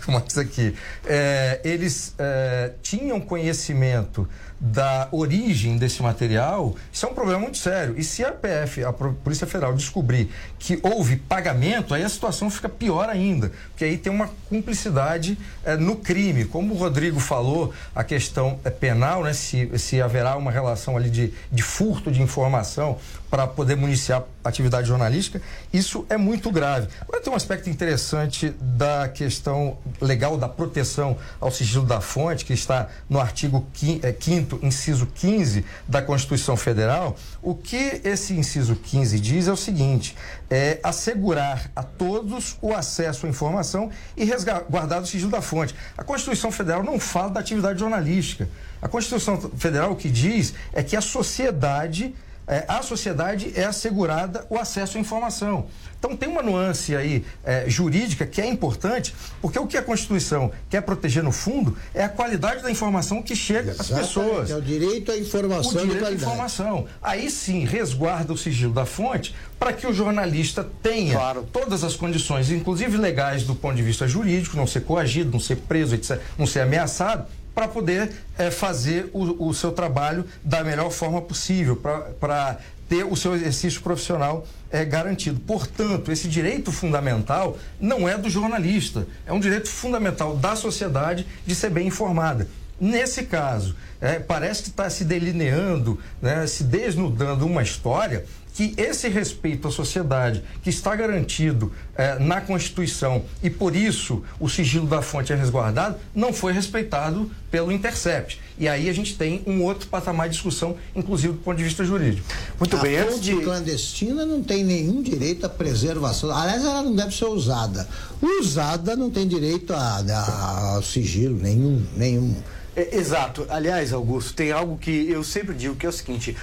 o 0.08 0.12
Max 0.12 0.38
aqui, 0.38 0.76
é, 1.06 1.60
eles 1.64 2.16
é, 2.18 2.72
tinham 2.82 3.20
conhecimento 3.20 4.28
da 4.66 5.08
origem 5.12 5.78
desse 5.78 6.02
material, 6.02 6.76
isso 6.92 7.06
é 7.06 7.10
um 7.10 7.14
problema 7.14 7.40
muito 7.40 7.58
sério. 7.58 7.94
E 7.98 8.04
se 8.04 8.26
a 8.26 8.32
PF, 8.32 8.84
a 8.84 8.92
Polícia 8.92 9.46
Federal, 9.46 9.76
descobrir 9.76 10.32
que 10.58 10.80
houve 10.82 11.18
pagamento, 11.18 11.94
aí 11.94 12.04
a 12.04 12.10
situação 12.10 12.50
fica 12.50 12.68
pior 12.68 13.08
ainda, 13.08 13.52
porque 13.70 13.86
aí 13.86 13.96
tem 13.96 14.12
uma 14.12 14.28
cumplicidade 14.50 15.38
é, 15.64 15.78
no 15.78 15.98
crime. 15.98 16.46
Como 16.46 16.74
o 16.74 16.78
Rodrigo 16.78 17.20
falou, 17.20 17.72
a 17.94 18.04
questão 18.04 18.60
é 18.64 18.72
penal, 18.72 19.24
né, 19.24 19.34
se, 19.34 19.70
se 19.78 20.02
haverá 20.02 20.36
uma 20.36 20.50
relação 20.50 20.98
ali 20.98 21.12
de, 21.12 21.32
de 21.52 21.62
furto 21.62 22.12
de 22.12 22.22
informação 22.22 22.98
para 23.30 23.46
poder 23.46 23.76
municiar 23.76 24.24
atividade 24.44 24.88
jornalística, 24.88 25.42
isso 25.74 26.06
é 26.10 26.18
muito 26.18 26.52
grave. 26.52 26.88
Agora 27.02 27.22
tem 27.22 27.32
um 27.32 27.36
aspecto 27.36 27.70
interessante 27.70 28.50
da 28.60 29.10
questão 29.10 29.78
legal 30.00 30.38
da 30.38 30.48
proteção 30.48 31.18
ao 31.40 31.52
sigilo 31.52 31.86
da 31.86 32.00
fonte, 32.00 32.46
que 32.46 32.54
está 32.54 32.88
no 33.10 33.20
artigo 33.20 33.66
5 33.74 34.55
inciso 34.62 35.06
15 35.06 35.66
da 35.88 36.02
Constituição 36.02 36.56
Federal. 36.56 37.16
O 37.42 37.56
que 37.56 38.02
esse 38.04 38.34
inciso 38.34 38.76
15 38.76 39.20
diz 39.20 39.48
é 39.48 39.52
o 39.52 39.58
seguinte: 39.58 40.16
é 40.50 40.80
assegurar 40.84 41.72
a 41.76 41.84
todos 41.84 42.58
o 42.62 42.74
acesso 42.74 43.26
à 43.26 43.30
informação 43.30 43.90
e 44.16 44.26
resguardar 44.26 45.02
o 45.02 45.06
sigilo 45.06 45.32
da 45.32 45.42
fonte. 45.42 45.76
A 45.98 46.04
Constituição 46.04 46.52
Federal 46.52 46.84
não 46.84 47.00
fala 47.00 47.30
da 47.30 47.40
atividade 47.40 47.80
jornalística. 47.80 48.50
A 48.82 48.88
Constituição 48.88 49.40
Federal 49.58 49.92
o 49.92 49.96
que 49.96 50.10
diz 50.10 50.54
é 50.74 50.84
que 50.84 50.96
a 50.96 51.02
sociedade 51.02 52.14
é, 52.48 52.66
a 52.68 52.82
sociedade 52.82 53.52
é 53.56 53.66
assegurada 53.66 54.46
o 54.50 54.58
acesso 54.58 54.98
à 54.98 55.02
informação. 55.02 55.68
Então 55.98 56.16
tem 56.16 56.30
uma 56.30 56.44
nuance 56.44 56.96
aí 56.96 57.26
é, 57.44 57.68
jurídica 57.68 58.26
que 58.26 58.40
é 58.40 58.46
importante, 58.46 59.16
porque 59.42 59.58
o 59.58 59.66
que 59.66 59.78
a 59.78 59.82
Constituição 59.82 60.52
quer 60.70 60.82
proteger 60.82 61.24
no 61.24 61.32
fundo 61.32 61.76
é 61.94 62.04
a 62.04 62.10
qualidade 62.10 62.62
da 62.62 62.70
informação 62.70 63.24
que 63.24 63.36
chega 63.36 63.72
Exatamente, 63.72 63.94
às 63.94 64.08
pessoas. 64.08 64.52
É 64.52 64.56
o 64.56 64.62
direito 64.62 65.12
à 65.12 65.18
informação. 65.18 65.82
O 65.82 65.88
direito 65.88 66.06
à 66.06 66.12
informação. 66.12 66.86
Aí 67.02 67.32
sim 67.32 67.66
resguarda 67.66 68.32
o 68.32 68.38
sigilo 68.38 68.74
da 68.74 68.86
fonte 68.86 69.34
para 69.58 69.74
que 69.74 69.88
o 69.88 69.94
jornalista 69.94 70.68
tenha 70.84 71.14
claro. 71.14 71.48
todas 71.52 71.84
as 71.84 71.96
condições, 71.96 72.52
inclusive 72.52 72.98
legais 72.98 73.44
do 73.44 73.56
ponto 73.56 73.76
de 73.76 73.82
vista 73.82 74.08
jurídico, 74.08 74.56
não 74.56 74.68
ser 74.68 74.82
coagido, 74.82 75.32
não 75.32 75.40
ser 75.40 75.56
preso, 75.56 75.96
etc., 75.96 76.22
não 76.38 76.46
ser 76.46 76.60
ameaçado, 76.60 77.26
para 77.56 77.70
poder 77.70 78.12
é, 78.38 78.52
fazer 78.52 79.10
o, 79.14 79.48
o, 79.48 79.54
seu 79.54 79.72
trabalho 79.72 80.26
da 80.44 80.62
melhor 80.62 80.92
forma 80.92 81.22
possível, 81.22 81.78
para 82.20 82.60
ter 82.90 83.06
o 83.06 83.16
seu 83.16 83.34
exercício 83.34 83.82
profissional 83.82 84.46
é, 84.70 84.84
garantido. 84.84 85.40
Portanto, 85.40 86.12
esse 86.12 86.28
direito 86.28 86.72
fundamental 86.72 87.58
não 87.80 88.08
é 88.08 88.18
do 88.18 88.30
jornalista, 88.30 89.08
é 89.26 89.32
um 89.32 89.40
direito 89.40 89.70
fundamental 89.70 90.36
da 90.36 90.56
sociedade 90.56 91.26
de 91.46 91.56
ser 91.56 91.70
bem 91.70 91.88
informada. 91.88 92.48
Nesse 92.80 93.24
caso, 93.24 93.74
é, 94.02 94.20
parece 94.20 94.64
que 94.64 94.70
está 94.70 94.90
se 94.90 95.06
delineando, 95.06 95.98
né, 96.22 96.46
se 96.46 96.64
desnudando 96.66 97.46
uma 97.46 97.64
história 97.64 98.26
que 98.56 98.74
esse 98.78 99.10
respeito 99.10 99.68
à 99.68 99.72
sociedade, 99.72 100.42
que 100.64 100.70
está 100.70 100.96
garantido 100.96 101.74
eh, 101.98 102.18
na 102.20 102.40
Constituição 102.40 103.26
e 103.44 103.50
por 103.50 103.76
isso 103.76 104.24
o 104.40 104.48
sigilo 104.48 104.88
da 104.88 105.02
fonte 105.02 105.34
é 105.34 105.36
resguardado, 105.36 105.98
não 106.16 106.32
foi 106.32 106.54
respeitado 106.54 107.30
pelo 107.52 107.70
Intercept. 107.70 108.40
E 108.58 108.70
aí 108.70 108.90
a 108.90 108.94
gente 108.94 109.18
tem 109.18 109.44
um 109.46 109.62
outro 109.62 109.90
patamar 109.90 110.30
de 110.30 110.36
discussão, 110.36 110.78
inclusive 110.96 111.34
do 111.34 111.40
ponto 111.40 111.58
de 111.58 111.66
vista 111.66 111.84
jurídico. 111.84 112.26
Muito 112.58 112.78
a 112.78 112.80
bem. 112.80 112.98
A 112.98 113.06
fonte 113.08 113.20
de... 113.20 113.42
clandestina 113.42 114.26
não 114.26 114.42
tem 114.42 114.64
nenhum 114.64 115.04
direito 115.04 115.46
à 115.46 115.50
preservação. 115.50 116.34
Aliás, 116.34 116.64
ela 116.64 116.82
não 116.82 116.96
deve 116.96 117.14
ser 117.14 117.26
usada. 117.26 117.86
Usada 118.22 118.96
não 118.96 119.12
tem 119.12 119.28
direito 119.28 119.74
a, 119.74 119.98
a, 120.00 120.76
ao 120.76 120.82
sigilo 120.82 121.38
nenhum, 121.38 121.86
nenhum. 121.98 122.34
É, 122.76 122.98
exato. 122.98 123.46
Aliás, 123.50 123.94
Augusto, 123.94 124.34
tem 124.34 124.52
algo 124.52 124.78
que 124.78 125.10
eu 125.10 125.24
sempre 125.24 125.56
digo 125.56 125.76
que 125.76 125.86
é 125.86 125.90
o 125.90 125.94
seguinte: 125.94 126.36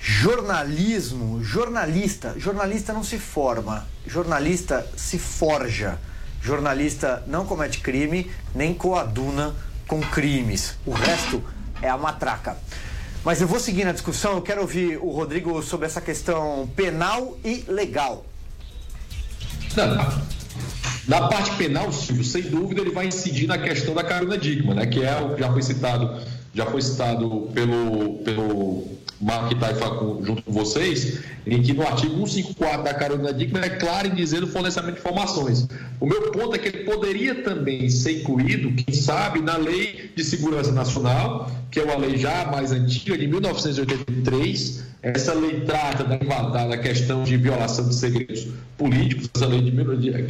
jornalismo, 0.00 1.42
jornalista, 1.44 2.34
jornalista 2.38 2.92
não 2.92 3.04
se 3.04 3.18
forma, 3.18 3.86
jornalista 4.06 4.86
se 4.96 5.18
forja. 5.18 5.98
Jornalista 6.42 7.22
não 7.26 7.44
comete 7.44 7.80
crime, 7.80 8.30
nem 8.54 8.72
coaduna 8.72 9.54
com 9.86 10.00
crimes. 10.00 10.74
O 10.86 10.92
resto 10.92 11.44
é 11.82 11.88
a 11.88 11.98
matraca. 11.98 12.56
Mas 13.22 13.42
eu 13.42 13.46
vou 13.46 13.60
seguir 13.60 13.84
na 13.84 13.92
discussão, 13.92 14.32
eu 14.32 14.42
quero 14.42 14.62
ouvir 14.62 14.96
o 14.96 15.10
Rodrigo 15.10 15.62
sobre 15.62 15.86
essa 15.86 16.00
questão 16.00 16.66
penal 16.74 17.36
e 17.44 17.64
legal. 17.68 18.24
Não, 19.76 20.22
na 21.06 21.28
parte 21.28 21.50
penal, 21.56 21.92
Silvio, 21.92 22.24
sem 22.24 22.42
dúvida 22.42 22.80
ele 22.80 22.92
vai 22.92 23.06
incidir 23.06 23.46
na 23.46 23.58
questão 23.58 23.94
da 23.94 24.04
carona 24.04 24.38
digma, 24.38 24.74
né? 24.74 24.86
Que 24.86 25.04
é 25.04 25.20
o 25.20 25.34
que 25.34 25.40
já 25.40 25.50
foi 25.52 25.62
citado, 25.62 26.22
já 26.54 26.66
foi 26.66 26.80
citado 26.80 27.50
pelo, 27.52 28.18
pelo 28.18 28.84
Mark 29.20 29.52
Taifa 29.58 29.86
junto 30.22 30.42
com 30.42 30.52
vocês, 30.52 31.20
em 31.46 31.62
que 31.62 31.74
no 31.74 31.86
artigo 31.86 32.14
154 32.14 32.82
da 32.82 32.94
Carolina 32.94 33.32
Dickman 33.32 33.62
é 33.62 33.70
claro 33.70 34.08
em 34.08 34.14
dizer 34.14 34.42
o 34.42 34.46
fornecimento 34.46 34.94
de 34.94 35.00
informações. 35.00 35.68
O 36.00 36.06
meu 36.06 36.30
ponto 36.30 36.54
é 36.54 36.58
que 36.58 36.68
ele 36.68 36.84
poderia 36.84 37.42
também 37.42 37.90
ser 37.90 38.20
incluído, 38.20 38.72
quem 38.72 38.94
sabe, 38.94 39.42
na 39.42 39.56
Lei 39.56 40.10
de 40.16 40.24
Segurança 40.24 40.72
Nacional, 40.72 41.50
que 41.70 41.78
é 41.78 41.84
uma 41.84 41.96
lei 41.96 42.16
já 42.16 42.46
mais 42.46 42.72
antiga, 42.72 43.18
de 43.18 43.26
1983. 43.26 44.88
Essa 45.02 45.32
lei 45.32 45.60
trata 45.60 46.04
da, 46.04 46.66
da 46.66 46.76
questão 46.76 47.24
de 47.24 47.34
violação 47.36 47.88
de 47.88 47.94
segredos 47.94 48.48
políticos, 48.76 49.30
essa 49.34 49.46
lei 49.46 49.62
de, 49.62 49.72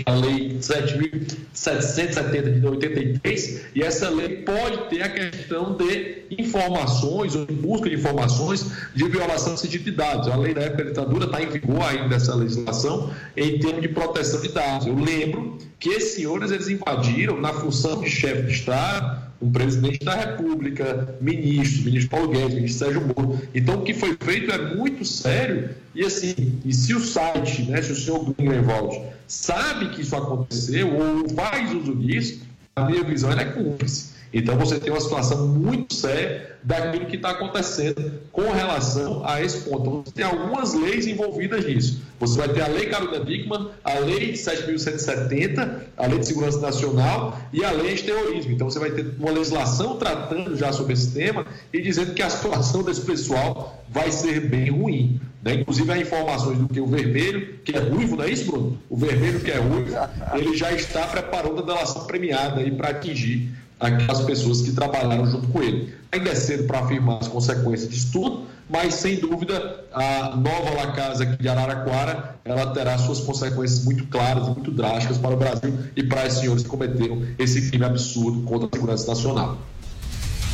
a 0.06 0.14
lei 0.14 0.58
7.770 0.60 2.60
de 2.60 2.66
83, 2.66 3.62
e 3.74 3.82
essa 3.82 4.08
lei 4.08 4.42
pode 4.42 4.88
ter 4.88 5.02
a 5.02 5.08
questão 5.08 5.76
de 5.76 6.22
informações 6.30 7.34
ou 7.34 7.46
busca 7.46 7.90
de 7.90 7.96
informações 7.96 8.64
de 8.94 9.04
violação 9.08 9.54
de 9.54 9.78
de 9.78 9.90
dados. 9.90 10.28
A 10.28 10.36
lei 10.36 10.54
da 10.54 10.62
época 10.62 10.84
da 10.84 10.90
ditadura 10.90 11.24
está 11.26 11.42
em 11.42 11.48
vigor 11.48 11.82
ainda 11.82 12.14
essa 12.14 12.34
legislação 12.34 13.10
em 13.36 13.58
termos 13.58 13.82
de 13.82 13.88
proteção 13.88 14.40
de 14.40 14.48
dados. 14.48 14.86
Eu 14.86 14.94
lembro 14.94 15.58
que 15.78 15.88
esses 15.88 16.14
senhores 16.14 16.50
eles 16.50 16.68
invadiram 16.68 17.40
na 17.40 17.52
função 17.52 18.00
de 18.00 18.10
chefe 18.10 18.42
de 18.42 18.52
Estado 18.52 19.30
o 19.40 19.50
presidente 19.50 20.04
da 20.04 20.14
República, 20.14 21.14
ministro, 21.20 21.84
ministro 21.84 22.10
Paulo 22.10 22.28
Guedes, 22.28 22.54
ministro 22.54 22.84
Sérgio 22.84 23.00
Moro. 23.00 23.40
Então, 23.54 23.76
o 23.76 23.82
que 23.82 23.94
foi 23.94 24.16
feito 24.20 24.52
é 24.52 24.74
muito 24.74 25.02
sério. 25.04 25.70
E 25.94 26.04
assim, 26.04 26.60
e 26.64 26.74
se 26.74 26.94
o 26.94 27.00
site, 27.00 27.62
né, 27.62 27.80
se 27.80 27.92
o 27.92 27.96
senhor 27.96 28.34
Greenwald 28.38 29.02
sabe 29.26 29.90
que 29.90 30.02
isso 30.02 30.14
aconteceu 30.14 30.94
ou 30.94 31.28
faz 31.30 31.72
uso 31.72 31.96
disso, 31.96 32.42
a 32.76 32.84
minha 32.84 33.02
visão 33.02 33.32
é 33.32 33.44
cúmplice. 33.46 34.10
Então 34.32 34.56
você 34.56 34.78
tem 34.78 34.92
uma 34.92 35.00
situação 35.00 35.46
muito 35.46 35.94
séria 35.94 36.56
daquilo 36.62 37.06
que 37.06 37.16
está 37.16 37.30
acontecendo 37.30 38.20
com 38.30 38.50
relação 38.50 39.22
a 39.24 39.42
esse 39.42 39.68
ponto. 39.68 39.80
Então, 39.80 40.02
você 40.04 40.12
tem 40.12 40.24
algumas 40.24 40.74
leis 40.74 41.06
envolvidas 41.06 41.64
nisso. 41.64 42.02
Você 42.18 42.38
vai 42.38 42.48
ter 42.48 42.60
a 42.60 42.68
Lei 42.68 42.86
Carolina 42.86 43.24
Dickman, 43.24 43.68
a 43.82 43.94
Lei 43.98 44.32
7.170, 44.34 45.80
a 45.96 46.06
Lei 46.06 46.18
de 46.18 46.26
Segurança 46.26 46.60
Nacional 46.60 47.40
e 47.52 47.64
a 47.64 47.72
Lei 47.72 47.94
de 47.94 48.04
Terrorismo. 48.04 48.52
Então 48.52 48.70
você 48.70 48.78
vai 48.78 48.90
ter 48.90 49.06
uma 49.18 49.30
legislação 49.30 49.96
tratando 49.96 50.56
já 50.56 50.72
sobre 50.72 50.92
esse 50.92 51.12
tema 51.12 51.46
e 51.72 51.80
dizendo 51.80 52.14
que 52.14 52.22
a 52.22 52.28
situação 52.28 52.82
desse 52.82 53.00
pessoal 53.00 53.82
vai 53.88 54.12
ser 54.12 54.40
bem 54.48 54.70
ruim. 54.70 55.20
Né? 55.42 55.54
Inclusive 55.54 55.90
há 55.90 55.98
informações 55.98 56.58
do 56.58 56.68
que 56.68 56.80
o 56.80 56.86
vermelho, 56.86 57.58
que 57.64 57.74
é 57.74 57.80
ruivo, 57.80 58.16
não 58.16 58.24
é 58.24 58.30
isso, 58.30 58.50
Bruno? 58.50 58.78
O 58.90 58.96
vermelho 58.96 59.40
que 59.40 59.50
é 59.50 59.56
ruivo, 59.56 59.96
ele 60.34 60.54
já 60.56 60.70
está 60.72 61.06
preparando 61.06 61.60
a 61.60 61.62
delação 61.62 62.04
premiada 62.04 62.60
para 62.72 62.90
atingir 62.90 63.50
aquelas 63.80 64.20
pessoas 64.20 64.60
que 64.60 64.72
trabalharam 64.72 65.26
junto 65.26 65.48
com 65.48 65.62
ele. 65.62 65.94
Ainda 66.12 66.30
é 66.30 66.34
cedo 66.34 66.64
para 66.64 66.80
afirmar 66.80 67.18
as 67.18 67.28
consequências 67.28 67.88
disso 67.88 68.12
tudo, 68.12 68.46
mas 68.68 68.94
sem 68.94 69.16
dúvida 69.16 69.84
a 69.92 70.36
nova 70.36 70.70
La 70.74 70.92
Casa 70.92 71.24
de 71.24 71.48
Araraquara 71.48 72.36
ela 72.44 72.72
terá 72.72 72.98
suas 72.98 73.20
consequências 73.20 73.84
muito 73.84 74.06
claras 74.06 74.46
e 74.46 74.50
muito 74.50 74.70
drásticas 74.70 75.18
para 75.18 75.34
o 75.34 75.36
Brasil 75.36 75.72
e 75.96 76.02
para 76.02 76.28
os 76.28 76.34
senhores 76.34 76.62
que 76.62 76.68
cometeram 76.68 77.22
esse 77.38 77.68
crime 77.68 77.84
absurdo 77.84 78.42
contra 78.42 78.68
a 78.68 78.70
segurança 78.72 79.06
nacional. 79.08 79.58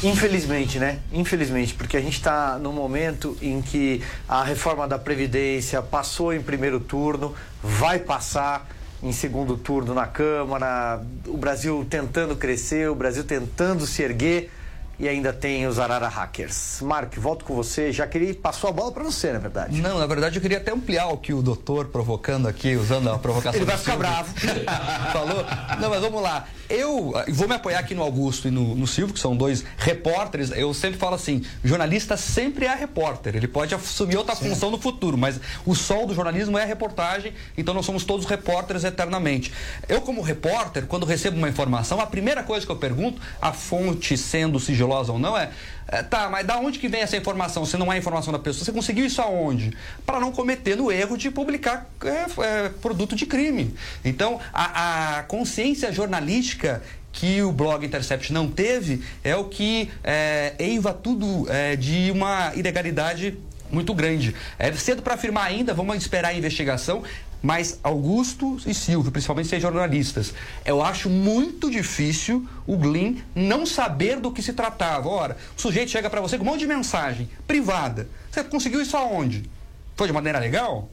Infelizmente, 0.02 0.78
né? 0.78 0.98
Infelizmente, 1.10 1.74
porque 1.74 1.96
a 1.96 2.00
gente 2.00 2.18
está 2.18 2.58
num 2.58 2.72
momento 2.72 3.36
em 3.40 3.62
que 3.62 4.02
a 4.28 4.44
reforma 4.44 4.86
da 4.86 4.98
Previdência 4.98 5.80
passou 5.80 6.34
em 6.34 6.40
primeiro 6.40 6.78
turno, 6.78 7.34
vai 7.62 7.98
passar 7.98 8.68
em 9.06 9.12
segundo 9.12 9.56
turno 9.56 9.94
na 9.94 10.06
Câmara, 10.06 11.00
o 11.26 11.36
Brasil 11.36 11.86
tentando 11.88 12.34
crescer, 12.34 12.90
o 12.90 12.94
Brasil 12.94 13.22
tentando 13.22 13.86
se 13.86 14.02
erguer 14.02 14.50
e 14.98 15.08
ainda 15.08 15.32
tem 15.32 15.66
os 15.66 15.78
Arara 15.78 16.08
Hackers. 16.08 16.80
Mark, 16.80 17.14
volto 17.18 17.44
com 17.44 17.54
você. 17.54 17.92
Já 17.92 18.06
queria 18.06 18.34
passou 18.34 18.70
a 18.70 18.72
bola 18.72 18.90
para 18.90 19.04
você, 19.04 19.32
na 19.32 19.38
verdade. 19.38 19.80
Não, 19.80 19.98
na 19.98 20.06
verdade 20.06 20.36
eu 20.36 20.42
queria 20.42 20.58
até 20.58 20.72
ampliar 20.72 21.06
o 21.08 21.18
que 21.18 21.32
o 21.32 21.42
doutor 21.42 21.86
provocando 21.86 22.48
aqui, 22.48 22.74
usando 22.74 23.10
a 23.10 23.18
provocação. 23.18 23.58
Ele 23.58 23.64
vai 23.64 23.76
ficar 23.76 23.96
bravo. 23.96 24.34
Falou? 25.12 25.44
Não, 25.80 25.90
mas 25.90 26.00
vamos 26.00 26.22
lá. 26.22 26.46
Eu 26.68 27.12
ah, 27.16 27.24
vou 27.28 27.48
me 27.48 27.54
apoiar 27.54 27.78
aqui 27.78 27.94
no 27.94 28.02
Augusto 28.02 28.48
e 28.48 28.50
no, 28.50 28.74
no 28.74 28.86
Silvio, 28.86 29.14
que 29.14 29.20
são 29.20 29.36
dois 29.36 29.64
repórteres. 29.76 30.50
Eu 30.50 30.72
sempre 30.74 30.98
falo 30.98 31.14
assim: 31.14 31.44
jornalista 31.64 32.16
sempre 32.16 32.66
é 32.66 32.74
repórter. 32.74 33.36
Ele 33.36 33.48
pode 33.48 33.74
assumir 33.74 34.16
outra 34.16 34.34
função 34.34 34.70
no 34.70 34.78
futuro, 34.78 35.16
mas 35.16 35.40
o 35.64 35.74
sol 35.74 36.06
do 36.06 36.14
jornalismo 36.14 36.58
é 36.58 36.62
a 36.62 36.66
reportagem, 36.66 37.32
então 37.56 37.72
nós 37.72 37.86
somos 37.86 38.04
todos 38.04 38.26
repórteres 38.26 38.84
eternamente. 38.84 39.52
Eu, 39.88 40.00
como 40.00 40.20
repórter, 40.22 40.86
quando 40.86 41.06
recebo 41.06 41.36
uma 41.36 41.48
informação, 41.48 42.00
a 42.00 42.06
primeira 42.06 42.42
coisa 42.42 42.66
que 42.66 42.72
eu 42.72 42.76
pergunto, 42.76 43.20
a 43.40 43.52
fonte 43.52 44.16
sendo 44.16 44.58
sigilosa 44.58 45.12
ou 45.12 45.18
não, 45.18 45.36
é. 45.36 45.50
É, 45.88 46.02
tá, 46.02 46.28
mas 46.28 46.46
da 46.46 46.58
onde 46.58 46.78
que 46.78 46.88
vem 46.88 47.00
essa 47.00 47.16
informação? 47.16 47.64
Se 47.64 47.76
não 47.76 47.90
há 47.90 47.96
informação 47.96 48.32
da 48.32 48.38
pessoa, 48.38 48.64
você 48.64 48.72
conseguiu 48.72 49.06
isso 49.06 49.22
aonde? 49.22 49.72
Para 50.04 50.18
não 50.18 50.32
cometer 50.32 50.76
no 50.76 50.90
erro 50.90 51.16
de 51.16 51.30
publicar 51.30 51.88
é, 52.04 52.66
é, 52.66 52.68
produto 52.68 53.14
de 53.14 53.24
crime. 53.24 53.74
Então, 54.04 54.40
a, 54.52 55.18
a 55.18 55.22
consciência 55.24 55.92
jornalística 55.92 56.82
que 57.12 57.40
o 57.40 57.50
blog 57.50 57.84
Intercept 57.86 58.32
não 58.32 58.48
teve 58.48 59.02
é 59.24 59.34
o 59.36 59.44
que 59.44 59.90
é, 60.04 60.54
eiva 60.58 60.92
tudo 60.92 61.46
é, 61.50 61.76
de 61.76 62.10
uma 62.10 62.52
ilegalidade 62.54 63.38
muito 63.70 63.94
grande. 63.94 64.34
É 64.58 64.72
cedo 64.72 65.02
para 65.02 65.14
afirmar 65.14 65.46
ainda, 65.46 65.74
vamos 65.74 65.96
esperar 65.96 66.30
a 66.30 66.34
investigação, 66.34 67.02
mas 67.46 67.78
Augusto 67.80 68.58
e 68.66 68.74
Silvio, 68.74 69.12
principalmente 69.12 69.46
ser 69.46 69.60
jornalistas, 69.60 70.34
eu 70.64 70.82
acho 70.82 71.08
muito 71.08 71.70
difícil 71.70 72.44
o 72.66 72.76
Glyn 72.76 73.18
não 73.36 73.64
saber 73.64 74.18
do 74.18 74.32
que 74.32 74.42
se 74.42 74.52
tratava. 74.52 75.08
Ora, 75.08 75.36
o 75.56 75.60
sujeito 75.60 75.92
chega 75.92 76.10
para 76.10 76.20
você 76.20 76.36
com 76.36 76.42
um 76.42 76.48
monte 76.48 76.58
de 76.58 76.66
mensagem 76.66 77.28
privada. 77.46 78.08
Você 78.32 78.42
conseguiu 78.42 78.82
isso 78.82 78.96
aonde? 78.96 79.48
Foi 79.94 80.08
de 80.08 80.12
maneira 80.12 80.40
legal? 80.40 80.90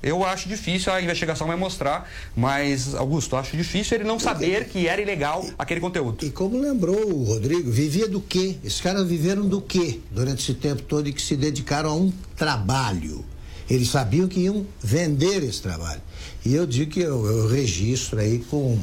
Eu 0.00 0.24
acho 0.24 0.48
difícil, 0.48 0.92
a 0.92 1.02
investigação 1.02 1.48
vai 1.48 1.56
mostrar, 1.56 2.08
mas, 2.36 2.94
Augusto, 2.94 3.34
acho 3.34 3.56
difícil 3.56 3.96
ele 3.96 4.04
não 4.04 4.20
saber 4.20 4.68
que 4.68 4.86
era 4.86 5.02
ilegal 5.02 5.44
aquele 5.58 5.80
conteúdo. 5.80 6.24
E 6.24 6.30
como 6.30 6.60
lembrou 6.60 7.12
o 7.12 7.24
Rodrigo, 7.24 7.68
vivia 7.72 8.06
do 8.06 8.20
quê? 8.20 8.56
Esses 8.62 8.80
caras 8.80 9.04
viveram 9.08 9.48
do 9.48 9.60
quê 9.60 9.98
durante 10.12 10.44
esse 10.44 10.54
tempo 10.54 10.82
todo 10.82 11.08
e 11.08 11.12
que 11.12 11.20
se 11.20 11.34
dedicaram 11.34 11.90
a 11.90 11.94
um 11.96 12.12
trabalho. 12.36 13.24
Eles 13.68 13.90
sabiam 13.90 14.26
que 14.28 14.40
iam 14.40 14.66
vender 14.82 15.42
esse 15.42 15.60
trabalho. 15.60 16.00
E 16.44 16.54
eu 16.54 16.66
digo 16.66 16.90
que 16.92 17.00
eu, 17.00 17.26
eu 17.26 17.48
registro 17.48 18.18
aí 18.18 18.38
com, 18.38 18.78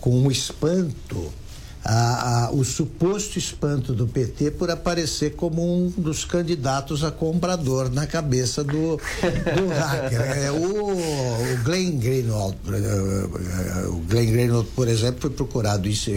com 0.00 0.10
um 0.10 0.30
espanto 0.30 1.32
a, 1.86 2.46
a, 2.46 2.50
o 2.50 2.64
suposto 2.64 3.38
espanto 3.38 3.92
do 3.92 4.08
PT 4.08 4.50
por 4.52 4.70
aparecer 4.70 5.34
como 5.36 5.62
um 5.62 5.88
dos 5.96 6.24
candidatos 6.24 7.04
a 7.04 7.12
comprador 7.12 7.90
na 7.90 8.06
cabeça 8.06 8.64
do, 8.64 8.96
do 8.96 9.68
hacker. 9.68 10.20
É, 10.20 10.50
o, 10.50 10.92
o 10.92 11.62
Glenn 11.62 11.96
Greenwald, 11.98 12.56
eh, 12.66 13.86
o 13.86 14.02
Glenn 14.08 14.32
Greenwald, 14.32 14.68
por 14.74 14.88
exemplo, 14.88 15.20
foi 15.20 15.30
procurado 15.30 15.88
isso. 15.88 16.10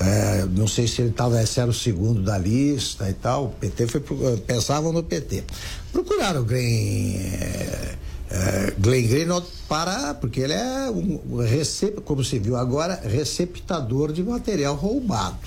É, 0.00 0.46
não 0.46 0.66
sei 0.66 0.86
se 0.86 1.02
ele 1.02 1.10
estava 1.10 1.44
se 1.44 1.60
era 1.60 1.70
o 1.70 1.74
segundo 1.74 2.22
da 2.22 2.38
lista 2.38 3.08
e 3.10 3.12
tal. 3.12 3.46
O 3.46 3.48
PT 3.50 3.86
foi 3.86 4.00
pensavam 4.46 4.92
no 4.92 5.02
PT. 5.02 5.44
Procuraram 5.92 6.40
o 6.40 6.44
Glenn 6.44 7.16
é, 7.18 7.94
é, 8.30 8.74
Glenn 8.78 9.06
Greenwald 9.06 9.46
para 9.68 10.14
porque 10.14 10.40
ele 10.40 10.54
é 10.54 10.90
um 10.90 11.36
recep, 11.36 12.00
como 12.00 12.24
se 12.24 12.38
viu 12.38 12.56
agora 12.56 13.00
receptador 13.04 14.12
de 14.12 14.22
material 14.22 14.74
roubado. 14.74 15.38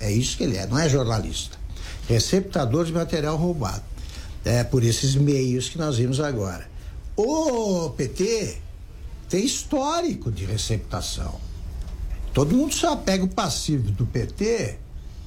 É 0.00 0.10
isso 0.10 0.36
que 0.36 0.42
ele 0.42 0.56
é 0.56 0.66
não 0.66 0.78
é 0.78 0.88
jornalista. 0.88 1.56
Receptador 2.08 2.84
de 2.84 2.92
material 2.92 3.36
roubado. 3.36 3.82
É 4.44 4.62
por 4.62 4.82
esses 4.84 5.14
meios 5.14 5.68
que 5.68 5.78
nós 5.78 5.96
vimos 5.96 6.20
agora. 6.20 6.68
O 7.16 7.90
PT 7.90 8.58
tem 9.30 9.44
histórico 9.44 10.30
de 10.30 10.44
receptação 10.44 11.40
todo 12.34 12.54
mundo 12.54 12.74
só 12.74 12.94
pega 12.96 13.24
o 13.24 13.28
passivo 13.28 13.90
do 13.92 14.04
PT 14.04 14.76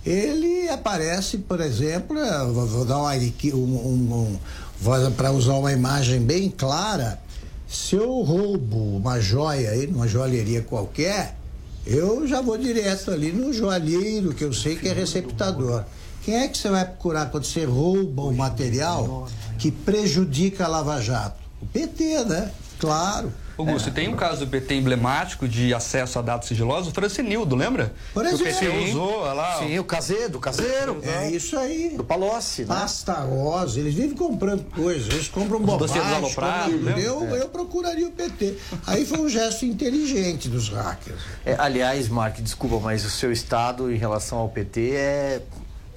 ele 0.05 0.69
aparece 0.69 1.39
por 1.39 1.59
exemplo 1.59 2.15
vou, 2.53 2.85
dar 2.85 2.99
um, 2.99 3.57
um, 3.57 4.13
um 4.13 4.39
para 5.15 5.31
usar 5.31 5.53
uma 5.53 5.71
imagem 5.73 6.21
bem 6.21 6.49
clara, 6.49 7.19
se 7.67 7.95
eu 7.95 8.21
roubo 8.21 8.97
uma 8.97 9.19
joia 9.19 9.71
aí 9.71 9.87
numa 9.87 10.07
joalheria 10.07 10.61
qualquer, 10.61 11.35
eu 11.85 12.27
já 12.27 12.41
vou 12.41 12.57
direto 12.57 13.11
ali 13.11 13.31
no 13.31 13.51
joalheiro, 13.51 14.33
que 14.33 14.43
eu 14.43 14.53
sei 14.53 14.75
que 14.75 14.87
é 14.87 14.93
receptador. 14.93 15.83
Quem 16.23 16.35
é 16.35 16.47
que 16.47 16.57
você 16.57 16.69
vai 16.69 16.85
procurar 16.85 17.27
quando 17.27 17.45
você 17.45 17.65
rouba 17.65 18.23
o 18.23 18.33
material 18.33 19.27
que 19.57 19.71
prejudica 19.71 20.65
a 20.65 20.67
Lava 20.67 21.01
Jato? 21.01 21.39
O 21.61 21.65
PT, 21.65 22.25
né? 22.25 22.51
Claro. 22.79 23.31
Augusto, 23.57 23.89
é. 23.89 23.91
tem 23.91 24.07
um 24.07 24.15
caso 24.15 24.45
do 24.45 24.47
PT 24.47 24.75
emblemático 24.75 25.47
de 25.47 25.73
acesso 25.73 26.19
a 26.19 26.21
dados 26.21 26.47
sigilosos, 26.47 26.89
o 26.89 26.91
Francinildo, 26.91 27.55
lembra? 27.55 27.93
Por 28.13 28.25
exemplo. 28.25 28.45
O 28.45 28.59
PT 28.59 28.89
usou 28.89 29.21
lá. 29.33 29.59
Sim, 29.59 29.79
o 29.79 29.83
caseiro, 29.83 30.33
do 30.33 30.39
caseiro. 30.39 30.99
É 31.03 31.31
isso 31.31 31.57
aí. 31.57 31.93
Do 31.95 32.03
Palocci, 32.03 32.61
né? 32.61 32.67
Pasta 32.67 33.13
rosa, 33.13 33.79
eles 33.79 33.93
vivem 33.93 34.15
comprando 34.15 34.63
coisas, 34.71 35.11
eles 35.11 35.27
compram 35.27 35.59
bobagem. 35.59 36.01
Compram, 36.21 36.97
eu, 36.97 37.35
é. 37.35 37.41
eu 37.41 37.49
procuraria 37.49 38.07
o 38.07 38.11
PT. 38.11 38.57
Aí 38.85 39.05
foi 39.05 39.19
um 39.19 39.29
gesto 39.29 39.65
inteligente 39.65 40.49
dos 40.49 40.69
hackers. 40.69 41.21
É, 41.45 41.55
aliás, 41.57 42.07
Mark, 42.09 42.39
desculpa, 42.39 42.79
mas 42.79 43.05
o 43.05 43.09
seu 43.09 43.31
estado 43.31 43.91
em 43.91 43.97
relação 43.97 44.37
ao 44.37 44.49
PT 44.49 44.91
é 44.91 45.41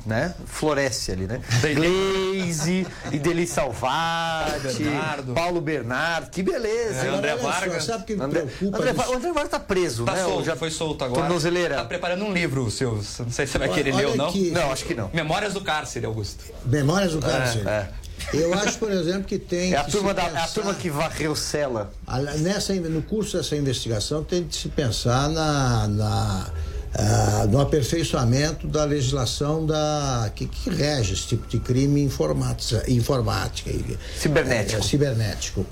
né? 0.06 0.34
Floresce 0.46 1.12
ali, 1.12 1.26
né? 1.26 1.40
Glaze, 1.74 2.86
Ideli 3.12 3.46
Salvati, 3.46 4.82
Bernardo. 4.82 5.32
Paulo 5.34 5.60
Bernardo, 5.60 6.30
que 6.30 6.42
beleza. 6.42 7.06
É, 7.06 7.08
hein? 7.10 7.14
André 7.16 7.32
Olha 7.34 7.42
Vargas. 7.42 7.84
Sabe 7.84 8.02
o 8.02 8.06
que 8.06 8.12
André, 8.22 8.42
preocupa? 8.42 8.78
André, 8.78 8.92
o 9.08 9.12
André 9.16 9.32
Vargas 9.32 9.50
tá 9.50 9.60
preso, 9.60 10.04
Tá 10.04 10.12
né? 10.12 10.24
solto, 10.24 10.44
Já 10.44 10.56
foi 10.56 10.70
solto 10.70 11.04
agora. 11.04 11.22
Tornozeleira. 11.22 11.76
Tá 11.76 11.84
preparando 11.84 12.24
um 12.24 12.32
livro, 12.32 12.70
seu. 12.70 12.94
Não 12.96 13.02
sei 13.02 13.46
se 13.46 13.52
você 13.52 13.58
vai 13.58 13.68
Olha- 13.68 13.76
querer 13.76 13.94
ler 13.94 14.04
ou 14.06 14.10
olha 14.12 14.18
não. 14.18 14.28
aqui. 14.28 14.50
Não, 14.50 14.72
acho 14.72 14.84
que 14.84 14.94
não. 14.94 15.10
Memórias 15.12 15.52
do 15.54 15.60
cárcere, 15.60 16.06
Augusto. 16.06 16.44
Memórias 16.64 17.12
do 17.12 17.20
cárcere. 17.20 17.66
É, 17.68 17.88
Eu 18.34 18.52
acho, 18.54 18.78
por 18.78 18.90
exemplo, 18.92 19.24
que 19.24 19.38
tem 19.38 19.72
É 19.72 19.78
a 19.78 19.84
que 19.84 19.92
turma, 19.92 20.10
se 20.10 20.14
da, 20.16 20.22
é 20.22 20.26
a 20.26 20.30
pensar- 20.30 20.48
turma 20.48 20.74
que 20.74 20.90
varreu 20.90 21.34
cela. 21.34 21.90
A- 22.06 22.18
Nessa, 22.20 22.74
no 22.74 23.02
curso 23.02 23.36
dessa 23.38 23.56
investigação 23.56 24.22
tem 24.22 24.44
de 24.46 24.54
se 24.56 24.68
pensar 24.68 25.28
na, 25.30 25.88
na, 25.88 26.46
ah, 26.94 27.46
no 27.48 27.60
aperfeiçoamento 27.60 28.66
da 28.66 28.84
legislação 28.84 29.64
da, 29.66 30.30
que, 30.34 30.46
que 30.46 30.70
rege 30.70 31.14
esse 31.14 31.26
tipo 31.28 31.46
de 31.46 31.58
crime 31.60 32.02
informática, 32.02 32.82
informática 32.90 33.70
Cibernético. 34.18 34.80
é, 34.80 34.82
cibernético. 34.84 35.66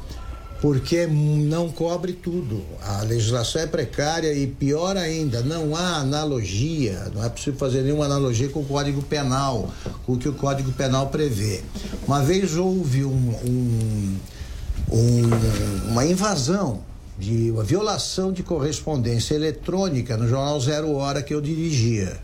Porque 0.61 1.07
não 1.07 1.69
cobre 1.71 2.12
tudo. 2.12 2.64
A 2.83 3.03
legislação 3.03 3.62
é 3.62 3.66
precária 3.69 4.33
e 4.35 4.45
pior 4.49 4.97
ainda, 4.97 5.41
não 5.41 5.77
há 5.77 5.99
analogia, 5.99 7.07
não 7.14 7.23
é 7.25 7.29
possível 7.29 7.57
fazer 7.57 7.83
nenhuma 7.83 8.07
analogia 8.07 8.49
com 8.49 8.59
o 8.61 8.64
Código 8.64 9.01
Penal, 9.03 9.73
com 10.05 10.14
o 10.14 10.19
que 10.19 10.29
o 10.29 10.33
Código 10.33 10.73
Penal 10.73 11.07
prevê. 11.11 11.61
Uma 12.09 12.23
vez 12.25 12.57
houve 12.57 13.05
um- 13.05 13.35
um, 13.45 14.16
um- 14.91 15.91
uma 15.93 16.05
invasão 16.05 16.81
de 17.19 17.51
uma 17.51 17.64
violação 17.64 18.33
de 18.33 18.43
correspondência 18.43 19.35
eletrônica 19.35 20.16
no 20.16 20.29
jornal 20.29 20.61
Zero 20.61 20.93
Hora 20.95 21.23
que 21.23 21.35
eu 21.35 21.41
dirigia. 21.41 22.16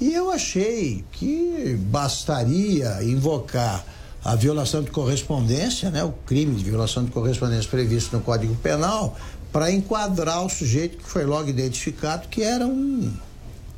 E 0.00 0.14
eu 0.14 0.30
achei 0.30 1.04
que 1.12 1.76
bastaria 1.78 3.02
invocar 3.02 3.84
a 4.24 4.36
violação 4.36 4.82
de 4.82 4.90
correspondência, 4.90 5.90
né, 5.90 6.04
o 6.04 6.12
crime 6.24 6.54
de 6.54 6.64
violação 6.64 7.04
de 7.04 7.10
correspondência 7.10 7.68
previsto 7.68 8.16
no 8.16 8.22
Código 8.22 8.54
Penal, 8.56 9.16
para 9.52 9.70
enquadrar 9.70 10.44
o 10.44 10.48
sujeito 10.48 10.98
que 10.98 11.08
foi 11.08 11.24
logo 11.24 11.48
identificado 11.48 12.28
que 12.28 12.42
era 12.42 12.66
um 12.66 13.12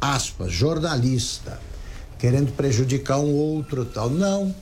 aspas, 0.01 0.53
jornalista, 0.53 1.61
querendo 2.19 2.53
prejudicar 2.53 3.19
um 3.19 3.33
outro 3.33 3.85
tal. 3.85 4.11
Não. 4.11 4.55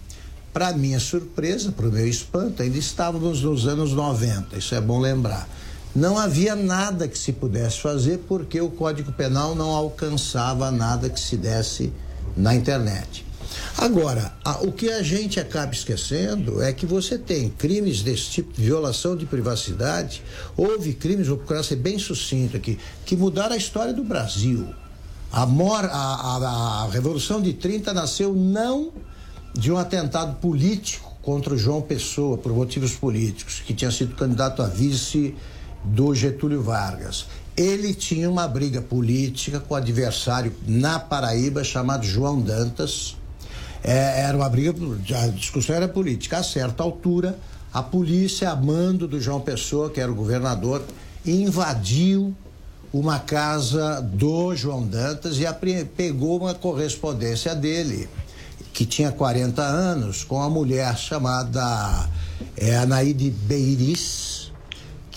Para 0.52 0.72
minha 0.72 1.00
surpresa, 1.00 1.72
para 1.72 1.88
o 1.88 1.92
meu 1.92 2.06
espanto, 2.06 2.62
ainda 2.62 2.76
estávamos 2.76 3.42
nos 3.42 3.66
anos 3.66 3.92
90, 3.92 4.58
isso 4.58 4.74
é 4.74 4.80
bom 4.80 4.98
lembrar. 4.98 5.48
Não 5.94 6.16
havia 6.18 6.54
nada 6.54 7.08
que 7.08 7.18
se 7.18 7.32
pudesse 7.32 7.80
fazer 7.80 8.18
porque 8.28 8.60
o 8.60 8.70
Código 8.70 9.10
Penal 9.12 9.54
não 9.54 9.70
alcançava 9.70 10.70
nada 10.70 11.10
que 11.10 11.18
se 11.18 11.36
desse 11.36 11.92
na 12.36 12.54
internet. 12.54 13.26
Agora, 13.76 14.32
a- 14.44 14.60
o 14.62 14.70
que 14.70 14.88
a 14.90 15.02
gente 15.02 15.40
acaba 15.40 15.72
esquecendo 15.72 16.62
é 16.62 16.72
que 16.72 16.86
você 16.86 17.18
tem 17.18 17.48
crimes 17.50 18.02
desse 18.02 18.30
tipo 18.30 18.52
violação 18.54 19.16
de 19.16 19.26
privacidade. 19.26 20.22
Houve 20.56 20.92
crimes, 20.92 21.26
vou 21.26 21.36
procurar 21.36 21.64
ser 21.64 21.76
bem 21.76 21.98
sucinto 21.98 22.56
aqui, 22.56 22.78
que 23.04 23.16
mudaram 23.16 23.54
a 23.54 23.58
história 23.58 23.92
do 23.92 24.04
Brasil. 24.04 24.68
A, 25.32 25.44
mor, 25.44 25.84
a- 25.84 26.84
a 26.86 26.88
Revolução 26.92 27.42
de 27.42 27.52
30 27.52 27.92
nasceu 27.92 28.32
não 28.32 28.92
de 29.52 29.72
um 29.72 29.76
atentado 29.76 30.36
político 30.36 31.16
contra 31.20 31.52
o 31.54 31.58
João 31.58 31.82
Pessoa, 31.82 32.38
por 32.38 32.52
motivos 32.52 32.92
políticos, 32.92 33.60
que 33.66 33.74
tinha 33.74 33.90
sido 33.90 34.14
candidato 34.14 34.62
a 34.62 34.66
vice 34.68 35.34
do 35.84 36.14
Getúlio 36.14 36.62
Vargas. 36.62 37.26
Ele 37.56 37.92
tinha 37.92 38.30
uma 38.30 38.46
briga 38.46 38.80
política 38.80 39.60
com 39.60 39.74
o 39.74 39.76
adversário 39.76 40.52
na 40.66 40.98
Paraíba 40.98 41.62
chamado 41.62 42.06
João 42.06 42.40
Dantas. 42.40 43.16
É, 43.82 44.22
era 44.22 44.36
uma 44.36 44.48
briga, 44.48 44.74
a 45.22 45.26
discussão 45.28 45.76
era 45.76 45.88
política. 45.88 46.38
A 46.38 46.42
certa 46.42 46.82
altura, 46.82 47.38
a 47.72 47.82
polícia, 47.82 48.50
a 48.50 48.56
mando 48.56 49.06
do 49.06 49.20
João 49.20 49.40
Pessoa, 49.40 49.90
que 49.90 50.00
era 50.00 50.10
o 50.10 50.14
governador, 50.14 50.82
invadiu 51.24 52.34
uma 52.92 53.18
casa 53.18 54.00
do 54.00 54.54
João 54.54 54.86
Dantas 54.86 55.38
e 55.38 55.84
pegou 55.84 56.38
uma 56.38 56.54
correspondência 56.54 57.54
dele, 57.54 58.08
que 58.72 58.84
tinha 58.84 59.12
40 59.12 59.62
anos, 59.62 60.24
com 60.24 60.36
uma 60.36 60.50
mulher 60.50 60.96
chamada 60.96 62.08
é, 62.56 62.76
Anaíde 62.76 63.30
Beiris, 63.30 64.29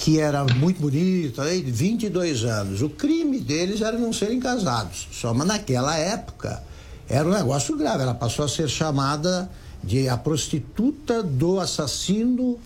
que 0.04 0.20
era 0.20 0.44
muito 0.44 0.82
bonita, 0.82 1.44
aí, 1.44 1.62
22 1.62 2.44
anos. 2.44 2.82
O 2.82 2.90
crime 2.90 3.40
deles 3.40 3.80
era 3.82 3.98
não 3.98 4.12
serem 4.12 4.38
casados. 4.38 5.08
Só 5.14 5.34
mas 5.34 5.48
naquela 5.48 5.96
época 5.98 6.62
era 7.08 7.26
um 7.26 7.32
negócio 7.32 7.78
grave. 7.78 8.04
Ela 8.04 8.14
passou 8.14 8.44
a 8.44 8.50
ser 8.50 8.68
chamada 8.68 9.50
de 9.82 10.10
a 10.10 10.18
prostituta 10.18 11.24
do 11.24 11.58
assassino 11.58 12.60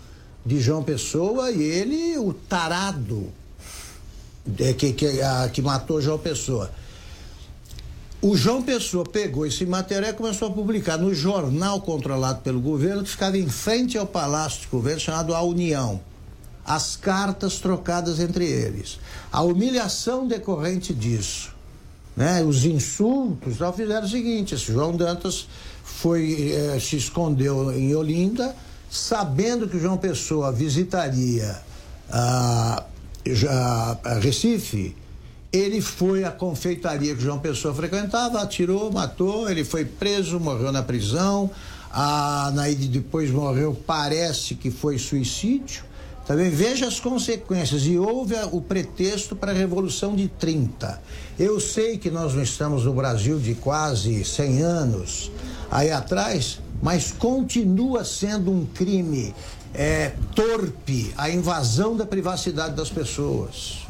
de 0.44 0.60
João 0.60 0.82
Pessoa 0.82 1.52
e 1.52 1.62
ele, 1.62 2.18
o 2.18 2.34
tarado 2.34 3.28
é, 4.58 4.74
que, 4.74 4.94
que, 4.94 5.22
a- 5.22 5.48
que 5.54 5.62
matou 5.62 6.02
João 6.02 6.18
Pessoa. 6.18 6.72
O 8.20 8.36
João 8.36 8.64
Pessoa 8.64 9.04
pegou 9.06 9.46
esse 9.46 9.64
material 9.64 10.10
e 10.10 10.16
começou 10.16 10.48
a 10.48 10.52
publicar 10.52 10.98
no 10.98 11.14
jornal 11.14 11.82
controlado 11.82 12.42
pelo 12.42 12.60
governo, 12.60 13.04
que 13.04 13.12
ficava 13.12 13.38
em 13.38 13.48
frente 13.48 13.96
ao 13.96 14.08
Palácio 14.08 14.62
de 14.62 14.68
Governo, 14.70 15.00
chamado 15.00 15.36
A 15.36 15.42
União. 15.44 16.02
As 16.68 16.98
cartas 16.98 17.60
trocadas 17.60 18.20
entre 18.20 18.46
eles. 18.46 19.00
A 19.32 19.42
humilhação 19.42 20.28
decorrente 20.28 20.94
disso, 20.94 21.56
né? 22.16 22.44
os 22.44 22.66
insultos, 22.66 23.58
tal, 23.58 23.72
fizeram 23.72 24.06
o 24.06 24.10
seguinte: 24.10 24.54
esse 24.54 24.66
João 24.66 24.96
Dantas 24.96 25.48
foi, 25.82 26.52
eh, 26.52 26.80
se 26.80 26.98
escondeu 26.98 27.72
em 27.72 27.96
Olinda, 27.96 28.54
sabendo 28.92 29.70
que 29.70 29.80
João 29.80 29.98
Pessoa 29.98 30.52
visitaria 30.52 31.62
a 32.10 32.84
Recife, 34.22 34.96
ele 35.52 35.82
foi 35.82 36.24
à 36.24 36.32
confeitaria 36.32 37.16
que 37.16 37.22
João 37.22 37.40
Pessoa 37.40 37.74
frequentava, 37.74 38.42
atirou, 38.42 38.92
matou, 38.92 39.50
ele 39.50 39.64
foi 39.64 39.86
preso, 39.86 40.40
morreu 40.40 40.72
na 40.72 40.84
prisão. 40.84 41.50
A 41.90 42.52
Naide 42.54 42.88
depois 42.88 43.32
morreu, 43.32 43.76
parece 43.88 44.56
que 44.56 44.70
foi 44.70 45.00
suicídio. 45.00 45.84
Também 46.28 46.50
veja 46.50 46.88
as 46.88 47.00
consequências. 47.00 47.84
E 47.84 47.98
houve 47.98 48.36
o 48.52 48.62
pretexto 48.62 49.36
para 49.36 49.52
a 49.52 49.56
Revolução 49.56 50.14
de 50.14 50.28
30. 50.28 51.02
Eu 51.40 51.60
sei 51.60 51.98
que 51.98 52.12
nós 52.12 52.34
não 52.34 52.44
estamos 52.44 52.84
no 52.84 52.94
Brasil 52.94 53.40
de 53.40 53.56
quase 53.56 54.26
100 54.26 54.62
anos 54.62 55.32
aí 55.72 55.90
atrás, 55.90 56.60
mas 56.82 57.12
continua 57.14 58.04
sendo 58.04 58.52
um 58.52 58.66
crime 58.66 59.34
é, 59.74 60.12
torpe 60.36 61.14
a 61.18 61.30
invasão 61.30 61.96
da 61.96 62.06
privacidade 62.06 62.76
das 62.76 62.90
pessoas. 62.90 63.86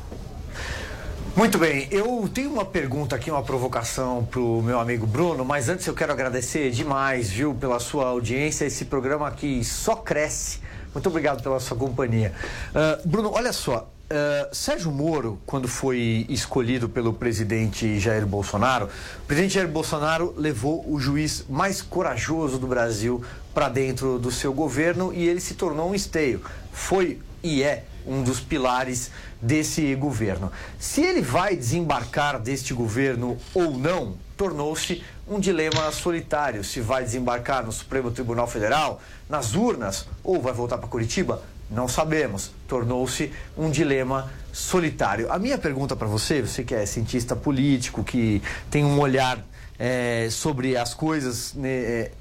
Muito 1.35 1.59
bem, 1.59 1.88
eu 1.91 2.27
tenho 2.33 2.51
uma 2.51 2.65
pergunta 2.65 3.15
aqui, 3.15 3.29
uma 3.29 3.43
provocação 3.43 4.27
pro 4.29 4.59
meu 4.63 4.79
amigo 4.79 5.05
Bruno, 5.05 5.45
mas 5.45 5.69
antes 5.69 5.85
eu 5.85 5.93
quero 5.93 6.11
agradecer 6.11 6.71
demais, 6.71 7.29
viu, 7.29 7.53
pela 7.53 7.79
sua 7.79 8.07
audiência. 8.07 8.65
Esse 8.65 8.85
programa 8.85 9.27
aqui 9.27 9.63
só 9.63 9.95
cresce. 9.95 10.59
Muito 10.97 11.09
obrigado 11.09 11.43
pela 11.43 11.59
sua 11.59 11.77
companhia. 11.77 12.33
Ah, 12.73 12.99
Bruno, 13.05 13.29
olha 13.31 13.53
só. 13.53 13.87
ah, 14.09 14.49
Sérgio 14.51 14.91
Moro, 14.91 15.39
quando 15.45 15.67
foi 15.67 16.25
escolhido 16.27 16.89
pelo 16.89 17.13
presidente 17.13 17.99
Jair 17.99 18.25
Bolsonaro, 18.25 18.87
o 19.19 19.27
presidente 19.27 19.53
Jair 19.53 19.67
Bolsonaro 19.67 20.33
levou 20.35 20.83
o 20.91 20.99
juiz 20.99 21.45
mais 21.47 21.83
corajoso 21.83 22.57
do 22.57 22.65
Brasil 22.65 23.23
para 23.53 23.69
dentro 23.69 24.17
do 24.17 24.31
seu 24.31 24.51
governo 24.51 25.13
e 25.13 25.27
ele 25.27 25.39
se 25.39 25.53
tornou 25.53 25.91
um 25.91 25.93
esteio. 25.93 26.41
Foi 26.71 27.19
e 27.43 27.61
é 27.61 27.83
um 28.03 28.23
dos 28.23 28.39
pilares 28.39 29.11
desse 29.39 29.93
governo. 29.93 30.51
Se 30.79 31.01
ele 31.01 31.21
vai 31.21 31.55
desembarcar 31.55 32.39
deste 32.39 32.73
governo 32.73 33.37
ou 33.53 33.77
não, 33.77 34.15
tornou-se 34.35 35.03
um 35.28 35.39
dilema 35.39 35.91
solitário. 35.91 36.63
Se 36.63 36.80
vai 36.80 37.03
desembarcar 37.03 37.65
no 37.65 37.71
Supremo 37.71 38.11
Tribunal 38.11 38.47
Federal, 38.47 39.01
nas 39.30 39.55
urnas, 39.55 40.07
ou 40.23 40.41
vai 40.41 40.53
voltar 40.53 40.78
para 40.78 40.88
Curitiba, 40.88 41.41
não 41.69 41.88
sabemos. 41.88 42.51
Tornou-se 42.67 43.32
um 43.57 43.69
dilema 43.69 44.32
solitário. 44.53 45.32
A 45.32 45.38
minha 45.38 45.57
pergunta 45.57 45.95
para 45.95 46.07
você, 46.07 46.41
você 46.41 46.63
que 46.63 46.73
é 46.73 46.86
cientista 46.86 47.36
político, 47.36 48.03
que 48.03 48.41
tem 48.71 48.86
um 48.86 48.99
olhar 48.99 49.43
eh, 49.78 50.30
sobre 50.32 50.78
as 50.78 50.93
coisas, 50.93 51.53
né, 51.53 51.69
eh, 51.69 52.11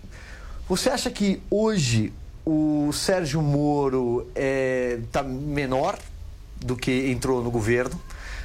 você 0.69 0.91
acha 0.91 1.11
que 1.11 1.41
hoje 1.49 2.13
o 2.45 2.91
Sérgio 2.93 3.41
Moro 3.41 4.27
está 4.35 5.23
menor 5.23 5.97
do 6.57 6.77
que 6.77 7.09
entrou 7.11 7.43
no 7.43 7.53
governo? 7.53 8.01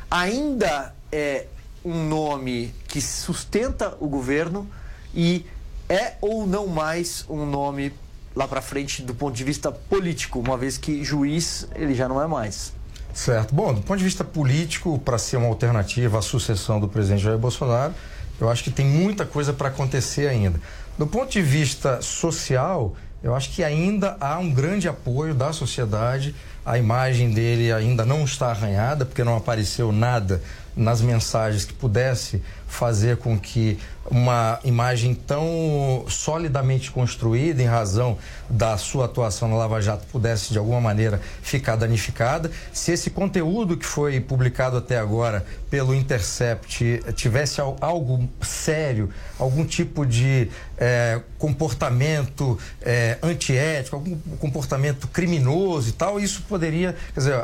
Ainda 0.09 0.93
é 1.11 1.47
um 1.83 2.07
nome 2.07 2.73
que 2.87 3.01
sustenta 3.01 3.95
o 3.99 4.07
governo 4.07 4.67
e 5.13 5.45
é 5.89 6.13
ou 6.21 6.47
não 6.47 6.67
mais 6.67 7.25
um 7.29 7.45
nome 7.45 7.93
lá 8.35 8.47
para 8.47 8.61
frente 8.61 9.01
do 9.01 9.13
ponto 9.13 9.35
de 9.35 9.43
vista 9.43 9.71
político, 9.71 10.39
uma 10.39 10.57
vez 10.57 10.77
que 10.77 11.03
juiz 11.03 11.67
ele 11.75 11.93
já 11.93 12.07
não 12.07 12.21
é 12.21 12.27
mais. 12.27 12.73
Certo. 13.13 13.53
Bom, 13.53 13.73
do 13.73 13.81
ponto 13.81 13.97
de 13.97 14.05
vista 14.05 14.23
político, 14.23 14.97
para 14.99 15.17
ser 15.17 15.35
uma 15.35 15.47
alternativa 15.47 16.19
à 16.19 16.21
sucessão 16.21 16.79
do 16.79 16.87
presidente 16.87 17.23
Jair 17.23 17.37
Bolsonaro, 17.37 17.93
eu 18.39 18.49
acho 18.49 18.63
que 18.63 18.71
tem 18.71 18.85
muita 18.85 19.25
coisa 19.25 19.51
para 19.51 19.67
acontecer 19.67 20.27
ainda. 20.27 20.59
Do 20.97 21.05
ponto 21.05 21.29
de 21.29 21.41
vista 21.41 22.01
social, 22.01 22.95
eu 23.21 23.35
acho 23.35 23.51
que 23.51 23.63
ainda 23.63 24.15
há 24.19 24.39
um 24.39 24.51
grande 24.51 24.87
apoio 24.87 25.33
da 25.35 25.51
sociedade. 25.51 26.33
A 26.65 26.77
imagem 26.77 27.31
dele 27.31 27.71
ainda 27.71 28.05
não 28.05 28.23
está 28.23 28.47
arranhada, 28.47 29.05
porque 29.05 29.23
não 29.23 29.35
apareceu 29.35 29.91
nada 29.91 30.41
nas 30.75 31.01
mensagens 31.01 31.65
que 31.65 31.73
pudesse 31.73 32.41
fazer 32.71 33.17
com 33.17 33.37
que 33.37 33.77
uma 34.09 34.59
imagem 34.63 35.13
tão 35.13 36.03
solidamente 36.07 36.89
construída 36.89 37.61
em 37.61 37.65
razão 37.67 38.17
da 38.49 38.75
sua 38.77 39.05
atuação 39.05 39.47
na 39.47 39.55
Lava 39.55 39.79
Jato 39.79 40.05
pudesse 40.11 40.51
de 40.51 40.57
alguma 40.57 40.81
maneira 40.81 41.21
ficar 41.43 41.75
danificada. 41.75 42.49
Se 42.73 42.91
esse 42.91 43.09
conteúdo 43.11 43.77
que 43.77 43.85
foi 43.85 44.19
publicado 44.19 44.77
até 44.77 44.97
agora 44.97 45.45
pelo 45.69 45.93
Intercept 45.93 47.01
tivesse 47.15 47.61
al- 47.61 47.77
algo 47.79 48.27
sério, 48.41 49.09
algum 49.37 49.63
tipo 49.63 50.05
de 50.05 50.49
eh, 50.77 51.21
comportamento 51.37 52.57
eh, 52.81 53.17
antiético, 53.21 53.95
algum 53.97 54.17
comportamento 54.39 55.07
criminoso 55.07 55.89
e 55.89 55.91
tal, 55.93 56.19
isso 56.19 56.41
poderia, 56.49 56.95
quer 57.13 57.19
dizer, 57.19 57.35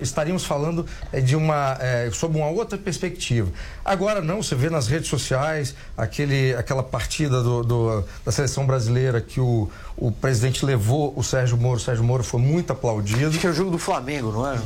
estaríamos 0.00 0.44
falando 0.44 0.86
eh, 1.12 1.20
de 1.20 1.34
uma 1.36 1.76
eh, 1.80 2.08
sob 2.12 2.36
uma 2.38 2.48
outra 2.48 2.78
perspectiva. 2.78 3.50
Agora 3.84 4.20
não, 4.22 4.41
você 4.42 4.54
vê 4.54 4.68
nas 4.70 4.86
redes 4.88 5.08
sociais 5.08 5.74
aquele, 5.96 6.54
aquela 6.54 6.82
partida 6.82 7.42
do, 7.42 7.62
do- 7.62 8.04
da 8.24 8.32
seleção 8.32 8.66
brasileira 8.66 9.20
que 9.20 9.40
o, 9.40 9.68
o 9.96 10.10
presidente 10.12 10.64
levou 10.64 11.12
o 11.16 11.22
Sérgio 11.22 11.56
Moro, 11.56 11.76
o 11.76 11.80
Sérgio 11.80 12.04
Moro 12.04 12.22
foi 12.24 12.40
muito 12.40 12.72
aplaudido. 12.72 13.28
Acho 13.28 13.38
que 13.38 13.46
é 13.46 13.50
o 13.50 13.54
jogo 13.54 13.70
do 13.70 13.78
Flamengo, 13.78 14.32
não 14.32 14.50
é? 14.50 14.58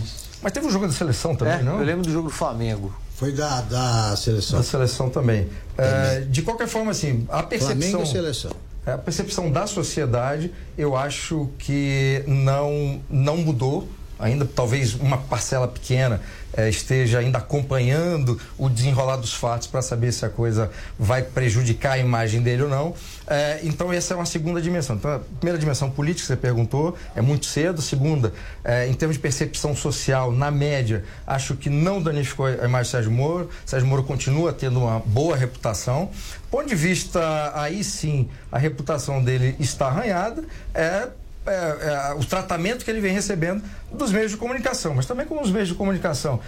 Mas 0.43 0.53
teve 0.53 0.67
um 0.67 0.71
jogo 0.71 0.87
da 0.87 0.93
seleção 0.93 1.35
também, 1.35 1.55
É, 1.55 1.63
não? 1.63 1.79
eu 1.79 1.85
lembro 1.85 2.03
do 2.05 2.11
jogo 2.13 2.29
do 2.29 2.35
Flamengo. 2.35 2.95
Foi 3.17 3.33
da, 3.33 3.63
da 3.63 4.15
seleção. 4.17 4.59
Da 4.59 4.65
seleção 4.65 5.09
também. 5.09 5.49
É, 5.79 6.21
de 6.21 6.43
qualquer 6.43 6.69
forma, 6.69 6.91
assim, 6.91 7.27
a 7.31 7.43
percepção. 7.43 7.81
Flamengo 7.81 8.03
e 8.03 8.07
seleção. 8.13 8.51
É, 8.85 8.93
A 8.93 8.99
percepção 8.99 9.51
da 9.51 9.67
sociedade, 9.67 10.53
eu 10.77 10.95
acho 10.97 11.49
que 11.59 12.23
não, 12.27 13.01
não 13.09 13.39
mudou. 13.39 13.89
Ainda 14.19 14.47
talvez 14.47 14.95
uma 14.95 15.19
parcela 15.19 15.69
pequena 15.69 16.21
eh, 16.57 16.71
esteja 16.71 17.19
ainda 17.19 17.37
acompanhando 17.37 18.41
o 18.57 18.69
desenrolar 18.69 19.17
dos 19.17 19.35
fatos 19.35 19.67
para 19.67 19.83
saber 19.83 20.11
se 20.11 20.25
a 20.25 20.31
coisa 20.31 20.71
vai 20.99 21.23
prejudicar 21.23 21.93
a 21.93 21.99
imagem 21.99 22.41
dele 22.41 22.63
ou 22.63 22.69
não. 22.69 22.95
Eh, 23.27 23.61
então, 23.65 23.93
essa 23.93 24.15
é 24.15 24.17
uma 24.17 24.25
segunda 24.25 24.61
dimensão. 24.63 24.97
Então, 24.97 25.17
a 25.17 25.19
primeira 25.19 25.59
dimensão 25.59 25.91
política, 25.91 26.27
você 26.27 26.37
perguntou, 26.37 26.97
é 27.15 27.21
muito 27.21 27.45
cedo. 27.45 27.83
Segunda, 27.83 28.33
eh, 28.65 28.89
em 28.89 28.95
termos 28.95 29.17
de 29.17 29.21
percepção 29.21 29.77
social, 29.77 30.33
na 30.33 30.51
média, 30.51 31.05
acho 31.27 31.55
que 31.55 31.69
não 31.69 32.01
danificou 32.01 32.47
a 32.47 32.65
imagem 32.65 32.89
do 32.89 32.93
Sérgio 32.93 33.13
Moro. 33.13 33.51
Sérgio 33.67 33.87
Moro 33.87 34.03
continua 34.03 34.51
tendo 34.51 34.81
uma 34.81 35.01
boa 35.01 35.37
reputação. 35.37 36.07
Do 36.45 36.51
ponto 36.51 36.67
de 36.67 36.75
vista, 36.75 37.53
aí 37.55 37.85
sim, 37.85 38.31
a 38.51 38.57
reputação 38.57 39.23
dele 39.23 39.55
está 39.59 39.89
arranhada. 39.89 40.43
É 40.75 41.09
é, 41.47 41.53
é, 41.53 42.15
o 42.15 42.25
tratamento 42.25 42.85
que 42.85 42.91
ele 42.91 43.01
vem 43.01 43.13
recebendo 43.13 43.63
dos 43.93 44.13
meios 44.13 44.33
de 44.33 44.37
comunicação, 44.37 44.95
mas 44.95 45.07
também 45.07 45.27
com 45.27 45.41
os 45.41 45.51
meios 45.51 45.69
de 45.69 45.75
comunicação. 45.75 46.41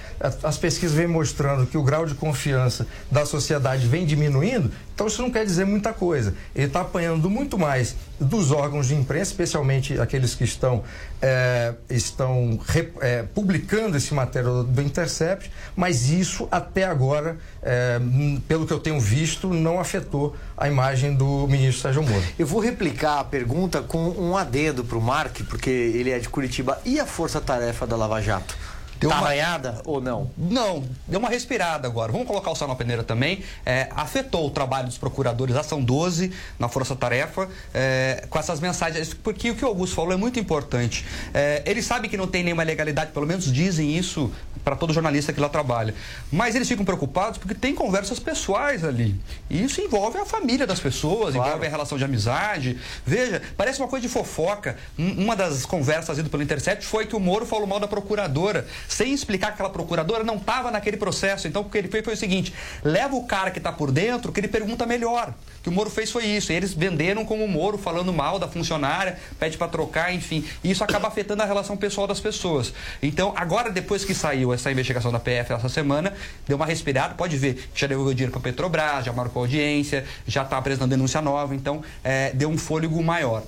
As 0.43 0.59
pesquisas 0.59 0.97
vêm 0.97 1.07
mostrando 1.07 1.67
que 1.67 1.79
o 1.79 1.83
grau 1.83 2.05
de 2.05 2.15
confiança 2.15 2.87
da 3.11 3.25
sociedade 3.25 3.87
vem 3.87 4.05
diminuindo, 4.05 4.71
então 4.95 5.07
isso 5.07 5.23
não 5.23 5.31
quer 5.31 5.45
dizer 5.45 5.65
muita 5.65 5.93
coisa. 5.93 6.35
Ele 6.55 6.67
está 6.67 6.81
apanhando 6.81 7.31
muito 7.31 7.57
mais 7.57 7.95
dos 8.19 8.51
órgãos 8.51 8.89
de 8.89 8.97
imprensa, 8.97 9.31
especialmente 9.31 9.99
aqueles 10.01 10.35
que 10.35 10.43
estão, 10.43 10.83
é, 11.23 11.75
estão 11.89 12.59
é, 13.01 13.23
publicando 13.23 13.97
esse 13.97 14.13
material 14.13 14.65
do 14.65 14.83
Intercept, 14.83 15.53
mas 15.77 16.11
isso 16.11 16.49
até 16.51 16.85
agora, 16.85 17.39
é, 17.63 18.01
pelo 18.49 18.67
que 18.67 18.73
eu 18.73 18.81
tenho 18.81 18.99
visto, 18.99 19.55
não 19.55 19.79
afetou 19.79 20.35
a 20.57 20.67
imagem 20.67 21.15
do 21.15 21.47
ministro 21.47 21.83
Sérgio 21.83 22.03
Moro. 22.03 22.25
Eu 22.37 22.47
vou 22.47 22.61
replicar 22.61 23.21
a 23.21 23.25
pergunta 23.25 23.81
com 23.81 24.09
um 24.11 24.37
adendo 24.37 24.83
para 24.83 24.99
o 24.99 25.01
Mark, 25.01 25.43
porque 25.49 25.71
ele 25.71 26.11
é 26.11 26.19
de 26.19 26.29
Curitiba. 26.29 26.81
E 26.85 26.99
a 26.99 27.07
força-tarefa 27.29 27.87
da 27.87 27.95
Lava 27.95 28.23
Jato? 28.23 28.57
Deu 29.01 29.11
tá 29.11 29.17
uma 29.17 29.27
arranhada 29.27 29.81
ou 29.85 30.01
não? 30.01 30.31
Não, 30.37 30.85
deu 31.07 31.21
uma 31.21 31.29
respirada 31.29 31.87
agora. 31.87 32.11
Vamos 32.11 32.27
colocar 32.27 32.51
o 32.51 32.55
sal 32.55 32.67
na 32.67 32.75
peneira 32.75 33.05
também. 33.05 33.43
É, 33.65 33.89
afetou 33.95 34.47
o 34.47 34.51
trabalho 34.51 34.87
dos 34.87 34.99
procuradores, 34.99 35.55
são 35.67 35.83
12 35.83 36.33
na 36.59 36.69
Força 36.69 36.97
Tarefa, 36.97 37.49
é, 37.73 38.27
com 38.29 38.39
essas 38.39 38.59
mensagens. 38.61 39.15
Porque 39.15 39.51
o 39.51 39.55
que 39.55 39.65
o 39.65 39.69
Augusto 39.69 39.95
falou 39.95 40.13
é 40.13 40.17
muito 40.17 40.41
importante. 40.41 41.05
É, 41.33 41.63
eles 41.65 41.85
sabem 41.85 42.11
que 42.11 42.17
não 42.17 42.27
tem 42.27 42.43
nenhuma 42.43 42.65
legalidade, 42.65 43.13
pelo 43.13 43.27
menos 43.27 43.53
dizem 43.53 43.97
isso 43.97 44.33
para 44.65 44.75
todo 44.75 44.93
jornalista 44.93 45.33
que 45.33 45.41
lá 45.41 45.49
trabalha. 45.49 45.95
Mas 46.31 46.55
eles 46.55 46.67
ficam 46.67 46.85
preocupados 46.85 47.39
porque 47.39 47.55
tem 47.55 47.75
conversas 47.75 48.19
pessoais 48.19 48.85
ali. 48.85 49.19
E 49.49 49.63
isso 49.63 49.81
envolve 49.81 50.19
a 50.19 50.27
família 50.27 50.67
das 50.67 50.81
pessoas, 50.81 51.35
claro. 51.35 51.49
envolve 51.49 51.67
a 51.67 51.71
relação 51.71 51.97
de 51.97 52.05
amizade. 52.05 52.79
Veja, 53.07 53.41
parece 53.57 53.81
uma 53.81 53.89
coisa 53.89 54.07
de 54.07 54.13
fofoca. 54.13 54.77
Uma 54.99 55.37
das 55.37 55.65
conversas 55.65 56.19
ido 56.19 56.29
pelo 56.29 56.43
Intercept 56.43 56.85
foi 56.85 57.07
que 57.07 57.15
o 57.15 57.21
Moro 57.21 57.47
falou 57.47 57.67
mal 57.67 57.79
da 57.79 57.87
procuradora 57.89 58.67
sem 58.89 59.13
explicar 59.13 59.49
que 59.49 59.53
aquela 59.55 59.71
procuradora 59.71 60.25
não 60.25 60.37
estava 60.37 60.71
naquele 60.71 60.97
processo. 60.97 61.47
Então, 61.47 61.63
o 61.63 61.65
que 61.67 61.77
ele 61.77 61.89
fez 61.89 62.03
foi 62.03 62.15
o 62.15 62.17
seguinte: 62.17 62.53
leva 62.83 63.15
o 63.15 63.25
cara 63.25 63.51
que 63.51 63.59
está 63.59 63.71
por 63.71 63.93
dentro, 63.93 64.33
que 64.33 64.41
ele 64.41 64.49
pergunta 64.49 64.87
melhor. 64.87 65.35
O 65.59 65.63
que 65.63 65.69
o 65.69 65.73
Moro 65.73 65.91
fez 65.91 66.11
foi 66.11 66.25
isso. 66.25 66.51
Eles 66.51 66.73
venderam 66.73 67.25
como 67.25 67.45
o 67.45 67.49
Moro, 67.49 67.77
falando 67.77 68.13
mal 68.13 68.39
da 68.39 68.49
funcionária, 68.49 69.19
pede 69.39 69.59
para 69.59 69.69
trocar, 69.69 70.13
enfim. 70.15 70.45
E 70.65 70.71
isso 70.71 70.83
acaba 70.83 71.07
afetando 71.09 71.43
a 71.43 71.47
relação 71.47 71.77
pessoal 71.77 72.07
das 72.07 72.19
pessoas. 72.19 72.73
Então, 73.03 73.35
agora, 73.37 73.71
depois 73.71 74.05
que 74.05 74.15
saiu 74.15 74.55
essa 74.55 74.73
investigação 74.73 75.13
da 75.13 75.21
PF 75.21 75.53
essa 75.53 75.69
semana, 75.69 76.15
deu 76.47 76.57
uma 76.57 76.67
respirada, 76.67 77.15
pode 77.15 77.37
ver, 77.37 77.69
já 77.75 77.87
devolveu 77.87 78.15
dinheiro 78.15 78.33
para 78.33 78.41
Petrobras, 78.41 79.05
já 79.05 79.13
marcou 79.13 79.43
audiência, 79.43 80.05
já 80.27 80.43
está 80.43 80.57
apresentando 80.57 80.91
denúncia 80.91 81.21
nova, 81.21 81.55
então 81.55 81.83
é, 82.03 82.33
deu 82.33 82.49
um 82.49 82.57
fôlego 82.57 83.03
maior. 83.03 83.43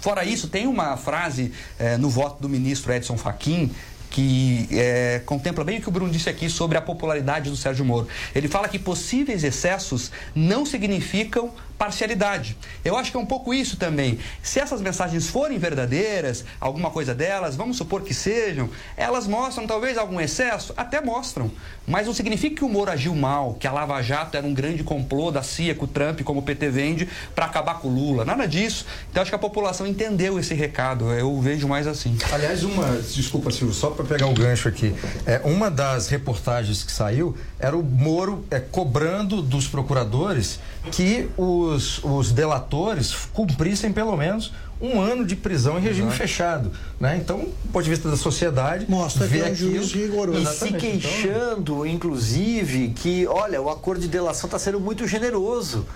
Fora 0.00 0.24
isso, 0.24 0.48
tem 0.48 0.66
uma 0.66 0.96
frase 0.96 1.52
é, 1.78 1.96
no 1.96 2.10
voto 2.10 2.40
do 2.40 2.48
ministro 2.48 2.92
Edson 2.92 3.16
Fachin 3.16 3.70
que 4.10 4.68
é, 4.70 5.20
contempla 5.24 5.64
bem 5.64 5.78
o 5.78 5.82
que 5.82 5.88
o 5.88 5.92
Bruno 5.92 6.10
disse 6.10 6.28
aqui 6.28 6.48
sobre 6.48 6.78
a 6.78 6.80
popularidade 6.80 7.50
do 7.50 7.56
Sérgio 7.56 7.84
Moro. 7.84 8.08
Ele 8.34 8.48
fala 8.48 8.68
que 8.68 8.78
possíveis 8.78 9.44
excessos 9.44 10.10
não 10.34 10.64
significam 10.64 11.52
parcialidade. 11.78 12.56
Eu 12.84 12.96
acho 12.96 13.10
que 13.10 13.16
é 13.16 13.20
um 13.20 13.26
pouco 13.26 13.52
isso 13.52 13.76
também. 13.76 14.18
Se 14.42 14.58
essas 14.58 14.80
mensagens 14.80 15.28
forem 15.28 15.58
verdadeiras, 15.58 16.44
alguma 16.60 16.90
coisa 16.90 17.14
delas, 17.14 17.56
vamos 17.56 17.76
supor 17.76 18.02
que 18.02 18.14
sejam, 18.14 18.68
elas 18.96 19.26
mostram 19.26 19.66
talvez 19.66 19.98
algum 19.98 20.20
excesso, 20.20 20.72
até 20.76 21.00
mostram. 21.00 21.50
Mas 21.86 22.06
não 22.06 22.14
significa 22.14 22.56
que 22.56 22.64
o 22.64 22.68
Moro 22.68 22.90
agiu 22.90 23.14
mal, 23.14 23.54
que 23.54 23.66
a 23.66 23.72
Lava 23.72 24.00
Jato 24.02 24.36
era 24.36 24.46
um 24.46 24.52
grande 24.52 24.82
complô 24.82 25.30
da 25.30 25.42
CIA 25.42 25.74
com 25.74 25.84
o 25.84 25.88
Trump, 25.88 26.22
como 26.22 26.40
o 26.40 26.42
PT 26.42 26.68
vende, 26.68 27.08
para 27.34 27.44
acabar 27.44 27.78
com 27.78 27.88
o 27.88 27.94
Lula. 27.94 28.24
Nada 28.24 28.46
disso. 28.46 28.86
Então 29.10 29.22
acho 29.22 29.30
que 29.30 29.36
a 29.36 29.38
população 29.38 29.86
entendeu 29.86 30.38
esse 30.38 30.54
recado. 30.54 31.12
Eu 31.12 31.40
vejo 31.40 31.68
mais 31.68 31.86
assim. 31.86 32.16
Aliás, 32.32 32.64
uma, 32.64 32.96
desculpa, 32.96 33.50
Silvio, 33.50 33.74
só 33.74 33.90
para 33.90 34.04
pegar 34.04 34.26
o 34.26 34.34
gancho 34.34 34.68
aqui. 34.68 34.94
É, 35.24 35.40
uma 35.44 35.70
das 35.70 36.08
reportagens 36.08 36.82
que 36.82 36.90
saiu 36.90 37.36
era 37.58 37.76
o 37.76 37.82
Moro 37.82 38.44
é, 38.50 38.58
cobrando 38.58 39.40
dos 39.40 39.68
procuradores 39.68 40.58
que 40.90 41.28
os, 41.66 42.02
os 42.04 42.32
delatores 42.32 43.14
cumprissem 43.32 43.92
pelo 43.92 44.16
menos 44.16 44.52
um 44.80 45.00
ano 45.00 45.24
de 45.24 45.34
prisão 45.34 45.78
em 45.78 45.82
regime 45.82 46.08
Exato. 46.08 46.18
fechado. 46.18 46.72
Né? 47.00 47.16
Então, 47.16 47.38
do 47.38 47.72
ponto 47.72 47.84
de 47.84 47.90
vista 47.90 48.10
da 48.10 48.16
sociedade, 48.16 48.86
mostra 48.88 49.26
que 49.26 49.40
é 49.40 49.50
um 49.50 49.54
juiz 49.54 49.92
rigoroso. 49.92 50.38
E 50.38 50.46
se 50.46 50.72
queixando, 50.72 51.74
então... 51.74 51.86
inclusive, 51.86 52.88
que, 52.90 53.26
olha, 53.26 53.60
o 53.60 53.70
acordo 53.70 54.00
de 54.00 54.08
delação 54.08 54.48
está 54.48 54.58
sendo 54.58 54.78
muito 54.78 55.06
generoso. 55.06 55.86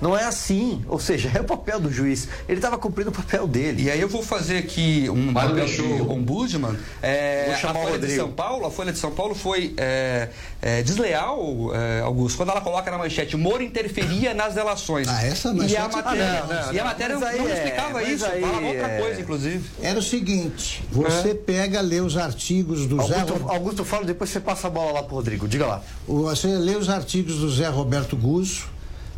Não 0.00 0.16
é 0.16 0.24
assim. 0.24 0.84
Ou 0.88 0.98
seja, 0.98 1.30
é 1.34 1.40
o 1.40 1.44
papel 1.44 1.80
do 1.80 1.92
juiz. 1.92 2.28
Ele 2.48 2.58
estava 2.58 2.78
cumprindo 2.78 3.10
o 3.10 3.12
papel 3.12 3.46
dele. 3.46 3.84
E 3.84 3.90
aí 3.90 4.00
eu 4.00 4.08
vou 4.08 4.22
fazer 4.22 4.58
aqui 4.58 5.08
um 5.08 5.32
Mas 5.32 5.48
papel 5.48 5.64
deixou... 5.64 5.86
de 5.86 6.02
ombudsman. 6.02 6.76
É, 7.02 7.46
vou 7.48 7.56
chamar 7.56 7.80
a 7.80 7.82
Folha 7.84 7.96
o 7.96 7.98
de 7.98 8.16
São 8.16 8.30
Paulo, 8.30 8.66
a 8.66 8.70
Folha 8.70 8.92
de 8.92 8.98
São 8.98 9.10
Paulo 9.10 9.34
foi 9.34 9.74
é, 9.76 10.28
é, 10.60 10.82
desleal, 10.82 11.74
é, 11.74 12.00
Augusto, 12.00 12.36
quando 12.36 12.50
ela 12.50 12.60
coloca 12.60 12.90
na 12.90 12.98
manchete, 12.98 13.36
Moro 13.36 13.62
interferia 13.62 14.34
nas 14.34 14.54
delações. 14.54 15.08
Ah, 15.08 15.24
essa 15.24 15.52
manchete... 15.52 15.72
E 15.72 15.76
a 15.76 15.88
matéria, 15.88 16.24
ah, 16.24 16.46
não, 16.46 16.66
não, 16.66 16.72
e 16.72 16.80
a 16.80 16.84
matéria 16.84 17.14
não, 17.14 17.20
não 17.20 17.48
explicava 17.48 18.02
é, 18.02 18.12
isso, 18.12 18.26
aí 18.26 18.40
falava 18.40 18.66
outra 18.66 18.86
é... 18.86 19.00
coisa, 19.00 19.20
inclusive. 19.20 19.70
Era 19.82 19.98
o 19.98 20.02
seguinte, 20.02 20.84
você 20.90 21.34
pega, 21.34 21.80
lê 21.80 22.00
os 22.00 22.16
artigos 22.16 22.86
do 22.86 23.00
Augusto, 23.00 23.38
Zé... 23.38 23.44
Augusto 23.48 23.84
fala, 23.84 24.04
depois 24.04 24.30
você 24.30 24.40
passa 24.40 24.66
a 24.66 24.70
bola 24.70 24.92
lá 24.92 25.02
pro 25.02 25.16
Rodrigo, 25.16 25.46
diga 25.48 25.66
lá. 25.66 25.82
Você 26.06 26.48
lê 26.48 26.76
os 26.76 26.88
artigos 26.88 27.36
do 27.36 27.50
Zé 27.50 27.68
Roberto 27.68 28.16
Guzzo, 28.16 28.75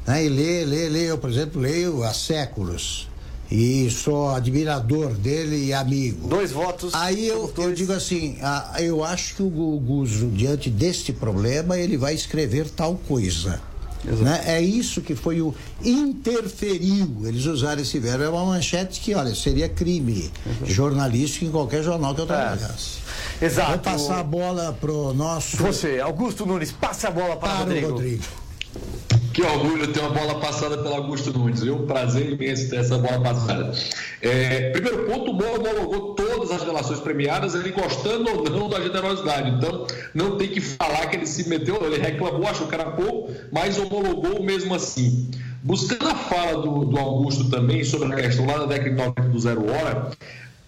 né? 0.09 0.24
E 0.24 0.28
lê, 0.28 0.64
lê, 0.64 0.88
lê. 0.88 1.11
Eu, 1.11 1.18
por 1.18 1.30
exemplo, 1.30 1.61
leio 1.61 2.02
há 2.02 2.14
séculos. 2.14 3.06
E 3.50 3.90
sou 3.90 4.30
admirador 4.30 5.14
dele 5.14 5.66
e 5.66 5.72
amigo. 5.72 6.28
Dois 6.28 6.50
votos. 6.52 6.94
Aí 6.94 7.26
eu, 7.26 7.50
eu 7.56 7.72
digo 7.72 7.92
assim, 7.92 8.36
ah, 8.42 8.74
eu 8.78 9.02
acho 9.02 9.36
que 9.36 9.42
o 9.42 9.48
Guzo, 9.48 10.26
diante 10.28 10.68
deste 10.68 11.14
problema, 11.14 11.78
ele 11.78 11.96
vai 11.96 12.14
escrever 12.14 12.68
tal 12.68 12.96
coisa. 13.09 13.61
Né? 14.04 14.42
É 14.46 14.61
isso 14.61 15.00
que 15.00 15.14
foi 15.14 15.40
o 15.40 15.54
interferiu. 15.82 17.22
Eles 17.24 17.46
usaram 17.46 17.80
esse 17.80 17.98
verbo. 17.98 18.22
É 18.24 18.28
uma 18.28 18.44
manchete 18.44 19.00
que, 19.00 19.14
olha, 19.14 19.34
seria 19.34 19.68
crime 19.68 20.30
Exato. 20.46 20.66
jornalístico 20.72 21.46
em 21.46 21.50
qualquer 21.50 21.82
jornal 21.82 22.14
que 22.14 22.20
eu 22.20 22.26
trabalhasse. 22.26 22.98
É. 23.40 23.46
Exato. 23.46 23.70
Vou 23.70 23.78
passar 23.78 24.20
a 24.20 24.22
bola 24.22 24.76
pro 24.78 25.12
nosso. 25.14 25.56
Você, 25.56 26.00
Augusto 26.00 26.44
Nunes, 26.46 26.70
passa 26.70 27.09
a 27.09 27.11
bola 27.11 27.36
para, 27.36 27.48
para 27.48 27.59
Rodrigo. 27.61 27.86
o 27.86 27.90
Rodrigo. 27.92 28.24
Que 29.32 29.42
orgulho 29.42 29.92
ter 29.92 30.00
uma 30.00 30.10
bola 30.10 30.40
passada 30.40 30.78
pelo 30.78 30.94
Augusto 30.94 31.32
Nunes, 31.32 31.62
viu? 31.62 31.86
Prazer 31.86 32.32
imenso 32.32 32.68
ter 32.68 32.76
essa 32.76 32.98
bola 32.98 33.20
passada. 33.20 33.72
É, 34.20 34.70
primeiro 34.70 35.04
ponto, 35.04 35.30
o 35.30 35.34
Moro 35.34 35.60
homologou 35.60 36.14
todas 36.14 36.50
as 36.50 36.64
relações 36.64 36.98
premiadas, 36.98 37.54
ele 37.54 37.70
gostando 37.70 38.28
ou 38.30 38.50
não 38.50 38.68
da 38.68 38.80
generosidade. 38.80 39.50
Então, 39.50 39.86
não 40.12 40.36
tem 40.36 40.48
que 40.48 40.60
falar 40.60 41.06
que 41.06 41.16
ele 41.16 41.26
se 41.26 41.48
meteu, 41.48 41.78
ele 41.84 41.98
reclamou, 41.98 42.48
achou 42.48 42.66
que 42.66 42.74
era 42.74 42.90
pouco, 42.90 43.32
mas 43.52 43.78
homologou 43.78 44.42
mesmo 44.42 44.74
assim. 44.74 45.30
Buscando 45.62 46.08
a 46.08 46.14
fala 46.16 46.60
do, 46.60 46.84
do 46.86 46.98
Augusto 46.98 47.48
também 47.48 47.84
sobre 47.84 48.12
a 48.12 48.16
questão 48.16 48.44
lá 48.44 48.58
da 48.58 48.66
década 48.66 48.90
de 48.90 48.96
90 48.96 49.22
do 49.22 49.38
Zero 49.38 49.70
Hora, 49.70 50.10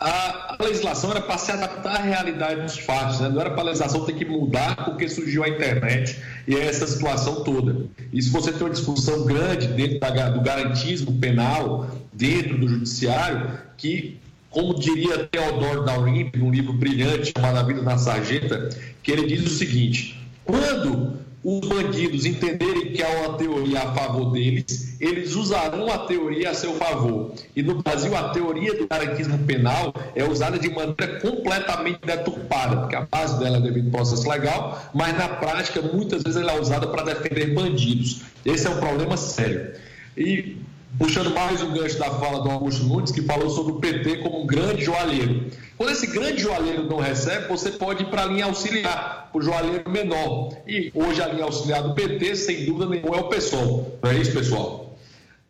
a, 0.00 0.56
legislação 0.58 1.10
era 1.10 1.20
para 1.20 1.36
se 1.36 1.52
adaptar 1.52 1.96
à 1.96 2.02
realidade 2.02 2.62
dos 2.62 2.78
fatos, 2.78 3.20
né? 3.20 3.28
não 3.28 3.40
era 3.40 3.50
para 3.50 3.60
a 3.60 3.64
legislação 3.64 4.04
ter 4.06 4.14
que 4.14 4.24
mudar 4.24 4.76
porque 4.84 5.08
surgiu 5.08 5.44
a 5.44 5.48
internet 5.48 6.18
e 6.48 6.56
é 6.56 6.66
essa 6.66 6.86
situação 6.86 7.44
toda. 7.44 7.84
E 8.10 8.22
se 8.22 8.30
você 8.30 8.50
tem 8.50 8.62
uma 8.62 8.70
discussão 8.70 9.24
grande 9.26 9.68
dentro 9.68 10.00
da, 10.00 10.30
do 10.30 10.40
garantismo 10.40 11.18
penal, 11.18 11.90
dentro 12.12 12.56
do 12.56 12.66
judiciário, 12.66 13.58
que, 13.76 14.18
como 14.48 14.78
diria 14.78 15.28
Theodore 15.30 15.84
Daurimp, 15.84 16.34
num 16.36 16.50
livro 16.50 16.72
brilhante 16.72 17.32
chamado 17.36 17.58
A 17.58 17.62
Vida 17.62 17.82
na 17.82 17.98
Sarjeta, 17.98 18.70
que 19.02 19.12
ele 19.12 19.26
diz 19.26 19.44
o 19.44 19.50
seguinte: 19.50 20.18
quando 20.44 21.18
os 21.42 21.66
bandidos 21.66 22.26
entenderem 22.26 22.92
que 22.92 23.02
há 23.02 23.08
uma 23.08 23.38
teoria 23.38 23.80
a 23.80 23.94
favor 23.94 24.30
deles, 24.30 24.96
eles 25.00 25.34
usarão 25.34 25.90
a 25.90 25.98
teoria 26.06 26.50
a 26.50 26.54
seu 26.54 26.74
favor. 26.74 27.32
E 27.56 27.62
no 27.62 27.82
Brasil, 27.82 28.14
a 28.14 28.28
teoria 28.28 28.76
do 28.76 28.86
garantismo 28.86 29.38
penal 29.38 29.94
é 30.14 30.22
usada 30.22 30.58
de 30.58 30.68
maneira 30.68 31.18
completamente 31.20 32.00
deturpada, 32.04 32.76
porque 32.76 32.96
a 32.96 33.06
base 33.10 33.38
dela 33.38 33.56
é 33.56 33.60
devido 33.60 33.86
ao 33.86 33.92
processo 33.92 34.28
legal, 34.28 34.90
mas 34.92 35.16
na 35.16 35.28
prática, 35.28 35.80
muitas 35.80 36.22
vezes, 36.22 36.40
ela 36.40 36.52
é 36.52 36.60
usada 36.60 36.86
para 36.86 37.14
defender 37.14 37.54
bandidos. 37.54 38.20
Esse 38.44 38.66
é 38.66 38.70
um 38.70 38.78
problema 38.78 39.16
sério. 39.16 39.72
E 40.16 40.56
puxando 40.98 41.30
mais 41.30 41.62
um 41.62 41.72
gancho 41.72 41.98
da 41.98 42.10
fala 42.10 42.42
do 42.42 42.50
Augusto 42.50 42.84
Nunes, 42.84 43.10
que 43.10 43.22
falou 43.22 43.50
sobre 43.50 43.72
o 43.72 43.76
PT 43.76 44.18
como 44.18 44.42
um 44.42 44.46
grande 44.46 44.84
joalheiro. 44.84 45.46
Quando 45.76 45.92
esse 45.92 46.06
grande 46.08 46.42
joalheiro 46.42 46.84
não 46.84 46.98
recebe, 46.98 47.48
você 47.48 47.70
pode 47.70 48.02
ir 48.02 48.06
para 48.06 48.22
a 48.22 48.26
linha 48.26 48.44
auxiliar, 48.44 49.30
para 49.32 49.38
o 49.38 49.42
joalheiro 49.42 49.88
menor. 49.90 50.52
E 50.66 50.92
hoje 50.94 51.22
a 51.22 51.28
linha 51.28 51.44
auxiliar 51.44 51.82
do 51.82 51.94
PT, 51.94 52.36
sem 52.36 52.66
dúvida 52.66 52.86
nenhuma, 52.86 53.16
é 53.16 53.20
o 53.20 53.28
PSOL. 53.28 53.98
Não 54.02 54.10
é 54.10 54.18
isso, 54.18 54.32
pessoal? 54.32 54.94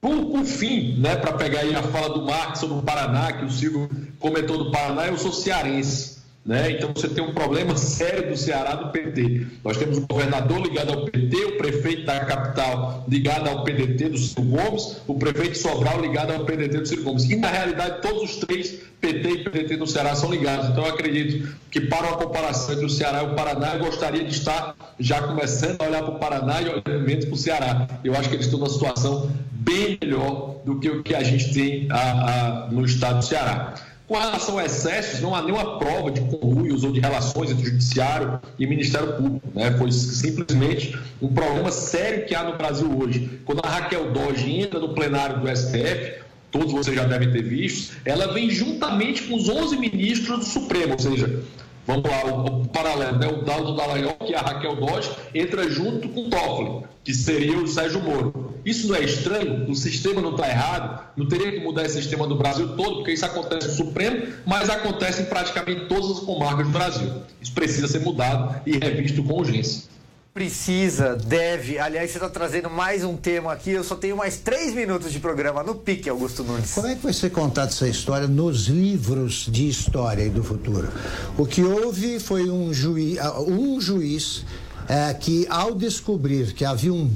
Por, 0.01 0.27
por 0.27 0.45
fim, 0.45 0.99
né, 0.99 1.17
para 1.17 1.33
pegar 1.33 1.61
aí 1.61 1.75
a 1.75 1.83
fala 1.83 2.11
do 2.11 2.25
Marcos 2.25 2.61
sobre 2.61 2.79
o 2.79 2.83
Paraná, 2.83 3.33
que 3.33 3.45
o 3.45 3.51
Silvio 3.51 3.91
comentou 4.19 4.57
do 4.57 4.71
Paraná, 4.71 5.09
eu 5.09 5.19
sou 5.19 5.33
cearense. 5.33 6.20
Né? 6.45 6.73
Então 6.73 6.91
você 6.95 7.07
tem 7.07 7.23
um 7.23 7.35
problema 7.35 7.77
sério 7.77 8.31
do 8.31 8.37
Ceará 8.37 8.75
do 8.75 8.91
PT. 8.91 9.47
Nós 9.63 9.77
temos 9.77 9.99
o 9.99 10.07
governador 10.07 10.61
ligado 10.63 10.91
ao 10.91 11.05
PT, 11.05 11.37
o 11.37 11.57
prefeito 11.59 12.07
da 12.07 12.21
capital 12.21 13.05
ligado 13.07 13.49
ao 13.49 13.63
PDT 13.63 14.09
do 14.09 14.17
Ciro 14.17 14.43
Gomes, 14.43 14.97
o 15.07 15.15
prefeito 15.15 15.59
Sobral 15.59 16.01
ligado 16.01 16.33
ao 16.33 16.47
PDT 16.47 16.79
do 16.79 16.87
Ciro 16.87 17.03
Gomes. 17.03 17.25
E 17.25 17.37
na 17.37 17.51
realidade 17.51 18.01
todos 18.01 18.23
os 18.23 18.37
três 18.37 18.81
PT 19.01 19.31
e 19.31 19.45
PDT 19.45 19.77
do 19.77 19.87
Ceará 19.87 20.15
são 20.15 20.31
ligados. 20.31 20.71
Então 20.71 20.85
eu 20.85 20.91
acredito 20.91 21.57
que 21.71 21.83
para 21.83 22.09
uma 22.09 22.17
comparação 22.17 22.73
entre 22.73 22.87
o 22.87 22.91
Ceará 22.91 23.23
e 23.23 23.27
o 23.27 23.35
Paraná, 23.35 23.75
eu 23.75 23.85
gostaria 23.85 24.25
de 24.25 24.31
estar 24.31 24.75
já 24.99 25.21
começando 25.21 25.81
a 25.83 25.87
olhar 25.87 26.03
para 26.03 26.15
o 26.15 26.19
Paraná 26.19 26.63
e 26.63 26.69
olhando 26.69 27.07
menos 27.07 27.25
para 27.27 27.35
o 27.35 27.39
Ceará. 27.39 27.89
Eu 28.03 28.15
acho 28.15 28.31
que 28.31 28.35
eles 28.35 28.47
estão 28.47 28.59
numa 28.59 28.71
situação 28.71 29.31
bem 29.51 29.99
melhor 30.01 30.57
do 30.65 30.81
que 30.81 30.89
o 30.89 31.03
que 31.03 31.15
a 31.15 31.23
gente 31.23 31.53
tem 31.53 31.87
a, 31.91 31.99
a, 31.99 32.71
no 32.71 32.85
estado 32.85 33.19
do 33.19 33.25
Ceará. 33.25 33.75
Com 34.11 34.19
relação 34.19 34.59
a 34.59 34.65
excessos, 34.65 35.21
não 35.21 35.37
há 35.37 35.41
nenhuma 35.41 35.79
prova 35.79 36.11
de 36.11 36.21
conluios 36.23 36.83
ou 36.83 36.91
de 36.91 36.99
relações 36.99 37.53
entre 37.53 37.67
Judiciário 37.67 38.41
e 38.59 38.67
Ministério 38.67 39.13
Público. 39.13 39.47
Né? 39.55 39.71
Foi 39.79 39.93
simplesmente 39.93 40.99
um 41.23 41.33
problema 41.33 41.71
sério 41.71 42.27
que 42.27 42.35
há 42.35 42.43
no 42.43 42.59
Brasil 42.59 42.91
hoje. 42.99 43.41
Quando 43.45 43.65
a 43.65 43.69
Raquel 43.69 44.11
Doge 44.11 44.51
entra 44.51 44.81
no 44.81 44.95
plenário 44.95 45.39
do 45.39 45.57
STF, 45.57 46.23
todos 46.51 46.73
vocês 46.73 46.97
já 46.97 47.05
devem 47.05 47.31
ter 47.31 47.45
visto, 47.45 47.99
ela 48.05 48.35
vem 48.35 48.51
juntamente 48.51 49.23
com 49.23 49.37
os 49.37 49.49
11 49.49 49.77
ministros 49.77 50.41
do 50.41 50.45
Supremo, 50.45 50.95
ou 50.95 50.99
seja, 50.99 51.45
Vamos 51.87 52.09
lá, 52.09 52.25
o, 52.27 52.63
o 52.63 52.69
paralelo, 52.69 53.19
né? 53.19 53.27
O 53.27 53.45
Daldo 53.45 53.75
Dallagnol, 53.75 54.15
que 54.27 54.35
é 54.35 54.39
a 54.39 54.43
Raquel 54.43 54.77
Dodge, 54.77 55.11
entra 55.35 55.69
junto 55.69 56.09
com 56.09 56.27
o 56.27 56.31
Toffoli, 56.31 56.85
que 57.03 57.13
seria 57.13 57.57
o 57.57 57.67
Sérgio 57.67 58.01
Moro. 58.01 58.55
Isso 58.65 58.89
não 58.89 58.97
é 58.97 59.03
estranho? 59.03 59.71
O 59.71 59.75
sistema 59.75 60.21
não 60.21 60.33
está 60.33 60.49
errado? 60.49 61.09
Não 61.17 61.27
teria 61.27 61.51
que 61.51 61.61
mudar 61.61 61.85
esse 61.85 61.95
sistema 61.95 62.27
do 62.27 62.37
Brasil 62.37 62.77
todo, 62.77 62.97
porque 62.97 63.13
isso 63.13 63.25
acontece 63.25 63.69
no 63.69 63.75
Supremo, 63.75 64.27
mas 64.47 64.69
acontece 64.69 65.23
em 65.23 65.25
praticamente 65.25 65.87
todas 65.87 66.11
as 66.11 66.21
comarcas 66.21 66.67
do 66.67 66.73
Brasil. 66.73 67.11
Isso 67.41 67.53
precisa 67.53 67.89
ser 67.89 68.01
mudado 68.01 68.61
e 68.67 68.79
revisto 68.79 69.23
com 69.23 69.35
urgência. 69.35 69.89
Precisa, 70.33 71.17
deve. 71.17 71.77
Aliás, 71.81 72.13
você 72.13 72.19
está 72.19 72.29
trazendo 72.29 72.71
mais 72.71 73.03
um 73.03 73.17
tema 73.17 73.53
aqui. 73.53 73.71
Eu 73.71 73.83
só 73.83 73.97
tenho 73.97 74.17
mais 74.17 74.37
três 74.37 74.73
minutos 74.73 75.13
de 75.13 75.19
programa 75.19 75.61
no 75.65 75.75
pique, 75.75 76.09
Augusto 76.09 76.45
Nunes. 76.45 76.73
Como 76.73 76.87
é 76.87 76.95
que 76.95 77.03
vai 77.03 77.13
ser 77.13 77.31
contada 77.31 77.69
essa 77.69 77.89
história 77.89 78.29
nos 78.29 78.69
livros 78.69 79.49
de 79.51 79.69
história 79.69 80.23
e 80.23 80.31
do 80.31 80.45
futuro? 80.45 80.89
O 81.37 81.45
que 81.45 81.65
houve 81.65 82.21
foi 82.21 82.49
um 82.49 82.73
juiz, 82.73 83.19
um 83.49 83.81
juiz 83.81 84.45
é, 84.89 85.13
que 85.13 85.49
ao 85.51 85.75
descobrir 85.75 86.53
que 86.53 86.65
havia 86.65 86.93
um 86.93 87.11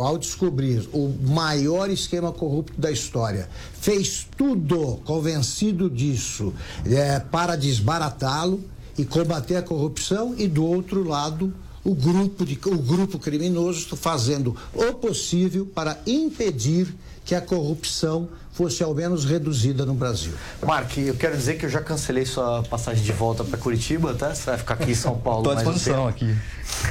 ao 0.00 0.16
descobrir 0.16 0.88
o 0.92 1.12
maior 1.22 1.90
esquema 1.90 2.30
corrupto 2.30 2.80
da 2.80 2.92
história 2.92 3.48
fez 3.80 4.24
tudo 4.36 5.00
convencido 5.04 5.90
disso 5.90 6.54
é, 6.84 7.18
para 7.18 7.56
desbaratá-lo 7.56 8.62
e 8.96 9.04
combater 9.04 9.56
a 9.56 9.62
corrupção 9.62 10.32
e 10.38 10.46
do 10.46 10.64
outro 10.64 11.02
lado 11.02 11.52
o 11.86 11.94
grupo, 11.94 12.44
de, 12.44 12.58
o 12.66 12.78
grupo 12.78 13.16
criminoso 13.16 13.96
fazendo 13.96 14.56
o 14.74 14.92
possível 14.94 15.64
para 15.64 15.96
impedir 16.04 16.92
que 17.24 17.32
a 17.32 17.40
corrupção 17.40 18.28
fosse 18.56 18.82
ao 18.82 18.94
menos 18.94 19.24
reduzida 19.26 19.84
no 19.84 19.92
Brasil. 19.92 20.32
Mark, 20.64 20.96
eu 20.96 21.14
quero 21.14 21.36
dizer 21.36 21.58
que 21.58 21.66
eu 21.66 21.70
já 21.70 21.82
cancelei 21.82 22.24
sua 22.24 22.62
passagem 22.62 23.04
de 23.04 23.12
volta 23.12 23.44
para 23.44 23.58
Curitiba, 23.58 24.14
tá? 24.14 24.34
Você 24.34 24.46
vai 24.46 24.58
ficar 24.58 24.74
aqui 24.74 24.92
em 24.92 24.94
São 24.94 25.16
Paulo. 25.20 25.40
Estou 25.40 25.52
à 25.52 25.56
disposição 25.56 26.08
aqui. 26.08 26.34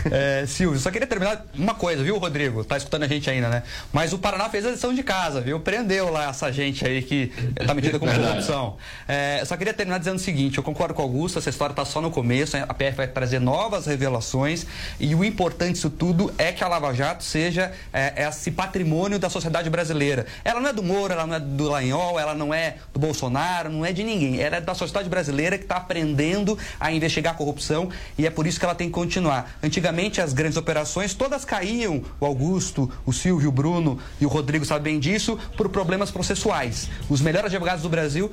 É, 0.09 0.45
Silvio, 0.47 0.79
só 0.79 0.91
queria 0.91 1.07
terminar 1.07 1.45
uma 1.53 1.73
coisa, 1.73 2.03
viu, 2.03 2.17
Rodrigo? 2.17 2.63
Tá 2.63 2.77
escutando 2.77 3.03
a 3.03 3.07
gente 3.07 3.29
ainda, 3.29 3.49
né? 3.49 3.63
Mas 3.91 4.13
o 4.13 4.17
Paraná 4.17 4.47
fez 4.47 4.65
a 4.65 4.71
lição 4.71 4.93
de 4.93 5.03
casa, 5.03 5.41
viu? 5.41 5.59
Prendeu 5.59 6.11
lá 6.11 6.29
essa 6.29 6.51
gente 6.51 6.85
aí 6.85 7.01
que 7.01 7.31
tá 7.65 7.73
metida 7.73 7.99
com 7.99 8.05
corrupção. 8.05 8.77
É, 9.07 9.43
só 9.43 9.57
queria 9.57 9.73
terminar 9.73 9.97
dizendo 9.97 10.17
o 10.17 10.19
seguinte: 10.19 10.57
eu 10.57 10.63
concordo 10.63 10.93
com 10.93 11.01
o 11.01 11.05
Augusto, 11.05 11.39
essa 11.39 11.49
história 11.49 11.75
tá 11.75 11.83
só 11.83 11.99
no 11.99 12.11
começo, 12.11 12.55
a 12.57 12.73
PF 12.73 12.97
vai 12.97 13.07
trazer 13.07 13.39
novas 13.39 13.85
revelações 13.85 14.65
e 14.99 15.13
o 15.15 15.23
importante 15.23 15.73
disso 15.73 15.89
tudo 15.89 16.33
é 16.37 16.51
que 16.51 16.63
a 16.63 16.67
Lava 16.67 16.93
Jato 16.93 17.23
seja 17.23 17.71
é, 17.91 18.27
esse 18.27 18.51
patrimônio 18.51 19.19
da 19.19 19.29
sociedade 19.29 19.69
brasileira. 19.69 20.25
Ela 20.43 20.59
não 20.59 20.69
é 20.69 20.73
do 20.73 20.83
Moro, 20.83 21.11
ela 21.11 21.27
não 21.27 21.35
é 21.35 21.39
do 21.39 21.54
Lanhol, 21.63 22.19
ela 22.19 22.33
não 22.33 22.53
é 22.53 22.77
do 22.93 22.99
Bolsonaro, 22.99 23.69
não 23.69 23.85
é 23.85 23.91
de 23.91 24.03
ninguém. 24.03 24.39
Ela 24.39 24.57
é 24.57 24.61
da 24.61 24.73
sociedade 24.73 25.09
brasileira 25.09 25.57
que 25.57 25.63
está 25.63 25.77
aprendendo 25.77 26.57
a 26.79 26.91
investigar 26.91 27.33
a 27.33 27.37
corrupção 27.37 27.89
e 28.17 28.25
é 28.25 28.29
por 28.29 28.47
isso 28.47 28.59
que 28.59 28.65
ela 28.65 28.75
tem 28.75 28.87
que 28.87 28.93
continuar. 28.93 29.57
Antigamente, 29.61 30.21
as 30.21 30.33
grandes 30.33 30.57
operações 30.57 31.13
todas 31.13 31.45
caíam, 31.45 32.03
o 32.19 32.25
Augusto, 32.25 32.91
o 33.05 33.13
Silvio, 33.13 33.49
o 33.49 33.51
Bruno 33.51 33.99
e 34.19 34.25
o 34.25 34.29
Rodrigo 34.29 34.65
sabem 34.65 34.85
bem 34.85 34.99
disso, 34.99 35.37
por 35.57 35.67
problemas 35.69 36.11
processuais. 36.11 36.89
Os 37.09 37.21
melhores 37.21 37.47
advogados 37.47 37.81
do 37.81 37.89
Brasil 37.89 38.31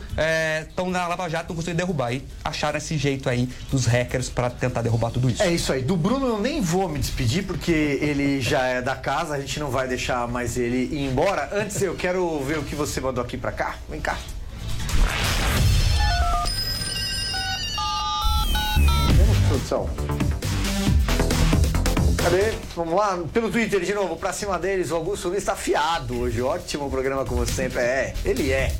estão 0.68 0.88
é, 0.88 0.90
na 0.90 1.08
Lava 1.08 1.28
Jato, 1.28 1.48
não 1.48 1.56
conseguiram 1.56 1.78
derrubar. 1.78 2.12
E 2.12 2.22
acharam 2.44 2.76
esse 2.76 2.98
jeito 2.98 3.28
aí 3.28 3.48
dos 3.70 3.86
hackers 3.86 4.28
para 4.28 4.50
tentar 4.50 4.82
derrubar 4.82 5.10
tudo 5.10 5.30
isso. 5.30 5.42
É 5.42 5.50
isso 5.50 5.72
aí. 5.72 5.82
Do 5.82 5.96
Bruno 5.96 6.26
eu 6.26 6.38
nem 6.38 6.60
vou 6.60 6.88
me 6.88 6.98
despedir, 6.98 7.44
porque 7.44 7.72
ele 7.72 8.40
já 8.40 8.66
é 8.66 8.82
da 8.82 8.94
casa, 8.94 9.34
a 9.34 9.40
gente 9.40 9.58
não 9.58 9.70
vai 9.70 9.88
deixar 9.88 10.28
mais 10.28 10.58
ele 10.58 10.94
ir 10.94 11.08
embora. 11.08 11.48
Antes, 11.52 11.80
eu 11.80 11.94
quero 11.94 12.38
ver 12.40 12.58
o 12.58 12.62
que 12.62 12.74
você 12.74 13.00
mandou 13.00 13.11
aqui 13.20 13.36
para 13.36 13.52
cá. 13.52 13.76
Vem 13.88 14.00
cá. 14.00 14.16
Vamos, 19.16 19.38
produção. 19.48 19.90
Cadê? 22.16 22.52
Vamos 22.76 22.94
lá, 22.94 23.18
pelo 23.32 23.50
Twitter 23.50 23.80
de 23.80 23.92
novo, 23.92 24.16
pra 24.16 24.32
cima 24.32 24.56
deles, 24.56 24.92
o 24.92 24.94
Augusto 24.94 25.26
Nunes 25.26 25.42
está 25.42 25.54
afiado 25.54 26.20
hoje. 26.20 26.40
Ótimo 26.40 26.88
programa 26.88 27.24
como 27.24 27.44
sempre. 27.44 27.80
É, 27.80 28.14
ele 28.24 28.52
é. 28.52 28.72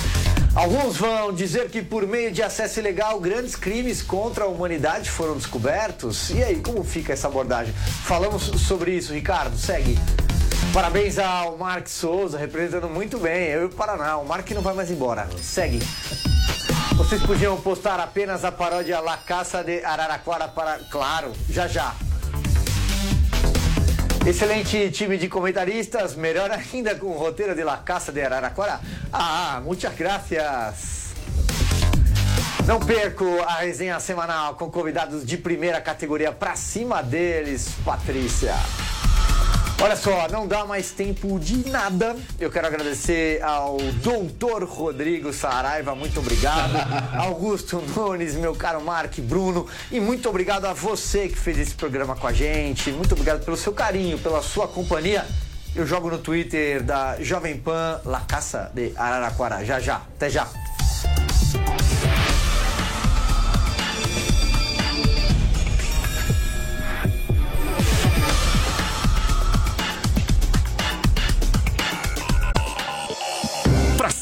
Alguns 0.52 0.96
vão 0.96 1.32
dizer 1.32 1.70
que 1.70 1.80
por 1.80 2.04
meio 2.08 2.32
de 2.32 2.42
acesso 2.42 2.80
ilegal, 2.80 3.20
grandes 3.20 3.54
crimes 3.54 4.02
contra 4.02 4.42
a 4.42 4.48
humanidade 4.48 5.08
foram 5.08 5.36
descobertos. 5.36 6.30
E 6.30 6.42
aí, 6.42 6.56
como 6.56 6.82
fica 6.82 7.12
essa 7.12 7.28
abordagem? 7.28 7.72
Falamos 8.04 8.42
sobre 8.60 8.96
isso, 8.96 9.12
Ricardo. 9.12 9.56
Segue. 9.56 9.96
Parabéns 10.72 11.18
ao 11.18 11.58
Mark 11.58 11.88
Souza, 11.88 12.38
representando 12.38 12.88
muito 12.88 13.18
bem. 13.18 13.48
Eu 13.48 13.62
e 13.62 13.64
o 13.64 13.68
Paraná. 13.70 14.18
O 14.18 14.24
Mark 14.24 14.48
não 14.52 14.62
vai 14.62 14.72
mais 14.72 14.88
embora. 14.88 15.28
Segue. 15.42 15.80
Vocês 16.94 17.20
podiam 17.22 17.60
postar 17.60 17.98
apenas 17.98 18.44
a 18.44 18.52
paródia 18.52 19.00
La 19.00 19.16
Caça 19.16 19.64
de 19.64 19.84
Araraquara 19.84 20.46
para. 20.46 20.78
Claro, 20.88 21.32
já 21.48 21.66
já. 21.66 21.92
Excelente 24.24 24.90
time 24.92 25.18
de 25.18 25.28
comentaristas, 25.28 26.14
melhor 26.14 26.52
ainda 26.52 26.94
com 26.94 27.08
o 27.08 27.18
roteiro 27.18 27.54
de 27.56 27.64
La 27.64 27.78
Caça 27.78 28.12
de 28.12 28.22
Araraquara. 28.22 28.80
Ah, 29.12 29.60
muitas 29.64 29.92
gracias. 29.96 31.14
Não 32.64 32.78
perco 32.78 33.24
a 33.42 33.56
resenha 33.56 33.98
semanal 33.98 34.54
com 34.54 34.70
convidados 34.70 35.26
de 35.26 35.36
primeira 35.36 35.80
categoria 35.80 36.30
pra 36.30 36.54
cima 36.54 37.02
deles, 37.02 37.70
Patrícia. 37.84 38.54
Olha 39.82 39.96
só, 39.96 40.28
não 40.28 40.46
dá 40.46 40.66
mais 40.66 40.90
tempo 40.90 41.40
de 41.40 41.66
nada. 41.70 42.14
Eu 42.38 42.50
quero 42.50 42.66
agradecer 42.66 43.42
ao 43.42 43.78
doutor 44.02 44.62
Rodrigo 44.64 45.32
Saraiva, 45.32 45.94
muito 45.94 46.20
obrigado. 46.20 46.76
Augusto 47.16 47.82
Nunes, 47.96 48.34
meu 48.34 48.54
caro 48.54 48.82
Mark 48.82 49.18
Bruno. 49.20 49.66
E 49.90 49.98
muito 49.98 50.28
obrigado 50.28 50.66
a 50.66 50.74
você 50.74 51.28
que 51.28 51.36
fez 51.36 51.58
esse 51.58 51.74
programa 51.74 52.14
com 52.14 52.26
a 52.26 52.32
gente. 52.32 52.92
Muito 52.92 53.12
obrigado 53.12 53.42
pelo 53.42 53.56
seu 53.56 53.72
carinho, 53.72 54.18
pela 54.18 54.42
sua 54.42 54.68
companhia. 54.68 55.26
Eu 55.74 55.86
jogo 55.86 56.10
no 56.10 56.18
Twitter 56.18 56.82
da 56.82 57.16
Jovem 57.18 57.56
Pan 57.56 58.02
La 58.04 58.20
Caça 58.20 58.70
de 58.74 58.92
Araraquara. 58.96 59.64
Já, 59.64 59.80
já. 59.80 60.02
Até 60.14 60.28
já. 60.28 60.46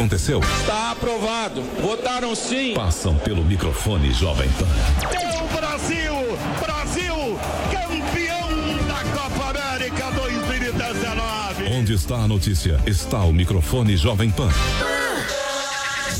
Aconteceu? 0.00 0.40
Está 0.60 0.90
aprovado. 0.90 1.62
Votaram 1.80 2.34
sim. 2.34 2.74
Passam 2.74 3.14
pelo 3.16 3.42
microfone 3.42 4.12
Jovem 4.12 4.46
Pan. 4.50 4.66
É 5.10 5.42
o 5.42 5.46
Brasil! 5.48 6.38
Brasil! 6.60 7.38
Campeão 7.72 8.86
da 8.86 9.18
Copa 9.18 9.58
América 9.58 10.10
2019! 10.10 11.64
Onde 11.72 11.94
está 11.94 12.16
a 12.16 12.28
notícia? 12.28 12.78
Está 12.86 13.24
o 13.24 13.32
microfone 13.32 13.96
Jovem 13.96 14.30
Pan. 14.30 14.50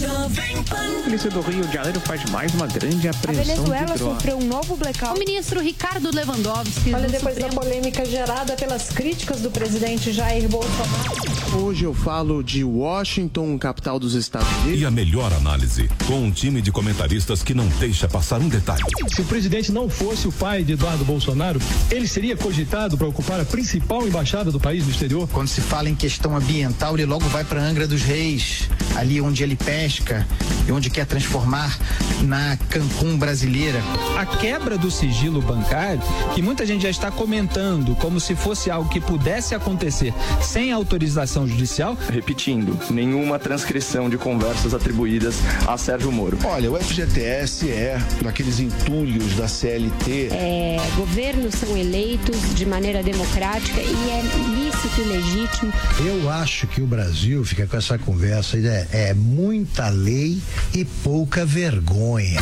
Jovem 0.00 0.56
A 0.70 1.02
polícia 1.04 1.30
do 1.30 1.40
Rio 1.42 1.64
de 1.66 1.72
Janeiro 1.74 2.00
faz 2.00 2.24
mais 2.30 2.54
uma 2.54 2.66
grande 2.66 3.08
A 3.08 3.10
apreensão 3.10 3.44
Venezuela 3.44 3.92
de 3.92 3.98
droga. 3.98 4.14
sofreu 4.14 4.38
um 4.38 4.44
novo 4.46 4.76
blackout. 4.76 5.14
O 5.16 5.18
ministro 5.18 5.60
Ricardo 5.60 6.10
Lewandowski. 6.14 6.94
Olha, 6.94 7.08
depois 7.08 7.34
Supremo- 7.34 7.54
da 7.54 7.60
polêmica 7.60 8.04
gerada 8.06 8.54
pelas 8.54 8.88
críticas 8.88 9.40
do 9.42 9.50
presidente 9.50 10.12
Jair 10.12 10.48
Bolsonaro. 10.48 11.36
Hoje 11.55 11.84
eu 11.84 11.94
falo 11.94 12.42
de 12.42 12.62
Washington, 12.64 13.59
capital 13.59 13.99
dos 13.99 14.14
Estados 14.14 14.49
Unidos. 14.62 14.80
E 14.80 14.84
a 14.84 14.90
melhor 14.90 15.32
análise, 15.32 15.88
com 16.07 16.24
um 16.24 16.30
time 16.30 16.61
de 16.61 16.70
comentaristas 16.70 17.42
que 17.42 17.55
não 17.55 17.66
deixa 17.78 18.09
passar 18.09 18.40
um 18.40 18.49
detalhe. 18.49 18.82
Se 19.09 19.22
o 19.22 19.24
presidente 19.24 19.72
não 19.72 19.88
fosse 19.88 20.28
o 20.28 20.32
pai 20.32 20.64
de 20.64 20.72
Eduardo 20.72 21.05
Bolsonaro, 21.05 21.61
ele 21.90 22.07
seria 22.07 22.36
cogitado 22.36 22.99
para 22.99 23.07
ocupar 23.07 23.40
a 23.40 23.44
principal 23.44 24.07
embaixada 24.07 24.51
do 24.51 24.61
país 24.61 24.84
no 24.84 24.90
exterior? 24.90 25.28
Quando 25.32 25.49
se 25.49 25.61
fala 25.61 25.88
em 25.88 25.94
questão 25.94 26.36
ambiental, 26.36 26.94
ele 26.94 27.07
logo 27.07 27.24
vai 27.28 27.44
para 27.44 27.62
Angra 27.62 27.86
dos 27.86 28.03
Reis, 28.03 28.68
ali 28.94 29.20
onde 29.20 29.42
ele 29.42 29.57
pesca 29.57 30.26
e 30.68 30.72
onde 30.72 30.90
quer 30.90 31.07
transformar 31.07 31.78
na 32.22 32.57
Cancún 32.68 33.16
brasileira. 33.16 33.80
A 34.18 34.26
quebra 34.26 34.76
do 34.76 34.90
sigilo 34.90 35.40
bancário, 35.40 36.03
que 36.34 36.42
muita 36.42 36.66
gente 36.66 36.82
já 36.82 36.90
está 36.90 37.11
comentando 37.11 37.94
como 37.97 38.20
se 38.20 38.34
fosse 38.34 38.70
algo 38.70 38.90
que 38.90 39.01
pudesse 39.01 39.55
acontecer 39.55 40.12
sem 40.42 40.72
autorização 40.72 41.45
judicial. 41.47 41.97
Repetindo, 42.11 42.78
nenhuma 42.90 43.38
transcrição 43.38 44.09
de 44.09 44.18
conversas 44.18 44.74
atribuídas 44.74 45.36
a 45.66 45.76
Sérgio 45.76 46.11
Moro. 46.12 46.38
Olha, 46.44 46.70
o 46.70 46.76
FGTS 46.76 47.70
é 47.70 47.99
daqueles 48.22 48.61
entulhos 48.61 49.34
da 49.36 49.49
CLT. 49.49 50.28
É, 50.32 50.76
governos 50.97 51.55
são 51.55 51.76
eleitos 51.76 52.55
de 52.55 52.66
maneira 52.66 53.03
democrática 53.03 53.80
e 53.80 54.11
é 54.11 54.22
lícito 54.55 55.01
e 55.01 55.05
legítimo. 55.05 55.72
Eu 56.05 56.30
acho 56.30 56.66
que 56.66 56.80
o 56.80 56.86
Brasil 56.86 57.44
fica 57.44 57.66
com 57.66 57.76
essa 57.76 57.99
conversa, 57.99 58.57
é, 58.59 59.11
é 59.11 59.14
muita 59.14 59.88
lei 59.88 60.40
e 60.74 60.84
pouca 60.84 61.44
vergonha. 61.44 62.40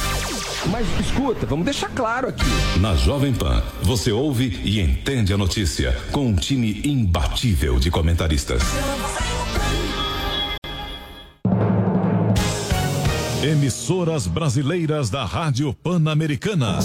Mas 0.71 0.87
escuta, 0.99 1.47
vamos 1.47 1.65
deixar 1.65 1.89
claro 1.91 2.29
aqui. 2.29 2.45
Na 2.81 2.95
Jovem 2.95 3.33
Pan, 3.33 3.63
você 3.83 4.11
ouve 4.11 4.61
e 4.65 4.81
entende 4.81 5.33
a 5.33 5.37
notícia 5.37 5.93
com 6.11 6.27
um 6.27 6.35
time 6.35 6.81
imbatível 6.85 7.79
de 7.79 7.91
comentaristas. 7.91 8.63
Emissoras 13.43 14.27
brasileiras 14.27 15.11
da 15.11 15.25
Rádio 15.27 15.75
Pan-Americana. 15.75 16.79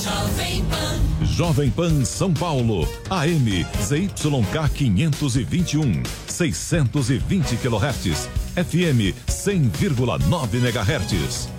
Jovem 1.23 1.71
Pan 1.71 2.03
São 2.03 2.33
Paulo, 2.33 2.85
AM 3.09 3.65
ZYK 3.81 4.69
521, 4.75 6.03
620 6.27 7.55
kHz, 7.55 8.29
FM 8.55 9.15
100,9 9.25 10.55
MHz. 10.55 11.58